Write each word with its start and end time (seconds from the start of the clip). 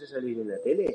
¿Vas 0.00 0.12
a 0.12 0.14
salir 0.14 0.38
en 0.38 0.48
la 0.48 0.56
tele? 0.62 0.94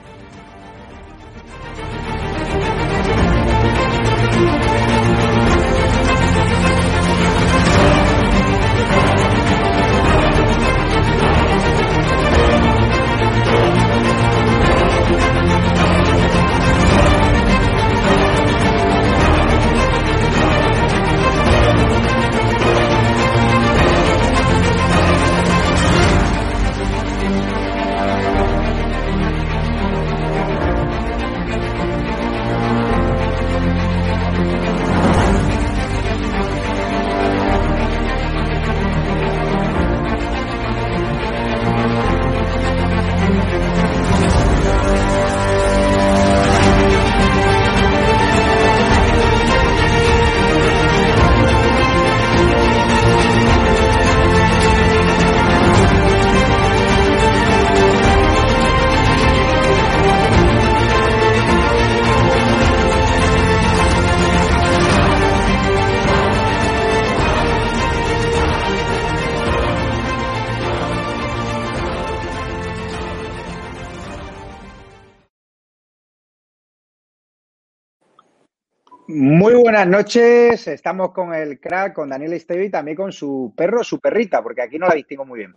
Buenas 79.81 80.03
noches, 80.05 80.67
estamos 80.67 81.11
con 81.11 81.33
el 81.33 81.59
crack, 81.59 81.93
con 81.93 82.09
Daniel 82.09 82.33
Esteve 82.33 82.65
y 82.65 82.69
también 82.69 82.95
con 82.95 83.11
su 83.11 83.51
perro, 83.57 83.83
su 83.83 83.99
perrita, 83.99 84.43
porque 84.43 84.61
aquí 84.61 84.77
no 84.77 84.85
la 84.87 84.93
distingo 84.93 85.25
muy 85.25 85.39
bien. 85.39 85.55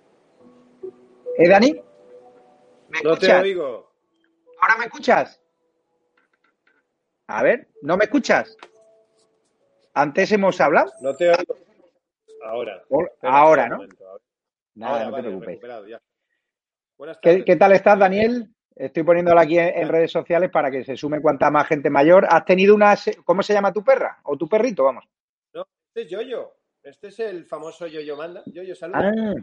¿Eh, 1.37 1.47
Dani? 1.47 1.73
¿Me 2.89 3.03
No 3.03 3.19
te 3.19 3.31
oigo. 3.35 3.93
¿Ahora 4.63 4.79
me 4.79 4.87
escuchas? 4.87 5.39
A 7.27 7.43
ver, 7.43 7.69
¿no 7.83 7.99
me 7.99 8.05
escuchas? 8.05 8.57
Antes 9.93 10.33
hemos 10.33 10.59
hablado. 10.59 10.91
No 11.03 11.15
te 11.15 11.29
oigo. 11.29 11.59
Ahora. 12.47 12.83
O- 12.89 13.07
Ahora, 13.21 13.69
¿no? 13.69 13.75
un 13.75 13.83
momento, 13.83 14.09
ahora. 14.09 14.25
Nada, 14.75 14.93
Ahora, 14.93 15.05
no 15.11 15.17
te 15.17 15.23
preocupes. 15.23 15.61
¿Qué, 15.61 17.29
tardes. 17.31 17.45
qué 17.45 17.57
tal 17.57 17.73
estás, 17.73 17.99
Daniel? 17.99 18.54
Estoy 18.77 19.03
poniéndola 19.05 19.43
aquí 19.43 19.59
en, 19.59 19.69
en 19.69 19.89
redes 19.89 20.11
sociales 20.11 20.51
para 20.51 20.71
que 20.71 20.85
se 20.85 20.97
sume 20.97 21.21
cuanta 21.21 21.51
más 21.51 21.69
gente 21.69 21.91
mayor. 21.91 22.27
¿Has 22.29 22.45
tenido 22.45 22.75
una... 22.75 22.95
¿Cómo 23.25 23.43
se 23.43 23.53
llama 23.53 23.73
tu 23.73 23.85
perra? 23.85 24.19
¿O 24.25 24.37
tu 24.37 24.49
perrito? 24.49 24.85
Vamos. 24.85 25.05
No, 25.53 25.67
este 25.89 26.03
es 26.03 26.11
Yoyo. 26.11 26.53
Este 26.83 27.09
es 27.09 27.21
el 27.21 27.47
famoso 27.47 27.87
Yoyo 27.87 28.17
Manda. 28.17 28.43
Yoyo, 28.47 28.75
saluda. 28.75 29.13
Ah, 29.17 29.35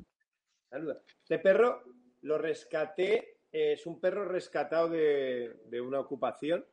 Saluda. 0.70 1.02
Este 1.22 1.40
perro 1.40 1.84
lo 2.22 2.38
rescaté, 2.38 3.38
es 3.52 3.86
un 3.86 4.00
perro 4.00 4.26
rescatado 4.26 4.90
de, 4.90 5.62
de 5.66 5.82
una 5.82 6.00
ocupación 6.00 6.66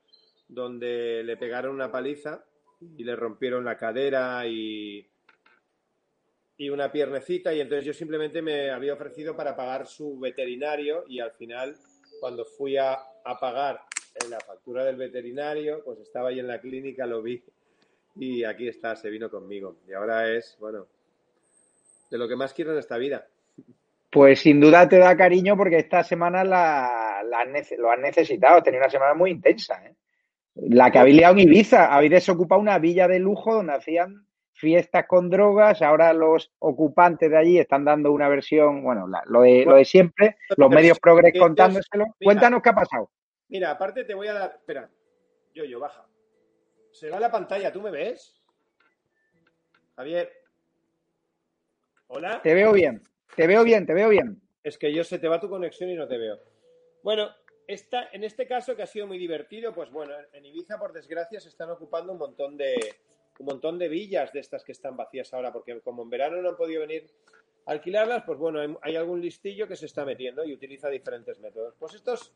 donde 0.46 1.22
le 1.24 1.36
pegaron 1.36 1.74
una 1.74 1.90
paliza 1.90 2.44
y 2.96 3.02
le 3.02 3.16
rompieron 3.16 3.64
la 3.64 3.76
cadera 3.76 4.46
y, 4.46 5.08
y 6.56 6.70
una 6.70 6.92
piernecita 6.92 7.52
y 7.52 7.60
entonces 7.60 7.84
yo 7.84 7.92
simplemente 7.92 8.42
me 8.42 8.70
había 8.70 8.94
ofrecido 8.94 9.36
para 9.36 9.56
pagar 9.56 9.86
su 9.86 10.18
veterinario 10.18 11.04
y 11.08 11.20
al 11.20 11.32
final 11.32 11.76
cuando 12.20 12.44
fui 12.44 12.76
a, 12.76 12.98
pagar 13.40 13.82
en 14.24 14.30
la 14.30 14.40
factura 14.40 14.84
del 14.84 14.96
veterinario 14.96 15.82
pues 15.84 15.98
estaba 15.98 16.30
ahí 16.30 16.38
en 16.38 16.46
la 16.46 16.60
clínica, 16.60 17.06
lo 17.06 17.22
vi 17.22 17.42
y 18.16 18.42
aquí 18.42 18.68
está, 18.68 18.96
se 18.96 19.10
vino 19.10 19.30
conmigo 19.30 19.76
y 19.86 19.92
ahora 19.92 20.32
es, 20.32 20.56
bueno, 20.58 20.86
de 22.10 22.18
lo 22.18 22.26
que 22.26 22.36
más 22.36 22.54
quiero 22.54 22.72
en 22.72 22.78
esta 22.78 22.96
vida. 22.96 23.26
Pues 24.10 24.40
sin 24.40 24.60
duda 24.60 24.88
te 24.88 24.98
da 24.98 25.16
cariño 25.16 25.56
porque 25.56 25.76
esta 25.76 26.02
semana 26.02 26.42
la, 26.42 27.22
lo 27.22 27.90
has 27.90 27.98
necesitado. 27.98 28.56
Has 28.56 28.64
tenido 28.64 28.82
una 28.82 28.90
semana 28.90 29.14
muy 29.14 29.30
intensa. 29.30 29.84
¿eh? 29.84 29.94
La 30.54 30.90
que 30.90 30.98
habéis 30.98 31.16
liado 31.16 31.34
en 31.34 31.40
Ibiza. 31.40 31.94
Habéis 31.94 32.12
desocupado 32.12 32.60
una 32.60 32.78
villa 32.78 33.06
de 33.06 33.18
lujo 33.18 33.54
donde 33.54 33.74
hacían 33.74 34.26
fiestas 34.58 35.06
con 35.06 35.30
drogas. 35.30 35.80
Ahora 35.82 36.12
los 36.12 36.52
ocupantes 36.58 37.30
de 37.30 37.36
allí 37.36 37.58
están 37.58 37.84
dando 37.84 38.12
una 38.12 38.28
versión, 38.28 38.82
bueno, 38.82 39.06
la- 39.06 39.22
lo, 39.26 39.42
de, 39.42 39.64
lo 39.64 39.76
de 39.76 39.84
siempre. 39.84 40.36
Los 40.56 40.68
medios 40.70 40.98
progres 40.98 41.32
contándoselo. 41.38 42.04
mira. 42.04 42.16
Cuéntanos 42.22 42.62
qué 42.62 42.68
ha 42.70 42.74
pasado. 42.74 43.10
Mira, 43.48 43.70
aparte 43.70 44.04
te 44.04 44.14
voy 44.14 44.26
a 44.28 44.34
dar. 44.34 44.50
Espera, 44.56 44.90
yo, 45.54 45.64
yo, 45.64 45.80
baja. 45.80 46.06
Se 46.92 47.08
va 47.10 47.20
la 47.20 47.30
pantalla, 47.30 47.72
¿tú 47.72 47.80
me 47.80 47.90
ves? 47.90 48.34
Javier. 49.96 50.30
Hola. 52.08 52.40
Te 52.42 52.54
veo 52.54 52.72
bien. 52.72 53.02
Te 53.36 53.46
veo 53.46 53.62
bien, 53.64 53.86
te 53.86 53.94
veo 53.94 54.08
bien. 54.08 54.40
Es 54.62 54.78
que 54.78 54.92
yo 54.92 55.04
se 55.04 55.18
te 55.18 55.28
va 55.28 55.40
tu 55.40 55.48
conexión 55.48 55.90
y 55.90 55.94
no 55.94 56.08
te 56.08 56.18
veo. 56.18 56.38
Bueno, 57.02 57.28
esta, 57.66 58.08
en 58.12 58.24
este 58.24 58.46
caso 58.46 58.74
que 58.74 58.82
ha 58.82 58.86
sido 58.86 59.06
muy 59.06 59.18
divertido, 59.18 59.72
pues 59.74 59.90
bueno, 59.90 60.14
en 60.32 60.44
Ibiza, 60.44 60.78
por 60.78 60.92
desgracia, 60.92 61.38
se 61.40 61.48
están 61.48 61.70
ocupando 61.70 62.12
un 62.12 62.18
montón 62.18 62.56
de 62.56 62.74
un 63.38 63.46
montón 63.46 63.78
de 63.78 63.88
villas 63.88 64.32
de 64.32 64.40
estas 64.40 64.64
que 64.64 64.72
están 64.72 64.96
vacías 64.96 65.32
ahora, 65.32 65.52
porque 65.52 65.80
como 65.80 66.02
en 66.02 66.10
verano 66.10 66.40
no 66.42 66.50
han 66.50 66.56
podido 66.56 66.80
venir 66.80 67.06
a 67.66 67.72
alquilarlas, 67.72 68.24
pues 68.24 68.38
bueno, 68.38 68.78
hay, 68.82 68.96
algún 68.96 69.20
listillo 69.20 69.68
que 69.68 69.76
se 69.76 69.86
está 69.86 70.04
metiendo 70.04 70.44
y 70.44 70.52
utiliza 70.52 70.88
diferentes 70.88 71.38
métodos. 71.38 71.74
Pues 71.78 71.94
estos, 71.94 72.32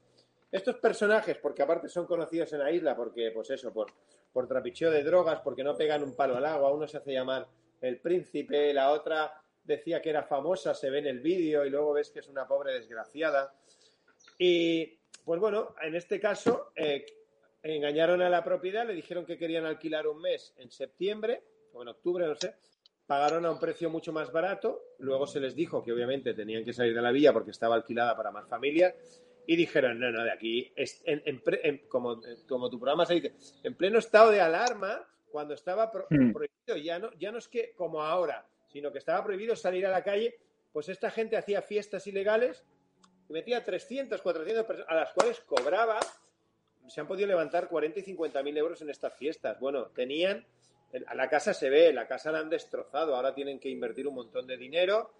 estos 0.50 0.76
personajes, 0.76 1.38
porque 1.38 1.62
aparte 1.62 1.88
son 1.88 2.06
conocidos 2.06 2.52
en 2.52 2.60
la 2.60 2.70
isla, 2.70 2.94
porque, 2.94 3.30
pues 3.32 3.50
eso, 3.50 3.72
por, 3.72 3.92
por 4.32 4.46
trapicheo 4.46 4.90
de 4.90 5.02
drogas, 5.02 5.40
porque 5.40 5.64
no 5.64 5.76
pegan 5.76 6.02
un 6.02 6.14
palo 6.14 6.36
al 6.36 6.46
agua, 6.46 6.72
uno 6.72 6.86
se 6.86 6.98
hace 6.98 7.12
llamar 7.12 7.48
el 7.80 7.98
príncipe, 7.98 8.72
la 8.72 8.90
otra 8.90 9.42
decía 9.64 10.00
que 10.00 10.10
era 10.10 10.22
famosa, 10.22 10.74
se 10.74 10.90
ve 10.90 10.98
en 10.98 11.06
el 11.06 11.20
vídeo 11.20 11.64
y 11.64 11.70
luego 11.70 11.92
ves 11.92 12.10
que 12.10 12.20
es 12.20 12.28
una 12.28 12.46
pobre 12.46 12.72
desgraciada. 12.72 13.54
Y 14.38 14.98
pues 15.24 15.40
bueno, 15.40 15.74
en 15.80 15.94
este 15.94 16.20
caso 16.20 16.72
eh, 16.74 17.06
engañaron 17.62 18.22
a 18.22 18.28
la 18.28 18.42
propiedad, 18.44 18.86
le 18.86 18.94
dijeron 18.94 19.24
que 19.24 19.38
querían 19.38 19.64
alquilar 19.64 20.06
un 20.06 20.20
mes 20.20 20.54
en 20.56 20.70
septiembre 20.70 21.42
o 21.72 21.82
en 21.82 21.88
octubre, 21.88 22.26
no 22.26 22.34
sé, 22.34 22.54
pagaron 23.06 23.44
a 23.46 23.50
un 23.50 23.60
precio 23.60 23.90
mucho 23.90 24.12
más 24.12 24.32
barato, 24.32 24.80
luego 24.98 25.26
se 25.26 25.40
les 25.40 25.54
dijo 25.54 25.82
que 25.82 25.92
obviamente 25.92 26.34
tenían 26.34 26.64
que 26.64 26.72
salir 26.72 26.94
de 26.94 27.02
la 27.02 27.12
villa 27.12 27.32
porque 27.32 27.50
estaba 27.50 27.74
alquilada 27.74 28.16
para 28.16 28.30
más 28.30 28.48
familias 28.48 28.94
y 29.46 29.56
dijeron, 29.56 29.98
no, 29.98 30.10
no, 30.10 30.24
de 30.24 30.32
aquí, 30.32 30.72
como, 31.88 32.20
como 32.48 32.70
tu 32.70 32.78
programa 32.78 33.06
se 33.06 33.14
dice, 33.14 33.34
en 33.62 33.74
pleno 33.74 33.98
estado 33.98 34.30
de 34.30 34.40
alarma, 34.40 35.06
cuando 35.30 35.54
estaba 35.54 35.86
hmm. 35.86 36.32
prohibido, 36.32 36.76
ya 36.76 36.98
no, 36.98 37.12
ya 37.18 37.32
no 37.32 37.38
es 37.38 37.48
que 37.48 37.74
como 37.74 38.02
ahora, 38.02 38.46
sino 38.68 38.92
que 38.92 38.98
estaba 38.98 39.24
prohibido 39.24 39.56
salir 39.56 39.86
a 39.86 39.90
la 39.90 40.04
calle, 40.04 40.36
pues 40.72 40.88
esta 40.88 41.10
gente 41.10 41.36
hacía 41.36 41.62
fiestas 41.62 42.06
ilegales 42.06 42.64
y 43.28 43.32
metía 43.32 43.64
300, 43.64 44.22
400 44.22 44.64
personas, 44.64 44.90
a 44.90 44.94
las 44.94 45.12
cuales 45.12 45.40
cobraba, 45.40 45.98
se 46.88 47.00
han 47.00 47.06
podido 47.06 47.28
levantar 47.28 47.68
40 47.68 48.00
y 48.00 48.02
50 48.02 48.42
mil 48.42 48.56
euros 48.56 48.82
en 48.82 48.90
estas 48.90 49.14
fiestas. 49.14 49.58
Bueno, 49.60 49.86
tenían, 49.86 50.44
a 51.06 51.14
la 51.14 51.28
casa 51.28 51.54
se 51.54 51.70
ve, 51.70 51.92
la 51.92 52.06
casa 52.06 52.32
la 52.32 52.40
han 52.40 52.50
destrozado, 52.50 53.14
ahora 53.14 53.34
tienen 53.34 53.58
que 53.58 53.68
invertir 53.68 54.06
un 54.06 54.14
montón 54.14 54.46
de 54.46 54.56
dinero. 54.56 55.12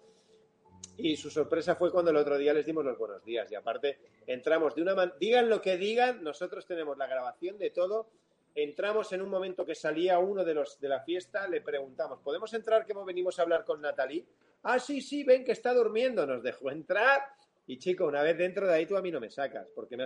Y 0.97 1.15
su 1.15 1.29
sorpresa 1.29 1.75
fue 1.75 1.91
cuando 1.91 2.11
el 2.11 2.17
otro 2.17 2.37
día 2.37 2.53
les 2.53 2.65
dimos 2.65 2.85
los 2.85 2.97
buenos 2.97 3.23
días. 3.23 3.51
Y 3.51 3.55
aparte, 3.55 3.97
entramos 4.27 4.75
de 4.75 4.81
una 4.81 4.93
manera. 4.93 5.17
Digan 5.19 5.49
lo 5.49 5.61
que 5.61 5.77
digan, 5.77 6.23
nosotros 6.23 6.65
tenemos 6.67 6.97
la 6.97 7.07
grabación 7.07 7.57
de 7.57 7.71
todo 7.71 8.09
entramos 8.55 9.11
en 9.13 9.21
un 9.21 9.29
momento 9.29 9.65
que 9.65 9.75
salía 9.75 10.19
uno 10.19 10.43
de 10.43 10.53
los 10.53 10.79
de 10.79 10.89
la 10.89 11.01
fiesta, 11.01 11.47
le 11.47 11.61
preguntamos, 11.61 12.19
¿podemos 12.19 12.53
entrar 12.53 12.85
que 12.85 12.93
venimos 13.05 13.39
a 13.39 13.43
hablar 13.43 13.65
con 13.65 13.81
Natalie? 13.81 14.25
Ah, 14.63 14.79
sí, 14.79 15.01
sí, 15.01 15.23
ven 15.23 15.43
que 15.43 15.51
está 15.51 15.73
durmiendo, 15.73 16.25
nos 16.25 16.43
dejó 16.43 16.71
entrar. 16.71 17.21
Y 17.65 17.79
chico, 17.79 18.05
una 18.05 18.21
vez 18.21 18.37
dentro 18.37 18.67
de 18.67 18.73
ahí 18.73 18.85
tú 18.85 18.97
a 18.97 19.01
mí 19.01 19.11
no 19.11 19.19
me 19.19 19.29
sacas, 19.29 19.67
porque. 19.73 19.97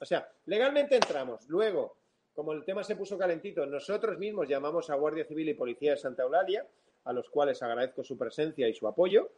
O 0.00 0.04
sea, 0.04 0.28
legalmente 0.46 0.96
entramos. 0.96 1.48
Luego, 1.48 1.96
como 2.34 2.52
el 2.52 2.64
tema 2.64 2.82
se 2.82 2.96
puso 2.96 3.16
calentito, 3.16 3.64
nosotros 3.64 4.18
mismos 4.18 4.48
llamamos 4.48 4.90
a 4.90 4.96
Guardia 4.96 5.24
Civil 5.24 5.48
y 5.48 5.54
Policía 5.54 5.92
de 5.92 5.96
Santa 5.96 6.24
Eulalia, 6.24 6.66
a 7.04 7.12
los 7.12 7.30
cuales 7.30 7.62
agradezco 7.62 8.02
su 8.02 8.18
presencia 8.18 8.68
y 8.68 8.74
su 8.74 8.86
apoyo. 8.88 9.30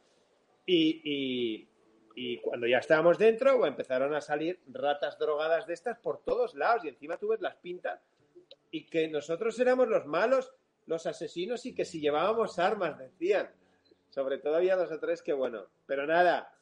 Y, 0.64 1.68
cuando 2.42 2.66
ya 2.66 2.78
estábamos 2.78 3.18
dentro, 3.18 3.64
empezaron 3.66 4.14
a 4.14 4.20
salir 4.20 4.58
ratas 4.68 5.18
drogadas 5.18 5.66
de 5.66 5.74
estas 5.74 5.98
por 5.98 6.24
todos 6.24 6.54
lados. 6.54 6.84
Y 6.84 6.88
encima 6.88 7.18
tú 7.18 7.28
ves 7.28 7.40
las 7.40 7.56
pintas 7.56 8.00
y 8.70 8.86
que 8.86 9.08
nosotros 9.08 9.58
éramos 9.60 9.88
los 9.88 10.06
malos, 10.06 10.52
los 10.86 11.06
asesinos 11.06 11.66
y 11.66 11.74
que 11.74 11.84
si 11.84 12.00
llevábamos 12.00 12.58
armas, 12.58 12.98
decían. 12.98 13.50
Sobre 14.08 14.38
todo 14.38 14.56
había 14.56 14.76
dos 14.76 14.90
o 14.90 14.98
tres 14.98 15.22
que 15.22 15.34
bueno. 15.34 15.66
Pero 15.84 16.06
nada, 16.06 16.55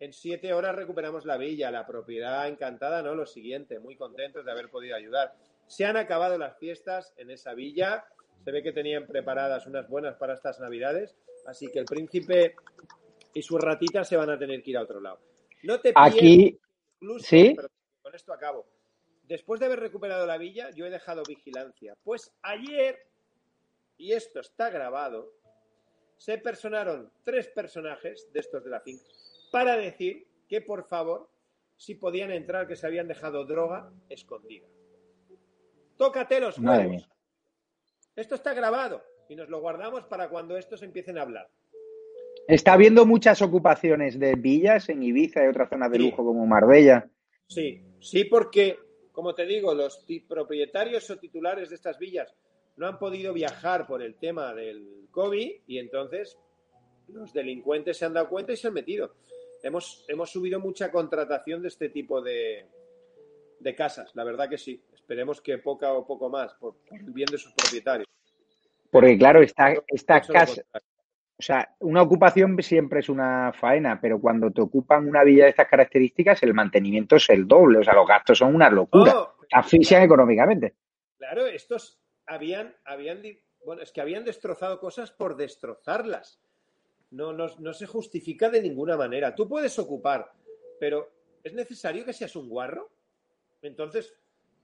en 0.00 0.14
siete 0.14 0.54
horas 0.54 0.74
recuperamos 0.74 1.26
la 1.26 1.36
villa, 1.36 1.70
la 1.70 1.86
propiedad 1.86 2.48
encantada, 2.48 3.02
¿no? 3.02 3.14
Lo 3.14 3.26
siguiente, 3.26 3.78
muy 3.78 3.96
contentos 3.96 4.46
de 4.46 4.50
haber 4.50 4.70
podido 4.70 4.96
ayudar. 4.96 5.34
Se 5.66 5.84
han 5.84 5.98
acabado 5.98 6.38
las 6.38 6.58
fiestas 6.58 7.12
en 7.18 7.30
esa 7.30 7.52
villa. 7.52 8.06
Se 8.42 8.50
ve 8.50 8.62
que 8.62 8.72
tenían 8.72 9.06
preparadas 9.06 9.66
unas 9.66 9.88
buenas 9.88 10.16
para 10.16 10.32
estas 10.32 10.58
navidades. 10.58 11.14
Así 11.46 11.68
que 11.70 11.80
el 11.80 11.84
príncipe 11.84 12.56
y 13.34 13.42
sus 13.42 13.60
ratitas 13.60 14.08
se 14.08 14.16
van 14.16 14.30
a 14.30 14.38
tener 14.38 14.62
que 14.62 14.70
ir 14.70 14.78
a 14.78 14.82
otro 14.82 15.00
lado. 15.00 15.20
No 15.64 15.78
te 15.80 15.92
Aquí, 15.94 16.58
¿sí? 17.18 17.54
con 18.02 18.14
esto 18.14 18.32
acabo 18.32 18.66
Después 19.24 19.60
de 19.60 19.66
haber 19.66 19.80
recuperado 19.80 20.26
la 20.26 20.38
villa, 20.38 20.70
yo 20.70 20.86
he 20.86 20.90
dejado 20.90 21.22
vigilancia. 21.28 21.94
Pues 22.02 22.32
ayer, 22.42 23.06
y 23.98 24.12
esto 24.12 24.40
está 24.40 24.70
grabado, 24.70 25.34
se 26.16 26.38
personaron 26.38 27.12
tres 27.22 27.48
personajes 27.48 28.26
de 28.32 28.40
estos 28.40 28.64
de 28.64 28.70
la 28.70 28.80
finca 28.80 29.04
para 29.50 29.76
decir 29.76 30.26
que 30.48 30.60
por 30.60 30.84
favor, 30.86 31.30
si 31.76 31.94
podían 31.94 32.30
entrar, 32.30 32.66
que 32.66 32.76
se 32.76 32.86
habían 32.86 33.08
dejado 33.08 33.44
droga 33.44 33.92
escondida. 34.08 34.66
Tócate 35.96 36.40
los 36.40 36.58
huevos. 36.58 37.08
Esto 38.16 38.34
está 38.34 38.54
grabado 38.54 39.02
y 39.28 39.36
nos 39.36 39.48
lo 39.48 39.60
guardamos 39.60 40.04
para 40.04 40.28
cuando 40.28 40.56
estos 40.56 40.82
empiecen 40.82 41.18
a 41.18 41.22
hablar. 41.22 41.48
Está 42.48 42.72
habiendo 42.72 43.06
muchas 43.06 43.42
ocupaciones 43.42 44.18
de 44.18 44.34
villas 44.34 44.88
en 44.88 45.02
Ibiza 45.02 45.44
y 45.44 45.48
otras 45.48 45.68
zonas 45.68 45.90
de 45.92 45.98
lujo 45.98 46.24
como 46.24 46.46
Marbella. 46.46 47.08
Sí, 47.46 47.80
sí, 48.00 48.24
porque 48.24 48.78
como 49.12 49.34
te 49.34 49.44
digo, 49.44 49.74
los 49.74 50.04
propietarios 50.28 51.10
o 51.10 51.18
titulares 51.18 51.68
de 51.68 51.74
estas 51.74 51.98
villas 51.98 52.34
no 52.76 52.86
han 52.86 52.98
podido 52.98 53.32
viajar 53.32 53.86
por 53.86 54.02
el 54.02 54.14
tema 54.14 54.54
del 54.54 55.08
COVID 55.10 55.62
y 55.66 55.78
entonces 55.78 56.38
los 57.08 57.32
delincuentes 57.32 57.98
se 57.98 58.06
han 58.06 58.14
dado 58.14 58.28
cuenta 58.28 58.52
y 58.52 58.56
se 58.56 58.68
han 58.68 58.74
metido. 58.74 59.14
Hemos, 59.62 60.04
hemos 60.08 60.30
subido 60.30 60.60
mucha 60.60 60.90
contratación 60.90 61.62
de 61.62 61.68
este 61.68 61.88
tipo 61.88 62.22
de, 62.22 62.66
de 63.58 63.74
casas, 63.74 64.10
la 64.14 64.24
verdad 64.24 64.48
que 64.48 64.58
sí. 64.58 64.82
Esperemos 64.94 65.40
que 65.40 65.58
poca 65.58 65.92
o 65.92 66.06
poco 66.06 66.28
más, 66.28 66.54
por, 66.54 66.76
el 66.90 67.12
bien 67.12 67.28
de 67.30 67.38
sus 67.38 67.52
propietarios. 67.52 68.06
Porque 68.90 69.16
claro, 69.18 69.42
esta, 69.42 69.74
esta 69.88 70.20
casa, 70.20 70.62
o 71.40 71.42
sea, 71.42 71.74
una 71.78 72.02
ocupación 72.02 72.62
siempre 72.62 73.00
es 73.00 73.08
una 73.08 73.50
faena, 73.54 73.98
pero 73.98 74.20
cuando 74.20 74.50
te 74.50 74.60
ocupan 74.60 75.08
una 75.08 75.24
villa 75.24 75.44
de 75.44 75.50
estas 75.50 75.68
características, 75.68 76.42
el 76.42 76.52
mantenimiento 76.52 77.16
es 77.16 77.30
el 77.30 77.48
doble. 77.48 77.78
O 77.78 77.82
sea, 77.82 77.94
los 77.94 78.06
gastos 78.06 78.36
son 78.36 78.54
una 78.54 78.68
locura. 78.68 79.14
Oh, 79.16 79.34
Asfixian 79.50 80.02
económicamente. 80.02 80.74
Claro, 81.16 81.46
estos 81.46 81.98
habían, 82.26 82.76
habían, 82.84 83.22
bueno, 83.64 83.80
es 83.80 83.90
que 83.90 84.02
habían 84.02 84.26
destrozado 84.26 84.80
cosas 84.80 85.12
por 85.12 85.34
destrozarlas. 85.36 86.42
No, 87.10 87.32
no, 87.32 87.46
no 87.58 87.72
se 87.72 87.86
justifica 87.86 88.48
de 88.50 88.62
ninguna 88.62 88.96
manera. 88.96 89.34
Tú 89.34 89.48
puedes 89.48 89.78
ocupar, 89.78 90.32
pero 90.78 91.10
¿es 91.42 91.52
necesario 91.54 92.04
que 92.04 92.12
seas 92.12 92.36
un 92.36 92.48
guarro? 92.48 92.90
Entonces, 93.62 94.14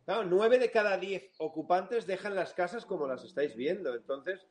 claro, 0.04 0.24
nueve 0.24 0.58
de 0.58 0.70
cada 0.70 0.96
diez 0.96 1.32
ocupantes 1.38 2.06
dejan 2.06 2.34
las 2.34 2.54
casas 2.54 2.86
como 2.86 3.06
las 3.06 3.24
estáis 3.24 3.56
viendo. 3.56 3.94
Entonces, 3.94 4.46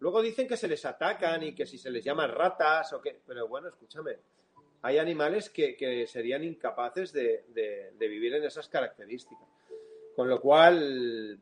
luego 0.00 0.22
dicen 0.22 0.48
que 0.48 0.56
se 0.56 0.68
les 0.68 0.84
atacan 0.84 1.42
y 1.42 1.54
que 1.54 1.66
si 1.66 1.78
se 1.78 1.90
les 1.90 2.04
llama 2.04 2.26
ratas 2.26 2.92
o 2.92 3.00
qué. 3.00 3.20
Pero 3.26 3.48
bueno, 3.48 3.68
escúchame, 3.68 4.18
hay 4.82 4.98
animales 4.98 5.50
que, 5.50 6.06
serían 6.06 6.44
incapaces 6.44 7.12
de, 7.12 7.92
vivir 7.98 8.34
en 8.34 8.44
esas 8.44 8.68
características. 8.68 9.48
Con 10.16 10.28
lo 10.28 10.40
cual, 10.40 11.38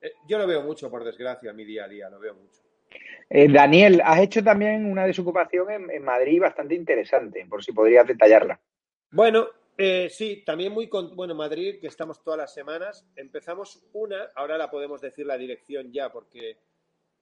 eh, 0.00 0.12
yo 0.26 0.38
lo 0.38 0.46
veo 0.46 0.62
mucho, 0.62 0.90
por 0.90 1.04
desgracia, 1.04 1.52
mi 1.52 1.64
día 1.64 1.84
a 1.84 1.88
día, 1.88 2.10
lo 2.10 2.18
veo 2.18 2.34
mucho. 2.34 2.61
Eh, 3.34 3.48
Daniel, 3.50 4.02
has 4.04 4.20
hecho 4.20 4.44
también 4.44 4.84
una 4.84 5.06
desocupación 5.06 5.90
en, 5.90 6.04
Madrid 6.04 6.38
bastante 6.38 6.74
interesante, 6.74 7.46
por 7.48 7.64
si 7.64 7.72
podrías 7.72 8.06
detallarla. 8.06 8.60
Bueno, 9.10 9.48
eh, 9.78 10.08
sí, 10.10 10.42
también 10.44 10.70
muy 10.70 10.86
con, 10.86 11.16
bueno, 11.16 11.34
Madrid, 11.34 11.80
que 11.80 11.86
estamos 11.86 12.22
todas 12.22 12.36
las 12.36 12.52
semanas. 12.52 13.08
Empezamos 13.16 13.88
una, 13.94 14.32
ahora 14.34 14.58
la 14.58 14.70
podemos 14.70 15.00
decir 15.00 15.24
la 15.24 15.38
dirección 15.38 15.90
ya 15.90 16.12
porque 16.12 16.58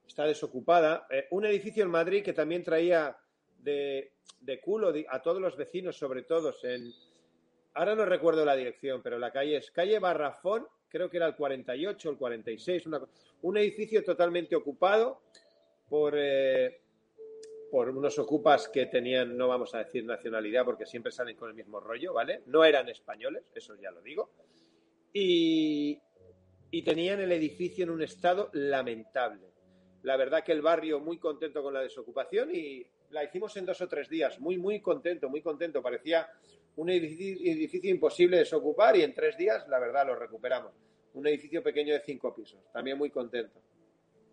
está 0.04 0.24
desocupada. 0.24 1.06
un 1.30 1.46
edificio 1.46 1.84
en 1.84 1.90
Madrid 1.90 2.24
que 2.24 2.32
también 2.32 2.64
traía 2.64 3.16
de, 3.58 4.10
culo 4.64 4.92
a 5.10 5.22
todos 5.22 5.40
los 5.40 5.56
vecinos, 5.56 5.96
sobre 5.96 6.24
todo 6.24 6.52
en, 6.64 6.92
ahora 7.74 7.94
no 7.94 8.04
recuerdo 8.04 8.44
la 8.44 8.56
dirección, 8.56 9.00
pero 9.00 9.16
la 9.16 9.30
calle 9.30 9.58
es 9.58 9.70
calle 9.70 10.00
Barrafón, 10.00 10.66
creo 10.88 11.08
que 11.08 11.18
era 11.18 11.28
el 11.28 11.36
48, 11.36 12.10
el 12.10 12.16
46, 12.16 12.82
un 13.42 13.56
edificio 13.58 14.02
totalmente 14.02 14.56
ocupado 14.56 15.20
por, 15.90 16.14
eh, 16.16 16.80
por 17.70 17.90
unos 17.90 18.18
ocupas 18.18 18.68
que 18.68 18.86
tenían, 18.86 19.36
no 19.36 19.48
vamos 19.48 19.74
a 19.74 19.78
decir 19.78 20.04
nacionalidad 20.04 20.64
porque 20.64 20.86
siempre 20.86 21.12
salen 21.12 21.36
con 21.36 21.50
el 21.50 21.56
mismo 21.56 21.80
rollo, 21.80 22.14
¿vale? 22.14 22.42
No 22.46 22.64
eran 22.64 22.88
españoles, 22.88 23.44
eso 23.54 23.74
ya 23.74 23.90
lo 23.90 24.00
digo. 24.00 24.30
Y, 25.12 26.00
tenían 26.84 27.20
el 27.20 27.32
edificio 27.32 27.84
en 27.84 27.90
un 27.90 28.02
estado 28.02 28.48
lamentable. 28.52 29.48
La 30.02 30.16
verdad 30.16 30.42
que 30.42 30.52
el 30.52 30.62
barrio 30.62 31.00
muy 31.00 31.18
contento 31.18 31.62
con 31.62 31.74
la 31.74 31.82
desocupación 31.82 32.54
y 32.54 32.86
la 33.10 33.24
hicimos 33.24 33.56
en 33.56 33.66
dos 33.66 33.80
o 33.80 33.88
tres 33.88 34.08
días, 34.08 34.40
muy, 34.40 34.56
muy 34.56 34.80
contento, 34.80 35.28
muy 35.28 35.42
contento. 35.42 35.82
Parecía 35.82 36.28
un 36.76 36.88
edificio, 36.88 37.90
imposible 37.90 38.36
de 38.36 38.44
desocupar 38.44 38.96
y 38.96 39.02
en 39.02 39.12
tres 39.12 39.36
días, 39.36 39.66
la 39.68 39.80
verdad, 39.80 40.06
lo 40.06 40.14
recuperamos. 40.14 40.72
Un 41.14 41.26
edificio 41.26 41.62
pequeño 41.62 41.92
de 41.92 42.00
cinco 42.00 42.32
pisos, 42.34 42.60
también 42.72 42.96
muy 42.96 43.10
contento. 43.10 43.60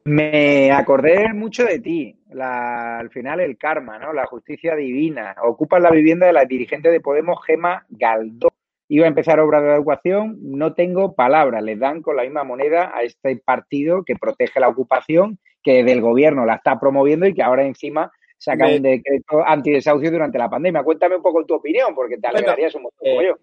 Me 0.08 0.72
acordé 0.72 1.34
mucho 1.34 1.66
de 1.66 1.80
ti, 1.80 2.16
al 2.40 3.10
final 3.10 3.42
el 3.42 3.58
karma, 3.58 4.00
¿no? 4.00 4.14
La 4.14 4.26
justicia 4.26 4.74
divina. 4.74 5.36
Ocupa 5.44 5.82
la 5.82 5.92
vivienda 5.92 6.26
de 6.26 6.32
la 6.32 6.46
dirigente 6.46 6.90
de 6.90 7.02
Podemos, 7.02 7.44
Gema 7.46 7.86
Galdó. 7.90 8.48
Iba 8.88 9.04
a 9.04 9.10
empezar 9.10 9.42
obra 9.42 9.62
de 9.62 9.74
educación, 9.74 10.38
no 10.42 10.74
tengo 10.76 11.14
palabras, 11.14 11.62
le 11.62 11.76
dan 11.76 12.02
con 12.02 12.16
la 12.16 12.24
misma 12.24 12.46
moneda 12.46 12.94
a 12.96 13.04
este 13.04 13.36
partido 13.36 14.06
que 14.06 14.16
protege 14.16 14.62
la 14.62 14.70
ocupación, 14.70 15.40
que 15.62 15.84
del 15.84 16.00
gobierno 16.00 16.46
la 16.46 16.56
está 16.56 16.80
promoviendo 16.80 17.28
y 17.28 17.34
que 17.34 17.44
ahora 17.44 17.66
encima 17.66 18.10
saca 18.38 18.66
un 18.66 18.82
decreto 18.82 19.46
antidesahucio 19.46 20.10
durante 20.10 20.38
la 20.38 20.50
pandemia. 20.50 20.84
Cuéntame 20.84 21.18
un 21.18 21.22
poco 21.22 21.46
tu 21.46 21.56
opinión, 21.56 21.94
porque 21.94 22.18
te 22.18 22.28
alegrarías 22.28 22.74
un 22.76 22.84
montón 22.84 23.00
como 23.00 23.22
eh, 23.22 23.26
yo. 23.28 23.38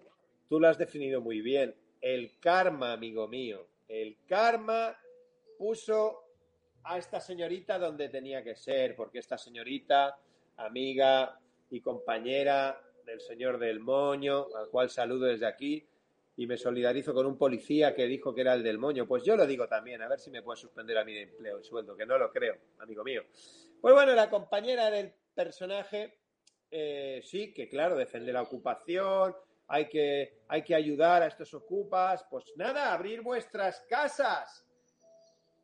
Tú 0.49 0.59
lo 0.59 0.67
has 0.67 0.79
definido 0.79 1.21
muy 1.21 1.41
bien. 1.41 1.75
El 2.01 2.39
karma, 2.39 2.93
amigo 2.93 3.27
mío. 3.27 3.67
El 3.87 4.17
karma 4.27 4.97
puso 5.59 6.24
a 6.85 6.97
esta 6.97 7.19
señorita 7.19 7.79
donde 7.79 8.09
tenía 8.09 8.43
que 8.43 8.55
ser, 8.55 8.95
porque 8.95 9.19
esta 9.19 9.37
señorita, 9.37 10.17
amiga 10.57 11.39
y 11.69 11.81
compañera 11.81 12.79
del 13.05 13.19
señor 13.21 13.57
del 13.57 13.79
Moño, 13.79 14.47
al 14.55 14.69
cual 14.69 14.89
saludo 14.89 15.25
desde 15.25 15.47
aquí, 15.47 15.87
y 16.37 16.47
me 16.47 16.57
solidarizo 16.57 17.13
con 17.13 17.25
un 17.25 17.37
policía 17.37 17.95
que 17.95 18.05
dijo 18.07 18.33
que 18.33 18.41
era 18.41 18.53
el 18.53 18.63
del 18.63 18.77
moño. 18.77 19.07
Pues 19.07 19.23
yo 19.23 19.37
lo 19.37 19.47
digo 19.47 19.67
también, 19.67 20.01
a 20.01 20.07
ver 20.09 20.19
si 20.19 20.29
me 20.29 20.41
puede 20.41 20.59
suspender 20.59 20.97
a 20.97 21.05
de 21.05 21.21
empleo 21.21 21.59
y 21.59 21.63
sueldo, 21.63 21.95
que 21.95 22.05
no 22.05 22.17
lo 22.17 22.29
creo, 22.31 22.57
amigo 22.79 23.03
mío. 23.03 23.23
Pues 23.79 23.93
bueno, 23.93 24.13
la 24.13 24.29
compañera 24.29 24.91
del 24.91 25.13
personaje, 25.33 26.17
eh, 26.71 27.21
sí, 27.23 27.53
que 27.53 27.69
claro, 27.69 27.95
defiende 27.95 28.33
la 28.33 28.41
ocupación, 28.41 29.33
hay 29.67 29.87
que, 29.87 30.41
hay 30.49 30.63
que 30.63 30.75
ayudar 30.75 31.23
a 31.23 31.27
estos 31.27 31.53
ocupas. 31.53 32.25
Pues 32.29 32.45
nada, 32.57 32.93
abrir 32.93 33.21
vuestras 33.21 33.79
casas. 33.89 34.65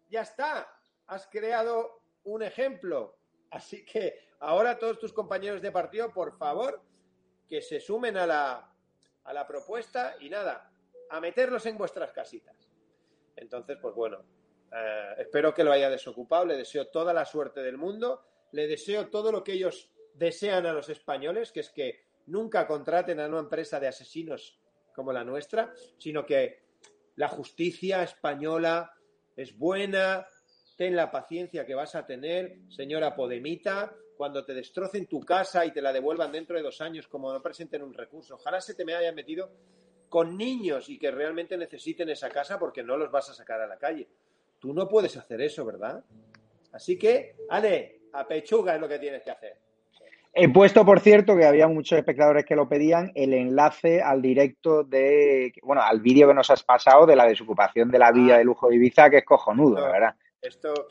Ya 0.10 0.22
está, 0.22 0.68
has 1.12 1.28
creado 1.28 2.02
un 2.24 2.42
ejemplo. 2.42 3.18
Así 3.50 3.84
que 3.84 4.30
ahora 4.40 4.80
todos 4.80 4.98
tus 4.98 5.12
compañeros 5.12 5.62
de 5.62 5.72
partido, 5.72 6.12
por 6.14 6.38
favor, 6.38 6.82
que 7.50 7.62
se 7.62 7.82
sumen 7.82 8.16
a 8.16 8.26
la, 8.26 8.74
a 9.26 9.34
la 9.34 9.46
propuesta 9.46 10.16
y 10.22 10.30
nada, 10.30 10.72
a 11.10 11.20
meterlos 11.20 11.66
en 11.66 11.78
vuestras 11.78 12.14
casitas. 12.14 12.56
Entonces, 13.36 13.78
pues 13.82 13.94
bueno, 13.94 14.24
eh, 14.72 15.16
espero 15.18 15.54
que 15.54 15.66
lo 15.66 15.74
haya 15.74 15.90
desocupado, 15.90 16.46
le 16.46 16.56
deseo 16.56 16.88
toda 16.88 17.14
la 17.14 17.26
suerte 17.26 17.62
del 17.62 17.78
mundo, 17.78 18.26
le 18.54 18.68
deseo 18.68 19.10
todo 19.10 19.34
lo 19.34 19.44
que 19.44 19.52
ellos 19.54 19.92
desean 20.14 20.66
a 20.66 20.72
los 20.72 20.88
españoles, 20.88 21.52
que 21.52 21.60
es 21.60 21.72
que 21.72 22.06
nunca 22.28 22.66
contraten 22.66 23.20
a 23.20 23.28
una 23.28 23.40
empresa 23.40 23.82
de 23.82 23.90
asesinos 23.90 24.62
como 24.96 25.12
la 25.12 25.26
nuestra, 25.26 25.74
sino 25.98 26.26
que 26.26 26.64
la 27.16 27.28
justicia 27.28 28.02
española 28.02 28.94
es 29.36 29.58
buena, 29.58 30.26
ten 30.82 30.96
la 30.96 31.12
paciencia 31.12 31.64
que 31.64 31.76
vas 31.76 31.94
a 31.94 32.08
tener, 32.08 32.58
señora 32.70 33.16
Podemita, 33.16 33.94
cuando 34.18 34.44
te 34.44 34.56
destrocen 34.56 35.06
tu 35.06 35.20
casa 35.20 35.64
y 35.64 35.72
te 35.72 35.80
la 35.80 35.94
devuelvan 35.94 36.32
dentro 36.32 36.58
de 36.58 36.64
dos 36.64 36.82
años 36.82 37.08
como 37.08 37.32
no 37.32 37.40
presenten 37.40 37.84
un 37.84 37.94
recurso. 37.94 38.34
Ojalá 38.34 38.60
se 38.62 38.74
te 38.74 38.84
me 38.84 38.96
haya 38.96 39.12
metido 39.12 39.52
con 40.10 40.36
niños 40.36 40.90
y 40.90 40.98
que 40.98 41.12
realmente 41.12 41.56
necesiten 41.56 42.10
esa 42.10 42.30
casa 42.30 42.58
porque 42.58 42.82
no 42.82 42.98
los 42.98 43.12
vas 43.12 43.30
a 43.30 43.36
sacar 43.36 43.62
a 43.62 43.68
la 43.68 43.78
calle. 43.78 44.08
Tú 44.58 44.74
no 44.74 44.88
puedes 44.88 45.16
hacer 45.18 45.42
eso, 45.42 45.64
¿verdad? 45.64 46.04
Así 46.72 46.98
que, 46.98 47.36
Ale, 47.52 48.00
a 48.14 48.28
pechuga 48.28 48.74
es 48.74 48.82
lo 48.82 48.90
que 48.90 48.98
tienes 48.98 49.22
que 49.22 49.30
hacer. 49.30 49.58
He 50.34 50.52
puesto, 50.52 50.84
por 50.84 51.00
cierto, 51.00 51.38
que 51.38 51.46
había 51.46 51.68
muchos 51.68 52.00
espectadores 52.00 52.44
que 52.44 52.56
lo 52.56 52.68
pedían, 52.68 53.12
el 53.14 53.36
enlace 53.36 54.02
al 54.02 54.20
directo 54.20 54.84
de, 54.84 55.54
bueno, 55.62 55.84
al 55.84 56.00
vídeo 56.00 56.28
que 56.28 56.34
nos 56.34 56.50
has 56.50 56.64
pasado 56.64 57.06
de 57.06 57.16
la 57.16 57.28
desocupación 57.28 57.92
de 57.92 58.00
la 58.00 58.12
villa 58.12 58.34
ah. 58.34 58.38
de 58.40 58.46
lujo 58.46 58.68
de 58.68 58.78
Ibiza, 58.78 59.12
que 59.12 59.18
es 59.18 59.26
cojonudo, 59.26 59.76
¿verdad? 59.76 60.16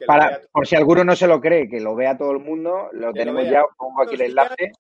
Para, 0.07 0.41
por 0.53 0.67
si 0.67 0.77
alguno 0.77 1.05
no 1.05 1.17
se 1.17 1.27
lo 1.27 1.41
cree, 1.41 1.69
que 1.69 1.81
lo 1.81 1.95
vea 1.95 2.17
todo 2.17 2.33
el 2.33 2.39
mundo, 2.39 2.89
lo 2.93 3.13
tenemos 3.13 3.45
ya, 3.49 3.63
pongo 3.77 4.03
aquí 4.03 4.15
el 4.15 4.23
enlace. 4.23 4.73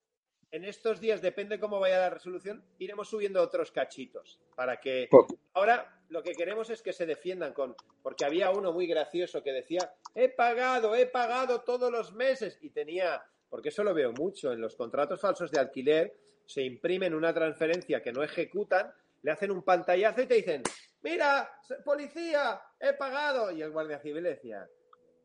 en 0.53 0.65
estos 0.65 1.00
días, 1.00 1.21
depende 1.21 1.59
cómo 1.59 1.81
vaya 1.81 1.99
la 1.99 2.11
resolución, 2.11 2.65
iremos 2.79 3.09
subiendo 3.09 3.43
otros 3.43 3.73
cachitos 3.73 4.41
para 4.55 4.81
que 4.81 5.09
pues 5.11 5.27
ahora 5.55 6.00
lo 6.09 6.23
que 6.23 6.33
queremos 6.33 6.71
es 6.71 6.83
que 6.83 6.93
se 6.93 7.07
defiendan 7.07 7.53
con 7.53 7.75
porque 8.03 8.25
había 8.25 8.50
uno 8.50 8.73
muy 8.73 8.87
gracioso 8.87 9.43
que 9.43 9.53
decía 9.53 9.93
he 10.15 10.29
pagado, 10.29 10.95
he 10.95 11.07
pagado 11.07 11.61
todos 11.61 11.91
los 11.93 12.12
meses 12.12 12.59
y 12.62 12.71
tenía 12.71 13.23
porque 13.49 13.69
eso 13.69 13.85
lo 13.85 13.95
veo 13.95 14.12
mucho 14.12 14.53
en 14.53 14.61
los 14.61 14.75
contratos 14.75 15.21
falsos 15.21 15.50
de 15.50 15.61
alquiler 15.61 16.17
se 16.50 16.62
imprimen 16.62 17.15
una 17.15 17.33
transferencia 17.33 18.03
que 18.03 18.12
no 18.12 18.25
ejecutan, 18.25 18.93
le 19.23 19.31
hacen 19.31 19.53
un 19.53 19.62
pantallazo 19.62 20.23
y 20.23 20.27
te 20.27 20.35
dicen 20.35 20.62
mira, 21.02 21.50
policía, 21.85 22.61
he 22.78 22.92
pagado. 22.95 23.50
Y 23.50 23.62
el 23.62 23.71
guardia 23.71 23.99
civil 23.99 24.25
decía, 24.25 24.69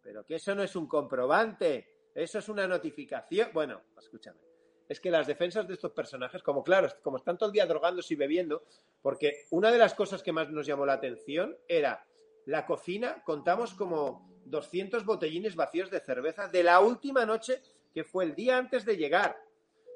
pero 0.02 0.26
que 0.26 0.36
eso 0.36 0.54
no 0.56 0.64
es 0.64 0.76
un 0.76 0.88
comprobante, 0.88 2.10
eso 2.14 2.40
es 2.40 2.50
una 2.50 2.68
notificación. 2.68 3.50
Bueno, 3.54 3.82
escúchame. 3.98 4.40
Es 4.88 5.00
que 5.00 5.10
las 5.10 5.26
defensas 5.26 5.68
de 5.68 5.74
estos 5.74 5.92
personajes, 5.92 6.44
como 6.44 6.64
claro, 6.64 6.88
como 7.02 7.18
están 7.18 7.38
todo 7.38 7.50
el 7.50 7.54
día 7.54 7.66
drogándose 7.66 8.14
y 8.14 8.18
bebiendo, 8.18 8.64
porque 9.02 9.46
una 9.50 9.72
de 9.72 9.80
las 9.80 9.96
cosas 9.96 10.22
que 10.22 10.32
más 10.32 10.52
nos 10.52 10.68
llamó 10.68 10.86
la 10.86 10.94
atención 10.94 11.58
era 11.68 12.06
la 12.46 12.66
cocina, 12.68 13.24
contamos 13.24 13.74
como 13.74 14.30
200 14.46 15.04
botellines 15.06 15.56
vacíos 15.56 15.90
de 15.90 16.00
cerveza 16.00 16.48
de 16.48 16.64
la 16.64 16.80
última 16.80 17.26
noche, 17.26 17.62
que 17.94 18.04
fue 18.04 18.26
el 18.26 18.36
día 18.36 18.58
antes 18.58 18.86
de 18.86 18.98
llegar. 18.98 19.36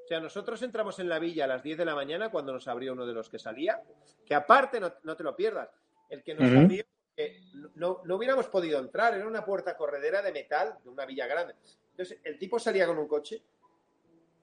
O 0.09 0.11
sea, 0.11 0.19
nosotros 0.19 0.59
entramos 0.63 0.97
en 0.97 1.07
la 1.07 1.19
villa 1.19 1.43
a 1.43 1.47
las 1.47 1.61
10 1.61 1.77
de 1.77 1.85
la 1.85 1.93
mañana 1.93 2.31
cuando 2.31 2.51
nos 2.51 2.67
abrió 2.67 2.93
uno 2.93 3.05
de 3.05 3.13
los 3.13 3.29
que 3.29 3.37
salía, 3.37 3.79
que 4.25 4.33
aparte 4.33 4.79
no, 4.79 4.91
te 4.91 5.23
lo 5.23 5.35
pierdas, 5.35 5.69
el 6.09 6.23
que 6.23 6.33
nos 6.33 6.51
abrió, 6.51 6.83
no, 7.75 8.01
no, 8.03 8.15
hubiéramos 8.15 8.47
podido 8.47 8.79
entrar, 8.79 9.13
era 9.13 9.27
una 9.27 9.45
puerta 9.45 9.77
corredera 9.77 10.23
de 10.23 10.31
metal 10.31 10.79
de 10.83 10.89
una 10.89 11.05
villa 11.05 11.27
grande. 11.27 11.53
Entonces, 11.91 12.17
el 12.23 12.39
tipo 12.39 12.57
salía 12.57 12.87
con 12.87 12.97
un 12.97 13.07
coche, 13.07 13.43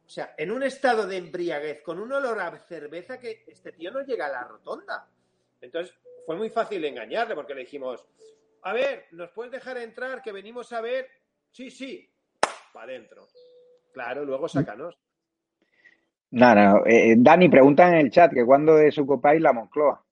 o 0.06 0.08
sea, 0.08 0.37
en 0.38 0.52
un 0.52 0.62
estado 0.62 1.04
de 1.04 1.16
embriaguez, 1.16 1.82
con 1.82 1.99
un 1.99 2.12
olor 2.12 2.38
a 2.38 2.56
cerveza 2.61 3.18
que 3.18 3.42
este 3.49 3.73
tío 3.73 3.90
no 3.90 4.02
llega 4.02 4.26
a 4.26 4.30
la 4.30 4.44
rotonda. 4.44 5.08
Entonces, 5.61 5.96
fue 6.25 6.37
muy 6.37 6.49
fácil 6.49 6.85
engañarle 6.85 7.35
porque 7.35 7.56
le 7.56 7.62
dijimos, 7.62 8.06
a 8.62 8.73
ver, 8.73 9.06
¿nos 9.11 9.32
puedes 9.32 9.50
dejar 9.50 9.78
entrar? 9.78 10.23
Que 10.23 10.30
venimos 10.30 10.73
a 10.73 10.80
ver. 10.80 11.11
Sí, 11.50 11.73
sí, 11.73 12.08
para 12.73 12.92
adentro. 12.92 13.26
Claro, 13.92 14.25
luego 14.25 14.46
sácanos. 14.49 14.96
No, 16.30 16.54
no. 16.54 16.87
Eh, 16.87 17.14
Dani, 17.16 17.49
pregunta 17.49 17.88
en 17.88 17.95
el 17.95 18.11
chat 18.11 18.33
que 18.33 18.45
cuándo 18.45 18.76
desocupáis 18.76 19.40
la 19.40 19.52
Moncloa. 19.52 20.04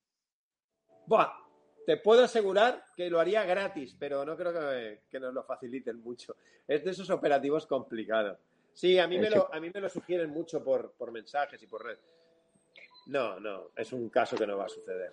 Buah, 1.07 1.33
te 1.85 1.97
puedo 1.99 2.25
asegurar 2.25 2.85
que 2.97 3.11
lo 3.11 3.21
haría 3.21 3.45
gratis, 3.45 3.97
pero 3.99 4.25
no 4.25 4.37
creo 4.37 4.53
que, 5.11 5.21
nos 5.21 5.35
lo 5.35 5.43
faciliten 5.45 6.03
mucho. 6.03 6.37
Es 6.67 6.85
de 6.85 6.93
esos 6.93 7.11
operativos 7.11 7.67
complicados. 7.67 8.39
Sí, 8.73 8.99
a 8.99 9.07
mí 9.07 9.19
me 9.19 9.31
lo, 9.31 9.53
a 9.53 9.61
mí 9.61 9.71
me 9.73 9.81
lo 9.81 9.89
sugieren 9.89 10.31
mucho 10.31 10.65
por, 10.65 10.93
por 10.93 11.13
mensajes 11.13 11.63
y 11.63 11.67
por 11.67 11.85
red. 11.85 11.99
No, 13.07 13.39
no, 13.39 13.71
es 13.77 13.93
un 13.93 14.09
caso 14.09 14.37
que 14.37 14.47
no 14.47 14.57
va 14.57 14.65
a 14.65 14.69
suceder. 14.69 15.11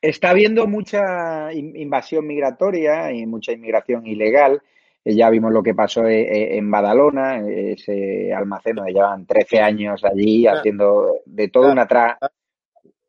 Está 0.00 0.30
habiendo 0.30 0.66
mucha 0.68 1.52
invasión 1.52 2.26
migratoria 2.26 3.10
y 3.12 3.26
mucha 3.26 3.52
inmigración 3.52 4.06
ilegal 4.06 4.62
ya 5.04 5.30
vimos 5.30 5.52
lo 5.52 5.62
que 5.62 5.74
pasó 5.74 6.06
eh, 6.06 6.22
eh, 6.22 6.58
en 6.58 6.70
Badalona, 6.70 7.40
ese 7.46 8.32
almacén 8.32 8.76
donde 8.76 8.92
llevan 8.92 9.26
13 9.26 9.60
años 9.60 10.04
allí 10.04 10.46
haciendo 10.46 11.20
de 11.24 11.48
todo 11.48 11.72
una, 11.72 11.86
tra 11.86 12.18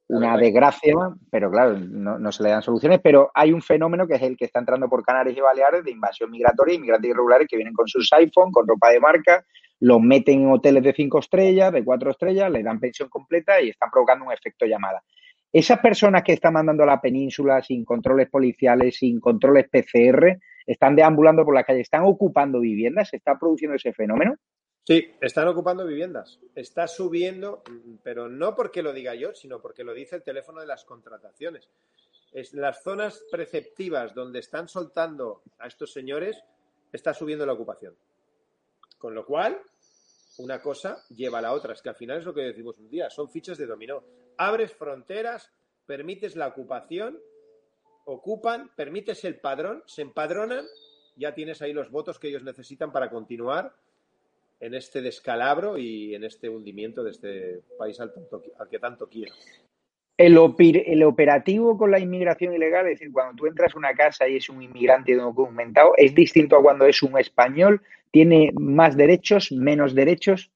una 0.09 0.37
desgracia, 0.37 0.95
pero 1.29 1.51
claro, 1.51 1.77
no, 1.77 2.31
se 2.31 2.41
le 2.43 2.49
dan 2.49 2.63
soluciones. 2.63 2.99
Pero 3.03 3.29
hay 3.33 3.53
un 3.53 3.61
fenómeno 3.61 4.07
que 4.07 4.15
es 4.15 4.21
el 4.23 4.35
que 4.35 4.45
está 4.45 4.59
entrando 4.59 4.89
por 4.89 5.03
Canarias 5.03 5.37
y 5.37 5.41
Baleares 5.41 5.83
de 5.83 5.91
invasión 5.91 6.31
migratoria, 6.31 6.75
inmigrantes 6.75 7.11
irregulares 7.11 7.47
que 7.47 7.57
vienen 7.57 7.73
con 7.73 7.87
sus 7.87 8.11
iPhone, 8.13 8.51
con 8.51 8.67
ropa 8.67 8.89
de 8.89 8.99
marca, 8.99 9.45
los 9.79 10.01
meten 10.01 10.41
en 10.41 10.51
hoteles 10.51 10.83
de 10.83 10.93
5 10.93 11.19
estrellas, 11.19 11.71
de 11.71 11.83
4 11.83 12.11
estrellas, 12.11 12.51
les 12.51 12.63
dan 12.63 12.79
pensión 12.79 13.07
completa 13.07 13.61
y 13.61 13.69
están 13.69 13.91
provocando 13.91 14.25
un 14.25 14.33
efecto 14.33 14.65
llamada. 14.65 15.03
Esas 15.51 15.79
personas 15.79 16.23
que 16.23 16.33
están 16.33 16.53
mandando 16.53 16.83
a 16.83 16.87
la 16.87 17.01
península 17.01 17.61
sin 17.61 17.85
controles 17.85 18.29
policiales, 18.29 18.97
sin 18.97 19.19
controles 19.19 19.67
PCR, 19.69 20.39
están 20.71 20.95
deambulando 20.95 21.43
por 21.43 21.55
la 21.55 21.63
calle, 21.63 21.81
están 21.81 22.03
ocupando 22.03 22.59
viviendas, 22.59 23.09
¿se 23.09 23.17
está 23.17 23.39
produciendo 23.39 23.75
ese 23.75 23.91
fenómeno? 23.91 24.35
Sí, 24.85 25.11
están 25.19 25.47
ocupando 25.47 25.83
viviendas. 25.85 26.39
Está 26.53 26.87
subiendo, 26.87 27.63
pero 28.03 28.29
no 28.29 28.55
porque 28.55 28.83
lo 28.83 28.93
diga 28.93 29.15
yo, 29.15 29.33
sino 29.33 29.61
porque 29.61 29.83
lo 29.83 29.95
dice 29.95 30.17
el 30.17 30.23
teléfono 30.23 30.61
de 30.61 30.67
las 30.67 30.85
contrataciones. 30.85 31.69
Es 32.31 32.53
las 32.53 32.83
zonas 32.83 33.23
preceptivas 33.31 34.13
donde 34.13 34.39
están 34.39 34.67
soltando 34.67 35.41
a 35.57 35.65
estos 35.65 35.91
señores, 35.91 36.43
está 36.93 37.15
subiendo 37.15 37.47
la 37.47 37.53
ocupación. 37.53 37.95
Con 38.99 39.15
lo 39.15 39.25
cual, 39.25 39.59
una 40.37 40.61
cosa 40.61 41.03
lleva 41.09 41.39
a 41.39 41.41
la 41.41 41.53
otra. 41.53 41.73
Es 41.73 41.81
que 41.81 41.89
al 41.89 41.95
final 41.95 42.19
es 42.19 42.25
lo 42.25 42.33
que 42.33 42.41
decimos 42.41 42.77
un 42.77 42.91
día, 42.91 43.09
son 43.09 43.27
fichas 43.29 43.57
de 43.57 43.65
dominó. 43.65 44.03
Abres 44.37 44.71
fronteras, 44.73 45.51
permites 45.87 46.35
la 46.35 46.47
ocupación 46.47 47.19
ocupan, 48.09 48.71
permites 48.75 49.23
el 49.23 49.35
padrón, 49.35 49.83
se 49.85 50.01
empadronan, 50.01 50.65
ya 51.15 51.33
tienes 51.33 51.61
ahí 51.61 51.73
los 51.73 51.91
votos 51.91 52.17
que 52.17 52.29
ellos 52.29 52.43
necesitan 52.43 52.91
para 52.91 53.09
continuar 53.09 53.73
en 54.59 54.73
este 54.73 55.01
descalabro 55.01 55.77
y 55.77 56.15
en 56.15 56.23
este 56.23 56.49
hundimiento 56.49 57.03
de 57.03 57.11
este 57.11 57.61
país 57.77 57.99
al, 57.99 58.11
que 58.69 58.79
tanto 58.79 59.07
quiero. 59.07 59.33
El, 60.17 60.37
el, 60.85 61.03
operativo 61.03 61.77
con 61.77 61.91
la 61.91 61.99
inmigración 61.99 62.53
ilegal, 62.53 62.87
es 62.87 62.99
decir, 62.99 63.13
cuando 63.13 63.35
tú 63.35 63.45
entras 63.45 63.73
a 63.73 63.77
una 63.77 63.93
casa 63.93 64.27
y 64.27 64.35
es 64.35 64.49
un 64.49 64.61
inmigrante 64.61 65.15
documentado, 65.15 65.93
¿es 65.95 66.13
distinto 66.13 66.57
a 66.57 66.61
cuando 66.61 66.85
es 66.85 67.01
un 67.03 67.17
español? 67.17 67.81
¿Tiene 68.11 68.51
más 68.59 68.97
derechos, 68.97 69.51
menos 69.51 69.95
derechos? 69.95 70.51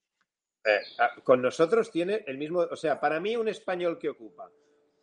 Eh, 0.65 0.79
ah, 0.99 1.11
con 1.23 1.41
nosotros 1.41 1.91
tiene 1.91 2.23
el 2.27 2.37
mismo, 2.37 2.59
o 2.59 2.75
sea, 2.75 2.99
para 2.99 3.19
mí 3.19 3.37
un 3.37 3.47
español 3.47 3.99
que 3.99 4.09
ocupa 4.09 4.49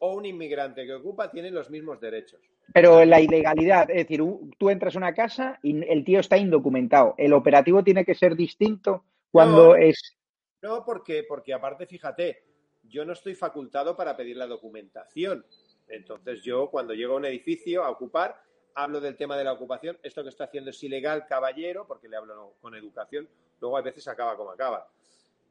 o 0.00 0.14
un 0.14 0.26
inmigrante 0.26 0.84
que 0.86 0.94
ocupa 0.94 1.30
tienen 1.30 1.54
los 1.54 1.70
mismos 1.70 2.00
derechos. 2.00 2.40
Pero 2.72 3.04
la 3.04 3.20
ilegalidad, 3.20 3.90
es 3.90 3.96
decir, 3.96 4.22
tú 4.58 4.70
entras 4.70 4.94
a 4.94 4.98
una 4.98 5.14
casa 5.14 5.58
y 5.62 5.84
el 5.90 6.04
tío 6.04 6.20
está 6.20 6.36
indocumentado. 6.36 7.14
¿El 7.18 7.32
operativo 7.32 7.82
tiene 7.82 8.04
que 8.04 8.14
ser 8.14 8.34
distinto 8.34 9.04
cuando 9.30 9.76
es...? 9.76 10.16
No, 10.62 10.84
porque, 10.84 11.24
porque 11.28 11.52
aparte, 11.52 11.86
fíjate, 11.86 12.44
yo 12.84 13.04
no 13.04 13.12
estoy 13.12 13.34
facultado 13.34 13.96
para 13.96 14.16
pedir 14.16 14.36
la 14.36 14.46
documentación. 14.46 15.44
Entonces 15.88 16.42
yo, 16.42 16.70
cuando 16.70 16.94
llego 16.94 17.14
a 17.14 17.18
un 17.18 17.24
edificio 17.24 17.84
a 17.84 17.90
ocupar, 17.90 18.40
hablo 18.74 19.00
del 19.00 19.16
tema 19.16 19.36
de 19.36 19.44
la 19.44 19.52
ocupación. 19.52 19.98
Esto 20.02 20.22
que 20.22 20.28
está 20.30 20.44
haciendo 20.44 20.70
es 20.70 20.82
ilegal, 20.82 21.26
caballero, 21.26 21.86
porque 21.86 22.08
le 22.08 22.16
hablo 22.16 22.54
con 22.60 22.74
educación. 22.74 23.28
Luego 23.60 23.76
a 23.76 23.82
veces 23.82 24.06
acaba 24.08 24.36
como 24.36 24.50
acaba. 24.50 24.88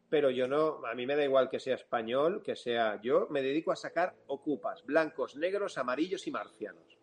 Pero 0.09 0.29
yo 0.31 0.47
no, 0.47 0.85
a 0.85 0.95
mí 0.95 1.05
me 1.05 1.15
da 1.15 1.23
igual 1.23 1.49
que 1.49 1.59
sea 1.59 1.75
español, 1.75 2.41
que 2.43 2.55
sea 2.55 2.99
yo, 3.01 3.27
me 3.29 3.41
dedico 3.41 3.71
a 3.71 3.75
sacar 3.75 4.15
ocupas, 4.27 4.83
blancos, 4.85 5.35
negros, 5.35 5.77
amarillos 5.77 6.25
y 6.27 6.31
marcianos. 6.31 6.97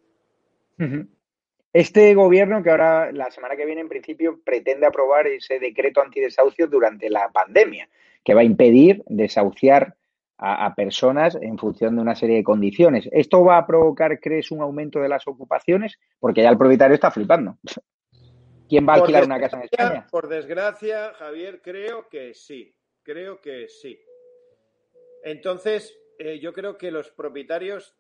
Este 1.73 2.15
gobierno 2.15 2.63
que 2.63 2.71
ahora, 2.71 3.13
la 3.13 3.31
semana 3.31 3.57
que 3.57 3.65
viene, 3.65 3.83
en 3.83 3.89
principio, 3.89 4.41
pretende 4.45 4.87
aprobar 4.87 5.27
ese 5.27 5.59
decreto 5.59 6.01
antidesahucio 6.01 6.67
durante 6.67 7.09
la 7.11 7.31
pandemia, 7.31 7.89
que 8.25 8.35
va 8.35 8.41
a 8.41 8.45
impedir 8.45 9.03
desahuciar 9.07 9.95
a, 10.39 10.75
personas 10.75 11.37
en 11.41 11.57
función 11.59 11.97
de 11.97 12.03
una 12.03 12.15
serie 12.15 12.37
de 12.37 12.45
condiciones. 12.45 13.09
¿Esto 13.13 13.43
va 13.45 13.59
a 13.59 13.67
provocar, 13.67 14.21
crees, 14.21 14.51
un 14.51 14.61
aumento 14.61 15.01
de 15.01 15.09
las 15.09 15.27
ocupaciones? 15.27 15.99
Porque 16.19 16.43
ya 16.43 16.51
el 16.51 16.59
propietario 16.59 16.95
está 16.95 17.11
flipando. 17.11 17.57
¿Quién 18.69 18.87
va 18.87 18.95
a 18.95 18.97
alquilar 18.97 19.25
una 19.25 19.41
casa 19.41 19.59
en 19.59 19.65
España? 19.65 20.07
Por 20.11 20.29
desgracia, 20.29 21.13
Javier, 21.15 21.61
creo 21.63 22.09
que 22.09 22.35
sí. 22.35 22.75
Creo 23.07 23.41
que 23.41 23.69
sí. 23.69 23.97
Entonces, 25.23 25.97
eh, 26.19 26.41
yo 26.41 26.53
creo 26.53 26.77
que 26.77 26.91
los 26.91 27.09
propietarios 27.13 27.95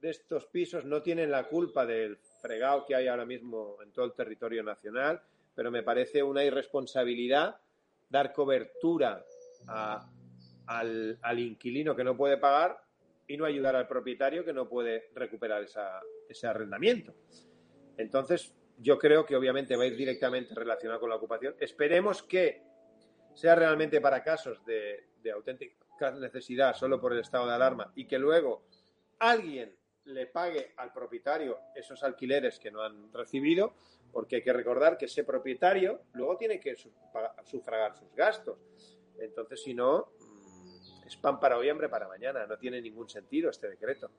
de 0.00 0.10
estos 0.10 0.46
pisos 0.46 0.84
no 0.84 1.00
tienen 1.00 1.30
la 1.30 1.46
culpa 1.46 1.86
del 1.86 2.16
fregado 2.40 2.84
que 2.84 2.96
hay 2.96 3.06
ahora 3.06 3.24
mismo 3.24 3.76
en 3.80 3.92
todo 3.92 4.04
el 4.04 4.14
territorio 4.14 4.64
nacional, 4.64 5.22
pero 5.54 5.70
me 5.70 5.84
parece 5.84 6.24
una 6.24 6.42
irresponsabilidad 6.42 7.60
dar 8.10 8.32
cobertura 8.32 9.24
al, 10.66 11.38
inquilino 11.38 11.94
que 11.94 12.02
no 12.02 12.16
puede 12.16 12.36
pagar 12.36 12.82
y 13.28 13.36
no 13.36 13.44
ayudar 13.44 13.76
al 13.76 13.86
propietario 13.86 14.44
que 14.44 14.52
no 14.52 14.68
puede 14.68 15.10
recuperar 15.14 15.64
ese 16.28 16.46
arrendamiento. 16.48 17.14
Entonces, 17.96 18.52
yo 18.76 18.98
creo 18.98 19.24
que 19.24 19.36
obviamente 19.36 19.76
va 19.76 19.84
a 19.84 19.86
ir 19.86 19.96
directamente 19.96 20.52
relacionado 20.52 20.98
con 20.98 21.10
la 21.10 21.16
ocupación. 21.16 21.54
Esperemos 21.60 22.24
que 22.24 22.71
sea 23.34 23.54
realmente 23.54 24.00
para 24.00 24.22
casos 24.22 24.64
de, 24.64 25.08
auténtica 25.32 26.10
necesidad 26.18 26.74
solo 26.74 27.00
por 27.00 27.12
el 27.12 27.20
estado 27.20 27.46
de 27.46 27.54
alarma 27.54 27.92
y 27.94 28.06
que 28.06 28.18
luego 28.18 28.64
alguien 29.20 29.74
le 30.04 30.26
pague 30.26 30.72
al 30.76 30.92
propietario 30.92 31.58
esos 31.74 32.02
alquileres 32.02 32.58
que 32.58 32.72
no 32.72 32.82
han 32.82 33.12
recibido, 33.12 33.74
porque 34.10 34.36
hay 34.36 34.42
que 34.42 34.52
recordar 34.52 34.98
que 34.98 35.04
ese 35.04 35.22
propietario 35.22 36.02
luego 36.14 36.36
tiene 36.36 36.58
que 36.58 36.74
sufragar 36.74 37.96
sus 37.96 38.12
gastos. 38.16 38.58
Entonces, 39.18 39.62
si 39.62 39.74
no, 39.74 40.08
mm, 40.18 41.06
es 41.06 41.16
pan 41.16 41.38
para 41.38 41.56
hoy, 41.56 41.68
hambre 41.68 41.88
para 41.88 42.08
mañana. 42.08 42.46
No 42.46 42.58
tiene 42.58 42.82
ningún 42.82 43.08
sentido 43.08 43.50
este 43.50 43.68
decreto. 43.68 44.10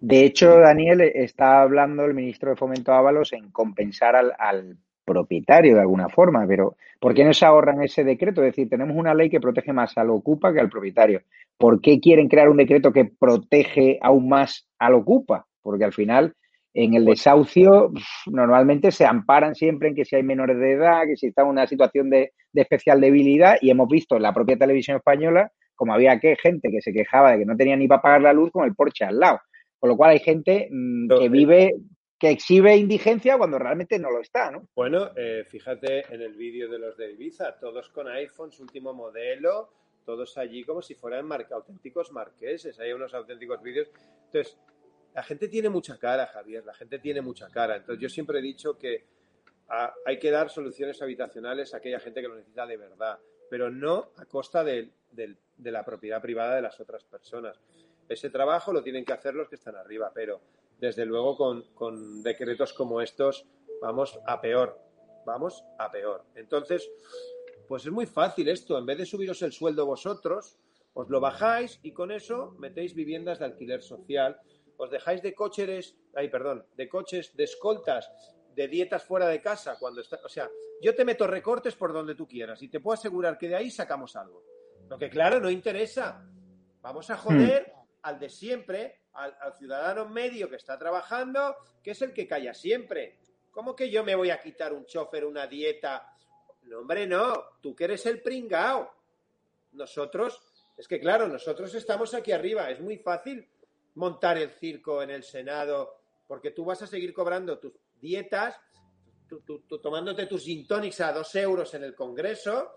De 0.00 0.24
hecho, 0.24 0.58
Daniel, 0.58 1.02
está 1.02 1.60
hablando 1.60 2.04
el 2.04 2.14
ministro 2.14 2.50
de 2.50 2.56
Fomento 2.56 2.92
Ábalos 2.92 3.32
en 3.32 3.50
compensar 3.50 4.16
al, 4.16 4.34
al 4.38 4.78
propietario 5.10 5.74
de 5.74 5.80
alguna 5.80 6.08
forma, 6.08 6.46
pero 6.46 6.76
¿por 7.00 7.14
qué 7.14 7.24
no 7.24 7.32
se 7.32 7.44
ahorran 7.44 7.82
ese 7.82 8.04
decreto? 8.04 8.42
Es 8.42 8.52
decir, 8.52 8.68
tenemos 8.68 8.96
una 8.96 9.12
ley 9.12 9.28
que 9.28 9.40
protege 9.40 9.72
más 9.72 9.98
al 9.98 10.10
ocupa 10.10 10.52
que 10.52 10.60
al 10.60 10.70
propietario. 10.70 11.22
¿Por 11.58 11.80
qué 11.80 11.98
quieren 11.98 12.28
crear 12.28 12.48
un 12.48 12.56
decreto 12.56 12.92
que 12.92 13.04
protege 13.04 13.98
aún 14.00 14.28
más 14.28 14.68
al 14.78 14.94
ocupa? 14.94 15.46
Porque 15.62 15.84
al 15.84 15.92
final, 15.92 16.34
en 16.72 16.94
el 16.94 17.04
desahucio, 17.04 17.90
normalmente 18.26 18.92
se 18.92 19.04
amparan 19.04 19.54
siempre 19.54 19.88
en 19.88 19.96
que 19.96 20.04
si 20.04 20.14
hay 20.14 20.22
menores 20.22 20.58
de 20.58 20.72
edad, 20.72 21.02
que 21.06 21.16
si 21.16 21.26
está 21.26 21.42
en 21.42 21.48
una 21.48 21.66
situación 21.66 22.08
de, 22.08 22.32
especial 22.54 23.00
debilidad, 23.00 23.56
y 23.60 23.70
hemos 23.70 23.88
visto 23.88 24.16
en 24.16 24.22
la 24.22 24.32
propia 24.32 24.56
televisión 24.56 24.96
española 24.96 25.50
como 25.74 25.94
había 25.94 26.20
que 26.20 26.36
gente 26.36 26.70
que 26.70 26.82
se 26.82 26.92
quejaba 26.92 27.32
de 27.32 27.38
que 27.38 27.46
no 27.46 27.56
tenía 27.56 27.74
ni 27.74 27.88
para 27.88 28.02
pagar 28.02 28.20
la 28.20 28.34
luz 28.34 28.50
con 28.52 28.66
el 28.66 28.74
porche 28.74 29.02
al 29.06 29.18
lado. 29.18 29.40
Con 29.78 29.88
lo 29.88 29.96
cual 29.96 30.10
hay 30.10 30.18
gente 30.18 30.68
mm, 30.70 31.08
que 31.08 31.28
vive 31.30 31.74
que 32.20 32.30
exhibe 32.30 32.76
indigencia 32.76 33.38
cuando 33.38 33.58
realmente 33.58 33.98
no 33.98 34.10
lo 34.10 34.20
está, 34.20 34.50
¿no? 34.50 34.68
Bueno, 34.76 35.10
eh, 35.16 35.42
fíjate 35.48 36.04
en 36.14 36.20
el 36.20 36.34
vídeo 36.34 36.68
de 36.68 36.78
los 36.78 36.94
de 36.98 37.12
Ibiza, 37.12 37.58
todos 37.58 37.88
con 37.88 38.08
iPhones, 38.08 38.60
último 38.60 38.92
modelo, 38.92 39.72
todos 40.04 40.36
allí 40.36 40.62
como 40.62 40.82
si 40.82 40.94
fueran 40.94 41.26
auténticos 41.50 42.12
marqueses, 42.12 42.78
hay 42.78 42.92
unos 42.92 43.14
auténticos 43.14 43.62
vídeos. 43.62 43.90
Entonces, 44.26 44.58
la 45.14 45.22
gente 45.22 45.48
tiene 45.48 45.70
mucha 45.70 45.98
cara, 45.98 46.26
Javier, 46.26 46.62
la 46.62 46.74
gente 46.74 46.98
tiene 46.98 47.22
mucha 47.22 47.48
cara. 47.48 47.76
Entonces, 47.76 48.02
yo 48.02 48.10
siempre 48.10 48.40
he 48.40 48.42
dicho 48.42 48.76
que 48.76 49.06
hay 50.04 50.18
que 50.18 50.30
dar 50.30 50.50
soluciones 50.50 51.00
habitacionales 51.00 51.72
a 51.72 51.78
aquella 51.78 52.00
gente 52.00 52.20
que 52.20 52.28
lo 52.28 52.34
necesita 52.34 52.66
de 52.66 52.76
verdad, 52.76 53.18
pero 53.48 53.70
no 53.70 54.10
a 54.16 54.26
costa 54.26 54.62
de 54.62 54.90
la 55.56 55.84
propiedad 55.86 56.20
privada 56.20 56.56
de 56.56 56.62
las 56.62 56.78
otras 56.80 57.02
personas. 57.02 57.58
Ese 58.06 58.28
trabajo 58.28 58.74
lo 58.74 58.82
tienen 58.82 59.06
que 59.06 59.14
hacer 59.14 59.34
los 59.34 59.48
que 59.48 59.54
están 59.54 59.76
arriba, 59.76 60.10
pero 60.14 60.42
desde 60.80 61.04
luego 61.04 61.36
con, 61.36 62.22
decretos 62.22 62.72
como 62.72 63.00
estos 63.00 63.46
vamos 63.80 64.18
a 64.26 64.40
peor, 64.40 64.78
vamos 65.26 65.64
a 65.78 65.90
peor. 65.90 66.24
Entonces, 66.34 66.90
pues 67.68 67.84
es 67.84 67.92
muy 67.92 68.06
fácil 68.06 68.48
esto, 68.48 68.78
en 68.78 68.86
vez 68.86 68.98
de 68.98 69.06
subiros 69.06 69.42
el 69.42 69.52
sueldo 69.52 69.86
vosotros, 69.86 70.58
os 70.94 71.08
lo 71.08 71.20
bajáis 71.20 71.78
y 71.82 71.92
con 71.92 72.10
eso 72.10 72.56
metéis 72.58 72.94
viviendas 72.94 73.38
de 73.38 73.44
alquiler 73.44 73.82
social, 73.82 74.40
os 74.76 74.90
dejáis 74.90 75.22
de 75.22 75.34
coches, 75.34 75.96
ay, 76.14 76.28
perdón, 76.28 76.64
de 76.76 76.88
coches, 76.88 77.36
de 77.36 77.44
escoltas, 77.44 78.10
de 78.54 78.66
dietas 78.66 79.04
fuera 79.04 79.28
de 79.28 79.40
casa, 79.40 79.76
cuando 79.78 80.00
está, 80.00 80.18
o 80.24 80.28
sea, 80.28 80.50
yo 80.80 80.94
te 80.94 81.04
meto 81.04 81.26
recortes 81.26 81.76
por 81.76 81.92
donde 81.92 82.14
tú 82.14 82.26
quieras 82.26 82.62
y 82.62 82.68
te 82.68 82.80
puedo 82.80 82.94
asegurar 82.94 83.36
que 83.38 83.48
de 83.48 83.56
ahí 83.56 83.70
sacamos 83.70 84.16
algo. 84.16 84.42
Lo 84.88 84.98
que 84.98 85.10
claro, 85.10 85.38
no 85.38 85.50
interesa. 85.50 86.26
Vamos 86.80 87.10
a 87.10 87.16
joder 87.16 87.72
hmm. 87.74 87.98
al 88.02 88.18
de 88.18 88.30
siempre 88.30 88.99
al, 89.22 89.54
ciudadano 89.54 90.08
medio 90.08 90.48
que 90.48 90.56
está 90.56 90.78
trabajando, 90.78 91.56
que 91.82 91.92
es 91.92 92.02
el 92.02 92.12
que 92.12 92.26
calla 92.26 92.54
siempre. 92.54 93.18
¿Cómo 93.50 93.74
que 93.74 93.90
yo 93.90 94.04
me 94.04 94.14
voy 94.14 94.30
a 94.30 94.40
quitar 94.40 94.72
un 94.72 94.86
chofer, 94.86 95.24
una 95.24 95.46
dieta? 95.46 96.12
No, 96.62 96.78
hombre, 96.80 97.06
no. 97.06 97.58
Tú 97.60 97.74
que 97.74 97.84
eres 97.84 98.06
el 98.06 98.22
pringao. 98.22 98.92
Nosotros, 99.72 100.40
es 100.76 100.86
que 100.88 101.00
claro, 101.00 101.28
nosotros 101.28 101.74
estamos 101.74 102.14
aquí 102.14 102.32
arriba. 102.32 102.70
Es 102.70 102.80
muy 102.80 102.98
fácil 102.98 103.48
montar 103.94 104.38
el 104.38 104.50
circo 104.50 105.02
en 105.02 105.10
el 105.10 105.24
Senado, 105.24 106.00
porque 106.26 106.52
tú 106.52 106.64
vas 106.64 106.80
a 106.82 106.86
seguir 106.86 107.12
cobrando 107.12 107.58
tus 107.58 107.72
dietas, 108.00 108.56
tomándote 109.82 110.26
tus 110.26 110.44
gin 110.44 110.66
a 110.70 111.12
dos 111.12 111.34
euros 111.34 111.74
en 111.74 111.84
el 111.84 111.94
Congreso, 111.94 112.76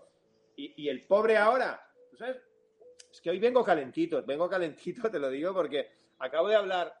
y, 0.56 0.88
el 0.88 1.04
pobre 1.06 1.36
ahora, 1.36 1.84
¿tú? 2.10 2.16
Es 3.14 3.20
que 3.20 3.30
hoy 3.30 3.38
vengo 3.38 3.64
calentito, 3.64 4.24
vengo 4.24 4.48
calentito, 4.48 5.08
te 5.10 5.18
lo 5.18 5.30
digo, 5.30 5.54
porque 5.54 6.03
Acabo 6.18 6.48
de 6.48 6.56
hablar 6.56 6.94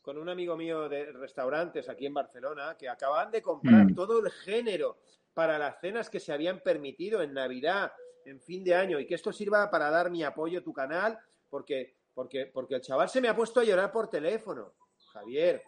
con 0.00 0.18
un 0.18 0.28
amigo 0.28 0.56
mío 0.56 0.88
de 0.88 1.12
restaurantes 1.12 1.88
aquí 1.88 2.06
en 2.06 2.14
Barcelona 2.14 2.76
que 2.78 2.88
acaban 2.88 3.30
de 3.30 3.40
comprar 3.40 3.86
mm. 3.90 3.94
todo 3.94 4.18
el 4.18 4.30
género 4.30 4.98
para 5.32 5.58
las 5.58 5.80
cenas 5.80 6.10
que 6.10 6.20
se 6.20 6.32
habían 6.32 6.60
permitido 6.60 7.22
en 7.22 7.32
Navidad, 7.32 7.92
en 8.24 8.40
fin 8.40 8.64
de 8.64 8.74
año, 8.74 8.98
y 8.98 9.06
que 9.06 9.14
esto 9.14 9.32
sirva 9.32 9.70
para 9.70 9.90
dar 9.90 10.10
mi 10.10 10.22
apoyo 10.24 10.58
a 10.58 10.62
tu 10.62 10.72
canal, 10.72 11.18
porque, 11.48 11.96
porque, 12.12 12.46
porque 12.46 12.74
el 12.74 12.80
chaval 12.80 13.08
se 13.08 13.20
me 13.20 13.28
ha 13.28 13.36
puesto 13.36 13.60
a 13.60 13.64
llorar 13.64 13.90
por 13.92 14.10
teléfono. 14.10 14.74
Javier, 15.12 15.62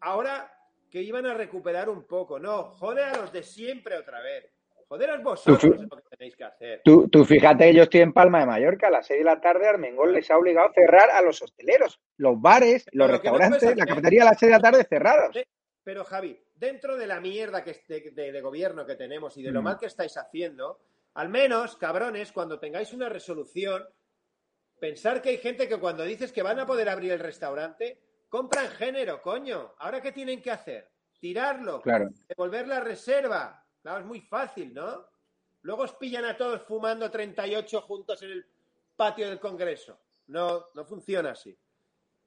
ahora 0.00 0.52
que 0.90 1.02
iban 1.02 1.26
a 1.26 1.34
recuperar 1.34 1.88
un 1.88 2.06
poco, 2.06 2.38
no, 2.38 2.64
jode 2.64 3.02
a 3.02 3.16
los 3.16 3.32
de 3.32 3.42
siempre 3.42 3.96
otra 3.96 4.20
vez. 4.20 4.52
Joderos 4.90 5.22
vosotros 5.22 5.82
lo 5.88 5.96
que 6.02 6.16
tenéis 6.16 6.34
que 6.34 6.42
hacer. 6.42 6.82
Tú, 6.82 7.24
fíjate 7.24 7.66
que 7.66 7.74
yo 7.74 7.84
estoy 7.84 8.00
en 8.00 8.12
Palma 8.12 8.40
de 8.40 8.46
Mallorca, 8.46 8.88
a 8.88 8.90
las 8.90 9.06
6 9.06 9.20
de 9.20 9.24
la 9.24 9.40
tarde 9.40 9.68
Armengol 9.68 10.12
les 10.12 10.28
ha 10.32 10.36
obligado 10.36 10.68
a 10.68 10.72
cerrar 10.72 11.10
a 11.12 11.22
los 11.22 11.40
hosteleros, 11.40 12.00
los 12.16 12.40
bares, 12.40 12.86
los 12.90 13.08
restaurantes, 13.08 13.76
la 13.76 13.86
cafetería 13.86 14.22
a 14.22 14.24
las 14.24 14.40
6 14.40 14.50
de 14.50 14.56
la 14.56 14.60
tarde 14.60 14.82
cerrados. 14.82 15.36
Pero 15.84 16.04
Javi, 16.04 16.42
dentro 16.56 16.96
de 16.96 17.06
la 17.06 17.20
mierda 17.20 17.62
que 17.62 17.76
de, 17.86 18.32
de, 18.32 18.40
gobierno 18.40 18.84
que 18.84 18.96
tenemos 18.96 19.36
y 19.36 19.44
de 19.44 19.52
lo 19.52 19.60
mm. 19.60 19.64
mal 19.64 19.78
que 19.78 19.86
estáis 19.86 20.16
haciendo, 20.16 20.80
al 21.14 21.28
menos, 21.28 21.76
cabrones, 21.76 22.32
cuando 22.32 22.58
tengáis 22.58 22.92
una 22.92 23.08
resolución, 23.08 23.88
pensar 24.80 25.22
que 25.22 25.28
hay 25.28 25.38
gente 25.38 25.68
que 25.68 25.78
cuando 25.78 26.02
dices 26.02 26.32
que 26.32 26.42
van 26.42 26.58
a 26.58 26.66
poder 26.66 26.88
abrir 26.88 27.12
el 27.12 27.20
restaurante, 27.20 27.96
compran 28.28 28.66
género, 28.70 29.22
coño. 29.22 29.72
¿Ahora 29.78 30.02
qué 30.02 30.10
tienen 30.10 30.42
que 30.42 30.50
hacer? 30.50 30.90
Tirarlo, 31.20 31.80
claro. 31.80 32.08
devolver 32.26 32.66
la 32.66 32.80
reserva, 32.80 33.59
Claro, 33.82 34.00
es 34.00 34.06
muy 34.06 34.20
fácil, 34.20 34.74
¿no? 34.74 35.06
Luego 35.62 35.82
os 35.82 35.92
pillan 35.94 36.24
a 36.24 36.36
todos 36.36 36.62
fumando 36.62 37.10
38 37.10 37.82
juntos 37.82 38.22
en 38.22 38.30
el 38.30 38.46
patio 38.96 39.28
del 39.28 39.40
Congreso. 39.40 39.98
No, 40.28 40.66
no 40.74 40.84
funciona 40.84 41.30
así. 41.30 41.56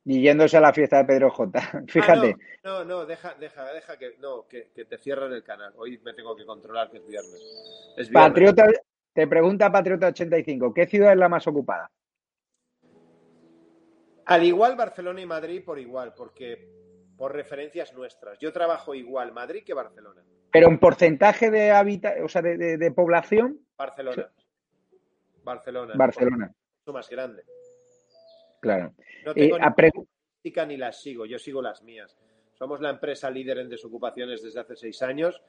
Y 0.05 0.21
yéndose 0.21 0.57
a 0.57 0.61
la 0.61 0.73
fiesta 0.73 0.97
de 0.97 1.05
Pedro 1.05 1.29
J. 1.29 1.61
Fíjate. 1.87 2.35
Ah, 2.37 2.57
no, 2.63 2.85
no, 2.85 3.05
deja, 3.05 3.35
deja, 3.35 3.71
deja 3.71 3.97
que, 3.97 4.17
no, 4.19 4.47
que, 4.47 4.63
te 4.73 4.97
cierren 4.97 5.31
el 5.31 5.43
canal. 5.43 5.73
Hoy 5.77 5.97
me 5.99 6.13
tengo 6.13 6.35
que 6.35 6.45
controlar 6.45 6.91
que 6.91 6.97
es 6.97 7.07
viernes. 7.07 7.41
Es 7.97 8.09
viernes. 8.09 8.29
Patriota, 8.29 8.65
te 9.13 9.27
pregunta 9.27 9.71
Patriota85, 9.71 10.73
¿qué 10.73 10.87
ciudad 10.87 11.13
es 11.13 11.17
la 11.17 11.29
más 11.29 11.47
ocupada? 11.47 11.89
Al 14.25 14.43
igual 14.43 14.75
Barcelona 14.75 15.21
y 15.21 15.25
Madrid 15.25 15.63
por 15.63 15.79
igual, 15.79 16.13
porque 16.13 16.67
por 17.17 17.33
referencias 17.33 17.93
nuestras. 17.93 18.39
Yo 18.39 18.51
trabajo 18.51 18.93
igual 18.95 19.31
Madrid 19.31 19.63
que 19.63 19.73
Barcelona. 19.73 20.23
Pero 20.53 20.67
en 20.67 20.77
porcentaje 20.77 21.49
de 21.49 21.71
hábitat, 21.71 22.21
o 22.23 22.29
sea, 22.29 22.43
de, 22.43 22.91
población. 22.91 23.59
Barcelona. 23.75 24.29
Barcelona. 25.43 25.93
Barcelona. 25.95 26.53
Mucho 26.79 26.93
más 26.93 27.09
grande. 27.09 27.43
Claro. 28.61 28.93
No 29.25 29.33
tengo 29.33 29.57
ni 29.57 30.65
ni 30.67 30.77
las 30.77 31.01
sigo, 31.01 31.25
yo 31.25 31.39
sigo 31.39 31.59
las 31.59 31.81
mías. 31.81 32.15
Somos 32.53 32.81
la 32.81 32.91
empresa 32.91 33.31
líder 33.31 33.57
en 33.57 33.69
desocupaciones 33.69 34.43
desde 34.43 34.59
hace 34.59 34.75
seis 34.75 35.01
años 35.01 35.41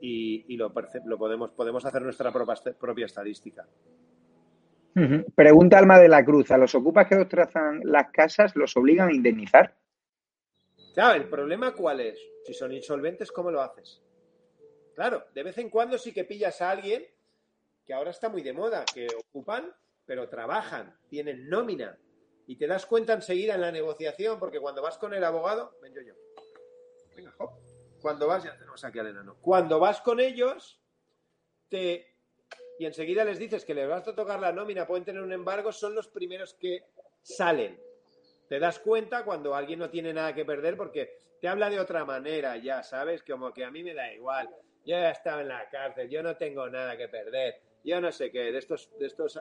y, 0.00 0.56
lo, 0.56 0.72
lo, 1.04 1.18
podemos, 1.18 1.50
podemos 1.50 1.84
hacer 1.84 2.00
nuestra 2.00 2.32
propia, 2.32 3.04
estadística. 3.04 3.66
Pregunta 5.34 5.78
Alma 5.78 5.98
de 6.00 6.08
la 6.08 6.24
Cruz, 6.24 6.50
¿a 6.52 6.56
los 6.56 6.74
ocupas 6.74 7.06
que 7.06 7.16
destrozan 7.16 7.82
las 7.84 8.10
casas 8.10 8.56
los 8.56 8.74
obligan 8.78 9.10
a 9.10 9.14
indemnizar? 9.14 9.74
Claro, 10.94 11.20
el 11.20 11.28
problema 11.28 11.74
cuál 11.74 12.00
es? 12.00 12.18
Si 12.44 12.54
son 12.54 12.72
insolventes, 12.72 13.30
¿cómo 13.30 13.50
lo 13.50 13.60
haces? 13.60 14.02
Claro, 14.98 15.28
de 15.32 15.44
vez 15.44 15.56
en 15.58 15.70
cuando 15.70 15.96
sí 15.96 16.12
que 16.12 16.24
pillas 16.24 16.60
a 16.60 16.72
alguien 16.72 17.06
que 17.86 17.94
ahora 17.94 18.10
está 18.10 18.28
muy 18.28 18.42
de 18.42 18.52
moda, 18.52 18.84
que 18.92 19.06
ocupan, 19.16 19.72
pero 20.04 20.28
trabajan, 20.28 20.98
tienen 21.08 21.48
nómina. 21.48 21.96
Y 22.48 22.56
te 22.56 22.66
das 22.66 22.84
cuenta 22.84 23.12
enseguida 23.12 23.54
en 23.54 23.60
la 23.60 23.70
negociación, 23.70 24.40
porque 24.40 24.58
cuando 24.58 24.82
vas 24.82 24.98
con 24.98 25.14
el 25.14 25.22
abogado, 25.22 25.78
ven 25.80 25.94
yo 25.94 26.02
yo. 26.02 26.14
Venga, 27.14 27.32
Cuando 28.02 28.26
vas, 28.26 28.42
ya 28.42 28.58
tenemos 28.58 28.84
aquí 28.84 28.98
al 28.98 29.06
enano. 29.06 29.36
Cuando 29.40 29.78
vas 29.78 30.00
con 30.00 30.18
ellos, 30.18 30.80
te. 31.68 32.16
Y 32.80 32.84
enseguida 32.84 33.24
les 33.24 33.38
dices 33.38 33.64
que 33.64 33.74
les 33.74 33.88
vas 33.88 34.08
a 34.08 34.16
tocar 34.16 34.40
la 34.40 34.50
nómina, 34.50 34.84
pueden 34.84 35.04
tener 35.04 35.22
un 35.22 35.32
embargo, 35.32 35.70
son 35.70 35.94
los 35.94 36.08
primeros 36.08 36.54
que 36.54 36.86
salen. 37.22 37.80
Te 38.48 38.58
das 38.58 38.80
cuenta 38.80 39.24
cuando 39.24 39.54
alguien 39.54 39.78
no 39.78 39.90
tiene 39.90 40.12
nada 40.12 40.34
que 40.34 40.44
perder 40.44 40.76
porque 40.76 41.16
te 41.40 41.46
habla 41.46 41.70
de 41.70 41.78
otra 41.78 42.04
manera 42.04 42.56
ya, 42.56 42.82
¿sabes? 42.82 43.22
Como 43.22 43.52
que 43.52 43.64
a 43.64 43.70
mí 43.70 43.84
me 43.84 43.94
da 43.94 44.12
igual. 44.12 44.52
Yo 44.88 44.96
ya 44.96 45.10
estaba 45.10 45.42
en 45.42 45.48
la 45.48 45.68
cárcel, 45.68 46.08
yo 46.08 46.22
no 46.22 46.36
tengo 46.36 46.68
nada 46.68 46.96
que 46.96 47.08
perder 47.08 47.68
yo 47.84 48.00
no 48.00 48.12
sé 48.12 48.30
qué, 48.30 48.52
de 48.52 48.58
estos, 48.58 48.90
de 48.98 49.06
estos, 49.06 49.40